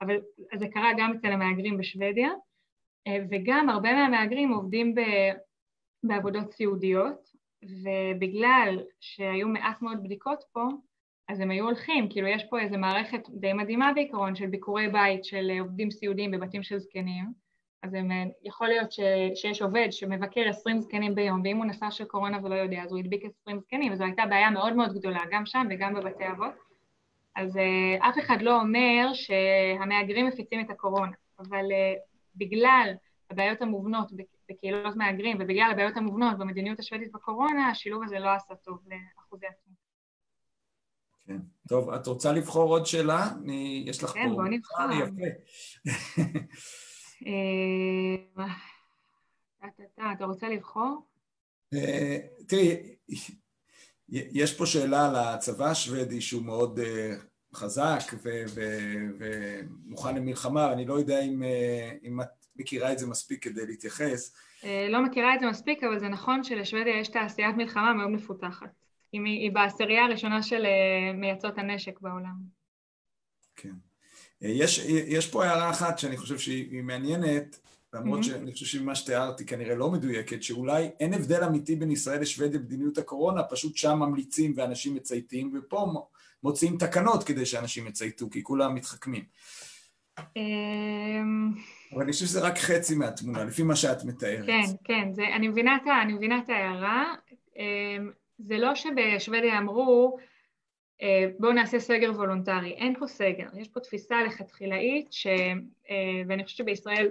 אבל 0.00 0.16
זה 0.54 0.68
קרה 0.68 0.90
גם 0.98 1.12
אצל 1.12 1.28
המהגרים 1.32 1.78
בשוודיה, 1.78 2.28
וגם 3.30 3.68
הרבה 3.68 3.92
מהמהגרים 3.92 4.52
עובדים 4.52 4.94
ב, 4.94 5.00
בעבודות 6.02 6.52
סיעודיות, 6.52 7.35
ובגלל 7.82 8.82
שהיו 9.00 9.48
מעט 9.48 9.82
מאוד 9.82 10.02
בדיקות 10.02 10.44
פה, 10.52 10.68
אז 11.28 11.40
הם 11.40 11.50
היו 11.50 11.64
הולכים, 11.64 12.08
כאילו 12.10 12.28
יש 12.28 12.44
פה 12.50 12.60
איזו 12.60 12.78
מערכת 12.78 13.28
די 13.30 13.52
מדהימה 13.52 13.92
בעיקרון 13.94 14.34
של 14.34 14.46
ביקורי 14.46 14.88
בית 14.88 15.24
של 15.24 15.50
עובדים 15.60 15.90
סיעודיים 15.90 16.30
בבתים 16.30 16.62
של 16.62 16.78
זקנים, 16.78 17.24
אז 17.82 17.94
הם, 17.94 18.10
יכול 18.44 18.68
להיות 18.68 18.92
ש, 18.92 19.00
שיש 19.34 19.62
עובד 19.62 19.88
שמבקר 19.90 20.48
20 20.48 20.80
זקנים 20.80 21.14
ביום, 21.14 21.40
ואם 21.44 21.56
הוא 21.56 21.66
נסע 21.66 21.90
של 21.90 22.04
קורונה 22.04 22.38
ולא 22.42 22.54
יודע, 22.54 22.82
אז 22.82 22.92
הוא 22.92 22.98
הדביק 22.98 23.24
20 23.42 23.60
זקנים, 23.60 23.92
וזו 23.92 24.04
הייתה 24.04 24.26
בעיה 24.26 24.50
מאוד 24.50 24.72
מאוד 24.72 24.98
גדולה, 24.98 25.20
גם 25.30 25.46
שם 25.46 25.66
וגם 25.70 25.94
בבתי 25.94 26.28
אבות. 26.28 26.54
אז 27.36 27.56
uh, 27.56 27.60
אף 28.08 28.18
אחד 28.18 28.42
לא 28.42 28.60
אומר 28.60 29.10
שהמהגרים 29.14 30.26
מפיצים 30.26 30.60
את 30.60 30.70
הקורונה, 30.70 31.12
אבל 31.38 31.64
uh, 31.64 31.98
בגלל 32.36 32.94
הבעיות 33.30 33.62
המובנות 33.62 34.12
בקהילות 34.48 34.96
מהגרים, 34.96 35.36
ובגלל 35.40 35.70
הבעיות 35.72 35.96
המובנות 35.96 36.38
במדיניות 36.38 36.78
השוודית 36.78 37.12
בקורונה, 37.12 37.68
השילוב 37.70 38.02
הזה 38.02 38.18
לא 38.18 38.30
עשה 38.34 38.54
טוב 38.54 38.78
לאחוזי 38.86 39.46
עצמם. 39.46 39.72
כן. 41.26 41.38
טוב, 41.68 41.90
את 41.90 42.06
רוצה 42.06 42.32
לבחור 42.32 42.70
עוד 42.70 42.86
שאלה? 42.86 43.28
אני, 43.42 43.84
יש 43.86 44.04
לך 44.04 44.10
כן, 44.10 44.20
פה... 44.22 44.28
כן, 44.28 44.34
בוא 44.34 44.44
נבחר. 44.48 44.88
יפה. 44.92 45.26
אה, 49.98 50.12
אתה 50.12 50.24
רוצה 50.24 50.48
לבחור? 50.48 51.06
אה, 51.74 52.18
תראי, 52.48 52.96
יש 54.08 54.58
פה 54.58 54.66
שאלה 54.66 55.08
על 55.08 55.16
הצבא 55.16 55.66
השוודי 55.66 56.20
שהוא 56.20 56.42
מאוד 56.42 56.78
אה, 56.78 57.14
חזק 57.54 58.00
ומוכן 59.24 60.16
למלחמה, 60.16 60.72
אני 60.72 60.86
לא 60.86 60.94
יודע 60.94 61.20
אם, 61.20 61.42
אם 62.04 62.20
את 62.20 62.45
מכירה 62.58 62.92
את 62.92 62.98
זה 62.98 63.06
מספיק 63.06 63.44
כדי 63.44 63.66
להתייחס. 63.66 64.34
לא 64.88 65.04
מכירה 65.04 65.34
את 65.34 65.40
זה 65.40 65.46
מספיק, 65.46 65.84
אבל 65.84 65.98
זה 65.98 66.08
נכון 66.08 66.44
שלשוודיה 66.44 67.00
יש 67.00 67.08
תעשיית 67.08 67.56
מלחמה 67.56 67.94
מאוד 67.94 68.10
מפותחת. 68.10 68.70
היא, 69.12 69.52
בעשירייה 69.52 70.04
הראשונה 70.04 70.42
של 70.42 70.66
מייצות 71.14 71.58
הנשק 71.58 72.00
בעולם. 72.00 72.34
כן. 73.56 73.72
יש, 74.40 74.78
יש 74.88 75.30
פה 75.30 75.44
הערה 75.44 75.70
אחת 75.70 75.98
שאני 75.98 76.16
חושב 76.16 76.38
שהיא 76.38 76.82
מעניינת, 76.82 77.58
למרות 77.94 78.20
mm-hmm. 78.20 78.26
שאני 78.26 78.52
חושב 78.52 78.66
שמה 78.66 78.94
שתיארתי 78.94 79.46
כנראה 79.46 79.74
לא 79.74 79.90
מדויקת, 79.90 80.42
שאולי 80.42 80.90
אין 81.00 81.14
הבדל 81.14 81.44
אמיתי 81.44 81.76
בין 81.76 81.90
ישראל 81.90 82.20
לשוודיה 82.20 82.60
במדיניות 82.60 82.98
הקורונה, 82.98 83.42
פשוט 83.42 83.76
שם 83.76 83.98
ממליצים 83.98 84.52
ואנשים 84.56 84.94
מצייתים, 84.94 85.52
ופה 85.58 85.86
מוציאים 86.42 86.76
תקנות 86.78 87.24
כדי 87.24 87.46
שאנשים 87.46 87.86
יצייתו, 87.86 88.30
כי 88.30 88.42
כולם 88.42 88.74
מתחכמים. 88.74 89.24
אבל 91.92 92.02
אני 92.02 92.12
חושב 92.12 92.26
שזה 92.26 92.40
רק 92.40 92.58
חצי 92.58 92.94
מהתמונה, 92.94 93.44
לפי 93.44 93.62
מה 93.62 93.76
שאת 93.76 94.04
מתארת. 94.04 94.46
כן, 94.46 94.62
כן, 94.84 95.12
זה, 95.12 95.22
אני, 95.36 95.48
מבינה 95.48 95.76
את, 95.76 95.82
אני 96.02 96.12
מבינה 96.12 96.38
את 96.38 96.48
ההערה. 96.48 97.14
אמ, 97.56 98.10
זה 98.38 98.58
לא 98.58 98.74
שבשוודיה 98.74 99.58
אמרו, 99.58 100.16
אה, 101.02 101.26
בואו 101.38 101.52
נעשה 101.52 101.80
סגר 101.80 102.10
וולונטרי. 102.10 102.72
אין 102.72 102.94
פה 102.98 103.06
סגר, 103.06 103.48
יש 103.56 103.68
פה 103.68 103.80
תפיסה 103.80 104.22
לכתחילאית, 104.22 105.12
ש... 105.12 105.26
אה, 105.90 106.22
ואני 106.28 106.44
חושבת 106.44 106.58
שבישראל 106.58 107.08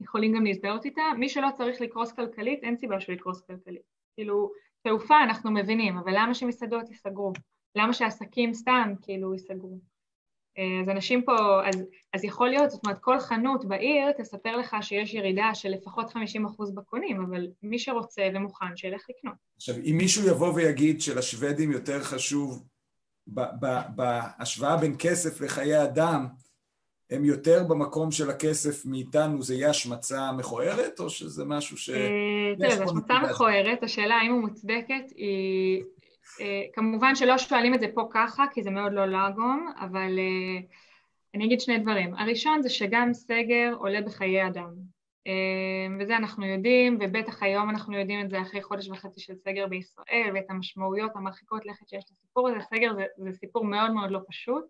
יכולים 0.00 0.32
גם 0.34 0.44
להזדהות 0.44 0.84
איתה, 0.84 1.02
מי 1.18 1.28
שלא 1.28 1.48
צריך 1.54 1.80
לקרוס 1.80 2.12
כלכלית, 2.12 2.62
אין 2.62 2.76
סיבה 2.76 3.00
שהוא 3.00 3.14
יקרוס 3.14 3.40
כלכלית. 3.40 3.82
כאילו, 4.14 4.50
תעופה 4.82 5.22
אנחנו 5.22 5.50
מבינים, 5.50 5.98
אבל 5.98 6.12
למה 6.16 6.34
שמסעדות 6.34 6.88
ייסגרו? 6.88 7.32
למה 7.76 7.92
שעסקים 7.92 8.54
סתם 8.54 8.92
כאילו 9.02 9.32
ייסגרו? 9.32 9.78
אה, 10.58 10.80
אז 10.82 10.88
אנשים 10.88 11.22
פה, 11.22 11.66
אז, 11.68 11.82
אז 12.14 12.24
יכול 12.24 12.48
להיות, 12.48 12.70
זאת 12.70 12.84
אומרת, 12.84 12.98
כל 13.00 13.20
חנות 13.20 13.64
בעיר 13.64 14.12
תספר 14.12 14.56
לך 14.56 14.76
שיש 14.80 15.14
ירידה 15.14 15.50
של 15.54 15.68
לפחות 15.68 16.10
50% 16.10 16.16
בקונים, 16.74 17.20
אבל 17.20 17.46
מי 17.62 17.78
שרוצה 17.78 18.28
ומוכן, 18.34 18.76
שילך 18.76 19.06
לקנות. 19.10 19.34
עכשיו, 19.56 19.74
אם 19.76 19.94
מישהו 19.98 20.28
יבוא 20.28 20.52
ויגיד 20.54 21.00
שלשוודים 21.00 21.70
יותר 21.70 22.00
חשוב 22.00 22.64
בהשוואה 23.96 24.76
בין 24.76 24.96
כסף 24.98 25.40
לחיי 25.40 25.82
אדם, 25.82 26.26
הם 27.10 27.24
יותר 27.24 27.64
במקום 27.68 28.10
של 28.10 28.30
הכסף 28.30 28.86
מאיתנו, 28.86 29.42
זה 29.42 29.54
יהיה 29.54 29.70
השמצה 29.70 30.32
מכוערת, 30.32 31.00
או 31.00 31.10
שזה 31.10 31.44
משהו 31.44 31.76
ש... 31.76 31.90
אה, 31.90 32.54
תראה, 32.58 32.76
זו 32.76 32.82
השמצה 32.82 33.14
מכוערת, 33.30 33.82
השאלה 33.82 34.14
האם 34.14 34.32
הוא 34.32 34.40
מוצדקת 34.40 35.10
היא... 35.16 35.82
אה, 36.40 36.62
כמובן 36.72 37.14
שלא 37.14 37.38
שואלים 37.38 37.74
את 37.74 37.80
זה 37.80 37.86
פה 37.94 38.08
ככה, 38.12 38.44
כי 38.52 38.62
זה 38.62 38.70
מאוד 38.70 38.92
לא 38.92 39.06
לאגום, 39.06 39.72
אבל 39.80 40.18
אה, 40.18 40.66
אני 41.34 41.46
אגיד 41.46 41.60
שני 41.60 41.78
דברים. 41.78 42.14
הראשון 42.14 42.62
זה 42.62 42.68
שגם 42.68 43.12
סגר 43.12 43.74
עולה 43.78 44.00
בחיי 44.00 44.46
אדם. 44.46 44.70
אמ, 45.26 45.98
וזה 46.00 46.16
אנחנו 46.16 46.46
יודעים, 46.46 46.98
ובטח 47.00 47.42
היום 47.42 47.70
אנחנו 47.70 47.98
יודעים 47.98 48.24
את 48.24 48.30
זה 48.30 48.42
אחרי 48.42 48.62
חודש 48.62 48.88
וחצי 48.88 49.20
של 49.20 49.34
סגר 49.34 49.66
בישראל, 49.66 50.30
ואת 50.34 50.44
המשמעויות 50.48 51.16
המרחיקות 51.16 51.66
לכת 51.66 51.88
שיש 51.88 52.04
לסיפור 52.10 52.48
הזה. 52.48 52.60
סגר 52.60 52.94
זה, 52.94 53.04
זה 53.16 53.32
סיפור 53.32 53.64
מאוד 53.64 53.90
מאוד 53.90 54.10
לא 54.10 54.20
פשוט. 54.28 54.64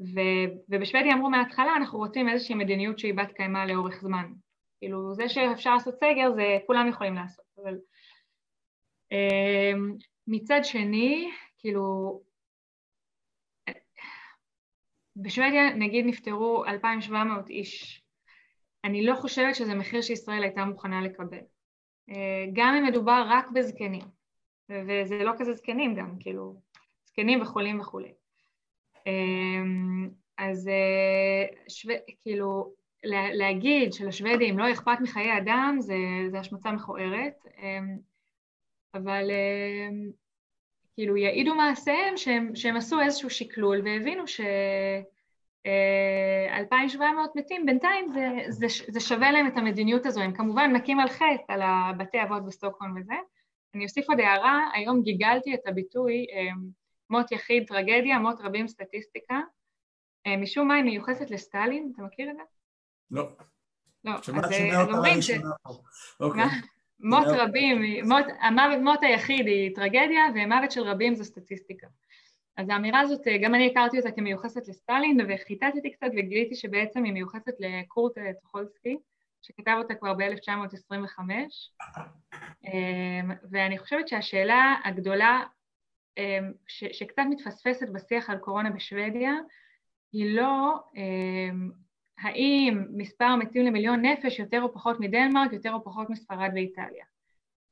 ו, 0.00 0.20
ובשוודיה 0.68 1.14
אמרו 1.14 1.30
מההתחלה, 1.30 1.76
אנחנו 1.76 1.98
רוצים 1.98 2.28
איזושהי 2.28 2.54
מדיניות 2.54 2.98
שהיא 2.98 3.14
בת 3.14 3.32
קיימא 3.32 3.64
לאורך 3.64 4.00
זמן. 4.00 4.32
כאילו, 4.78 5.14
זה 5.14 5.28
שאפשר 5.28 5.74
לעשות 5.74 5.94
סגר, 5.94 6.32
זה 6.34 6.58
כולם 6.66 6.88
יכולים 6.88 7.14
לעשות, 7.14 7.44
אבל... 7.62 7.74
מצד 10.26 10.60
שני, 10.62 11.30
כאילו, 11.58 12.20
בשוודיה 15.16 15.74
נגיד 15.74 16.06
נפטרו 16.06 16.64
2,700 16.66 17.50
איש. 17.50 18.02
אני 18.84 19.06
לא 19.06 19.14
חושבת 19.14 19.54
שזה 19.54 19.74
מחיר 19.74 20.02
שישראל 20.02 20.42
הייתה 20.42 20.64
מוכנה 20.64 21.00
לקבל. 21.00 21.38
גם 22.52 22.74
אם 22.74 22.86
מדובר 22.86 23.24
רק 23.28 23.50
בזקנים, 23.54 24.04
וזה 24.68 25.24
לא 25.24 25.32
כזה 25.38 25.52
זקנים 25.52 25.94
גם, 25.94 26.16
כאילו, 26.20 26.60
זקנים 27.04 27.42
וחולים 27.42 27.80
וכולי. 27.80 28.12
אז 30.38 30.70
שו... 31.68 31.88
כאילו, 32.22 32.72
להגיד 33.32 33.92
שלשוודים 33.92 34.58
לא 34.58 34.72
אכפת 34.72 35.00
מחיי 35.02 35.38
אדם 35.38 35.76
זה, 35.80 35.96
זה 36.30 36.38
השמצה 36.38 36.72
מכוערת, 36.72 37.34
אבל 38.94 39.30
כאילו 40.94 41.16
יעידו 41.16 41.54
מעשיהם 41.54 42.16
שהם, 42.16 42.50
שהם 42.54 42.76
עשו 42.76 43.00
איזשהו 43.00 43.30
שקלול 43.30 43.80
והבינו 43.84 44.28
ש... 44.28 44.40
2,700 46.56 47.36
מתים, 47.36 47.66
בינתיים 47.66 48.12
זה, 48.12 48.28
זה, 48.48 48.66
זה 48.88 49.00
שווה 49.00 49.32
להם 49.32 49.46
את 49.46 49.56
המדיניות 49.56 50.06
הזו, 50.06 50.20
הם 50.20 50.32
כמובן 50.32 50.72
נקים 50.76 51.00
על 51.00 51.08
חטא 51.08 51.52
על 51.52 51.62
הבתי 51.62 52.22
אבות 52.22 52.46
בסטוקהולם 52.46 52.96
וזה. 53.00 53.14
אני 53.74 53.84
אוסיף 53.84 54.08
עוד 54.08 54.20
הערה, 54.20 54.70
היום 54.72 55.02
גיגלתי 55.02 55.54
את 55.54 55.60
הביטוי 55.66 56.26
מות 57.10 57.32
יחיד 57.32 57.64
טרגדיה, 57.68 58.18
מות 58.18 58.40
רבים 58.40 58.68
סטטיסטיקה. 58.68 59.40
משום 60.38 60.68
מה 60.68 60.74
היא 60.74 60.84
מיוחסת 60.84 61.30
לסטלין, 61.30 61.92
אתה 61.94 62.02
מכיר 62.02 62.30
את 62.30 62.36
זה? 62.36 62.42
לא. 63.10 63.28
לא, 64.04 64.12
אז 64.14 64.88
אומרים 64.92 65.22
ש... 65.22 65.30
אוקיי. 66.20 66.44
מות 67.04 67.26
רבים, 67.26 67.82
מות, 68.08 68.24
המוות, 68.40 68.78
מות 68.82 68.98
היחיד 69.02 69.46
היא 69.46 69.74
טרגדיה 69.74 70.22
ומוות 70.34 70.70
של 70.70 70.80
רבים 70.80 71.14
זו 71.14 71.24
סטטיסטיקה. 71.24 71.86
אז 72.56 72.68
האמירה 72.68 73.00
הזאת, 73.00 73.20
גם 73.42 73.54
אני 73.54 73.70
הכרתי 73.70 73.98
אותה 73.98 74.10
כמיוחסת 74.10 74.68
לסטלין 74.68 75.20
וחיטטתי 75.28 75.90
קצת 75.92 76.06
וגיליתי 76.16 76.54
שבעצם 76.54 77.04
היא 77.04 77.12
מיוחסת 77.12 77.54
לקורט 77.58 78.12
טוחולסקי 78.42 78.96
שכתב 79.42 79.74
אותה 79.78 79.94
כבר 79.94 80.14
ב-1925 80.14 81.20
אמ, 82.64 83.30
ואני 83.50 83.78
חושבת 83.78 84.08
שהשאלה 84.08 84.74
הגדולה 84.84 85.42
אמ, 86.18 86.52
ש, 86.66 86.84
שקצת 86.84 87.22
מתפספסת 87.30 87.88
בשיח 87.88 88.30
על 88.30 88.38
קורונה 88.38 88.70
בשוודיה 88.70 89.32
היא 90.12 90.36
לא 90.36 90.74
אמ, 90.96 91.70
האם 92.18 92.84
מספר 92.90 93.24
המתים 93.24 93.66
למיליון 93.66 94.04
נפש 94.04 94.38
יותר 94.38 94.62
או 94.62 94.72
פחות 94.74 95.00
מדנמרק, 95.00 95.52
יותר 95.52 95.72
או 95.72 95.84
פחות 95.84 96.10
מספרד 96.10 96.50
ואיטליה. 96.54 97.04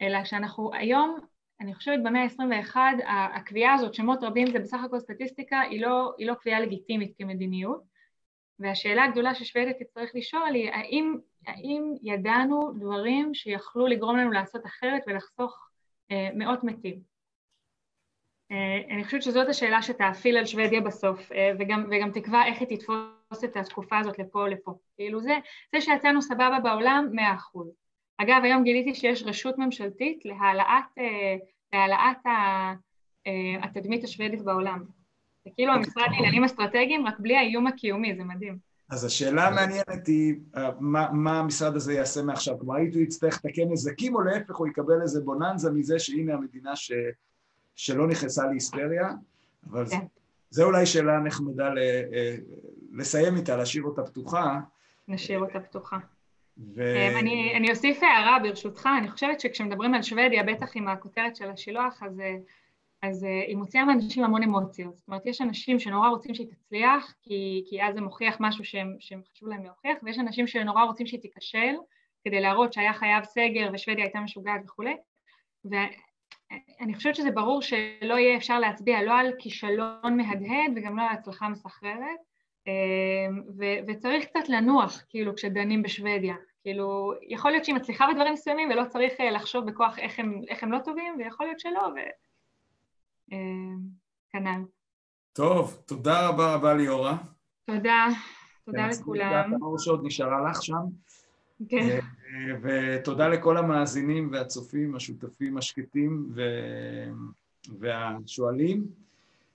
אלא 0.02 0.24
שאנחנו 0.24 0.70
היום, 0.74 1.18
אני 1.60 1.74
חושבת 1.74 1.98
במאה 2.04 2.22
ה-21, 2.22 2.76
הקביעה 3.34 3.74
הזאת 3.74 3.94
שמות 3.94 4.18
רבים 4.22 4.50
זה 4.50 4.58
בסך 4.58 4.78
הכל 4.84 5.00
סטטיסטיקה, 5.00 5.60
היא 5.60 5.80
לא, 5.80 6.12
היא 6.18 6.26
לא 6.26 6.34
קביעה 6.34 6.60
לגיטימית 6.60 7.12
כמדיניות. 7.18 7.92
והשאלה 8.58 9.04
הגדולה 9.04 9.34
ששוודיה 9.34 9.72
תצטרך 9.72 10.10
לשאול 10.14 10.54
היא 10.54 10.70
האם, 10.70 11.16
האם 11.46 11.94
ידענו 12.02 12.72
דברים 12.78 13.34
שיכלו 13.34 13.86
לגרום 13.86 14.16
לנו 14.16 14.30
לעשות 14.30 14.66
אחרת 14.66 15.02
ולחסוך 15.06 15.68
אה, 16.10 16.28
מאות 16.34 16.64
מתים. 16.64 17.00
אה, 18.50 18.94
אני 18.94 19.04
חושבת 19.04 19.22
שזאת 19.22 19.48
השאלה 19.48 19.82
שתאפיל 19.82 20.36
על 20.36 20.46
שוודיה 20.46 20.80
בסוף, 20.80 21.32
אה, 21.32 21.52
וגם, 21.58 21.86
וגם 21.90 22.10
תקבע 22.10 22.46
איך 22.46 22.60
היא 22.60 22.68
תתפוס 22.68 23.21
את 23.44 23.56
התקופה 23.56 23.98
הזאת 23.98 24.18
לפה 24.18 24.48
לפה. 24.48 24.74
כאילו 24.96 25.20
זה, 25.20 25.38
זה 25.74 25.80
שיצאנו 25.80 26.22
סבבה 26.22 26.58
בעולם, 26.62 27.08
מאה 27.12 27.34
אחוז. 27.34 27.68
אגב, 28.18 28.40
היום 28.44 28.64
גיליתי 28.64 28.94
שיש 28.94 29.22
רשות 29.22 29.58
ממשלתית 29.58 30.24
להעלאת, 30.24 30.84
אה, 30.98 31.36
להעלאת 31.72 32.16
התדמית 33.62 34.04
השוודית 34.04 34.42
בעולם. 34.42 34.84
זה 35.44 35.50
כאילו 35.54 35.72
המשרד 35.72 36.06
לעניינים 36.10 36.44
אסטרטגיים, 36.44 37.06
רק 37.06 37.20
בלי 37.20 37.36
האיום 37.36 37.66
הקיומי, 37.66 38.16
זה 38.16 38.24
מדהים. 38.24 38.58
אז 38.90 39.04
השאלה 39.04 39.48
המעניינת 39.48 40.06
היא, 40.06 40.34
מה, 40.80 41.08
מה 41.12 41.38
המשרד 41.38 41.76
הזה 41.76 41.94
יעשה 41.94 42.22
מעכשיו? 42.22 42.58
כלומר, 42.58 42.76
האם 42.76 42.90
הוא 42.94 43.02
יצטרך 43.02 43.44
לתקן 43.44 43.72
נזקים, 43.72 44.14
או 44.14 44.20
להפך, 44.20 44.56
הוא 44.56 44.68
יקבל 44.68 45.02
איזה 45.02 45.20
בוננזה 45.20 45.70
מזה 45.70 45.98
שהנה 45.98 46.34
המדינה 46.34 46.76
ש... 46.76 46.92
שלא 47.76 48.08
נכנסה 48.08 48.46
להיסטריה, 48.46 49.08
אבל 49.70 49.86
כן. 49.86 50.06
זה 50.52 50.64
אולי 50.64 50.86
שאלה 50.86 51.18
נחמדה 51.18 51.68
ל, 51.68 51.78
אה, 51.78 52.36
לסיים 52.92 53.36
איתה, 53.36 53.56
להשאיר 53.56 53.84
אותה 53.84 54.02
פתוחה. 54.02 54.60
נשאיר 55.08 55.40
אותה 55.40 55.60
פתוחה. 55.60 55.96
ו... 56.74 56.82
אמ, 56.82 57.18
אני, 57.18 57.54
אני 57.56 57.70
אוסיף 57.70 58.02
הערה 58.02 58.38
ברשותך, 58.38 58.88
אני 58.98 59.10
חושבת 59.10 59.40
שכשמדברים 59.40 59.94
על 59.94 60.02
שוודיה, 60.02 60.42
בטח 60.42 60.70
עם 60.74 60.88
הכותרת 60.88 61.36
של 61.36 61.50
השילוח, 61.50 62.02
אז, 62.02 62.20
אה, 62.20 62.36
אז 63.02 63.24
אה, 63.24 63.44
היא 63.46 63.56
מוציאה 63.56 63.84
מאנשים 63.84 64.24
המון 64.24 64.42
אמוציות. 64.42 64.96
זאת 64.96 65.08
אומרת, 65.08 65.26
יש 65.26 65.40
אנשים 65.40 65.78
שנורא 65.78 66.08
רוצים 66.08 66.34
שהיא 66.34 66.46
תצליח, 66.46 67.14
כי, 67.22 67.64
כי 67.66 67.82
אז 67.82 67.94
זה 67.94 68.00
מוכיח 68.00 68.36
משהו 68.40 68.64
שהם, 68.64 68.96
שהם 69.00 69.20
חשוב 69.32 69.48
להם 69.48 69.64
להוכיח, 69.64 69.98
ויש 70.02 70.18
אנשים 70.18 70.46
שנורא 70.46 70.84
רוצים 70.84 71.06
שהיא 71.06 71.20
תיכשל, 71.20 71.74
כדי 72.24 72.40
להראות 72.40 72.72
שהיה 72.72 72.92
חייב 72.92 73.24
סגר 73.24 73.70
ושוודיה 73.72 74.04
הייתה 74.04 74.20
משוגעת 74.20 74.60
וכולי. 74.64 74.96
אני 76.80 76.94
חושבת 76.94 77.14
שזה 77.14 77.30
ברור 77.30 77.62
שלא 77.62 78.14
יהיה 78.14 78.36
אפשר 78.36 78.58
להצביע 78.58 79.02
לא 79.02 79.12
על 79.12 79.32
כישלון 79.38 80.16
מהדהד 80.16 80.72
וגם 80.76 80.96
לא 80.96 81.02
על 81.02 81.08
הצלחה 81.12 81.48
מסחררת, 81.48 82.18
אמ, 82.66 83.42
ו- 83.58 83.78
וצריך 83.88 84.24
קצת 84.24 84.48
לנוח, 84.48 85.02
כאילו, 85.08 85.34
כשדנים 85.34 85.82
בשוודיה. 85.82 86.34
כאילו, 86.62 87.12
יכול 87.28 87.50
להיות 87.50 87.64
שהיא 87.64 87.76
מצליחה 87.76 88.06
בדברים 88.12 88.32
מסוימים 88.32 88.70
ולא 88.70 88.84
צריך 88.88 89.12
אה, 89.20 89.30
לחשוב 89.30 89.66
בכוח 89.66 89.98
איך 89.98 90.18
הם, 90.18 90.40
איך 90.48 90.62
הם 90.62 90.72
לא 90.72 90.78
טובים, 90.78 91.14
ויכול 91.18 91.46
להיות 91.46 91.60
שלא, 91.60 91.88
וכנ"ל. 93.28 94.48
אמ, 94.48 94.64
טוב, 95.32 95.82
תודה 95.86 96.28
רבה 96.28 96.54
רבה 96.54 96.74
ליאורה. 96.74 97.16
תודה, 97.64 98.06
תודה 98.64 98.86
לכולם. 98.86 99.50
כמה 99.60 99.78
שעוד 99.78 100.00
נשארה 100.04 100.50
לך 100.50 100.62
שם. 100.62 100.82
כן. 101.68 101.98
אה, 101.98 102.54
ותודה 102.62 103.28
לכל 103.28 103.56
המאזינים 103.56 104.28
והצופים, 104.32 104.96
השותפים 104.96 105.58
השקטים 105.58 106.30
ו... 106.34 106.42
והשואלים, 107.78 108.86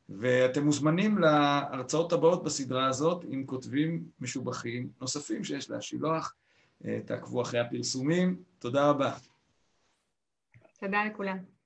ואתם 0.10 0.66
מוזמנים 0.66 1.18
להרצאות 1.18 2.14
הבאות 2.14 2.44
בסדרה 2.44 2.88
הזאת 2.88 3.26
עם 3.28 3.46
כותבים 3.46 4.04
משובחים 4.20 4.90
נוספים 5.02 5.44
שיש 5.44 5.70
להשילוח. 5.70 6.36
תעקבו 7.06 7.42
אחרי 7.42 7.60
הפרסומים. 7.60 8.36
תודה 8.60 8.90
רבה. 8.90 9.14
תודה 10.80 11.06
לכולם. 11.06 11.57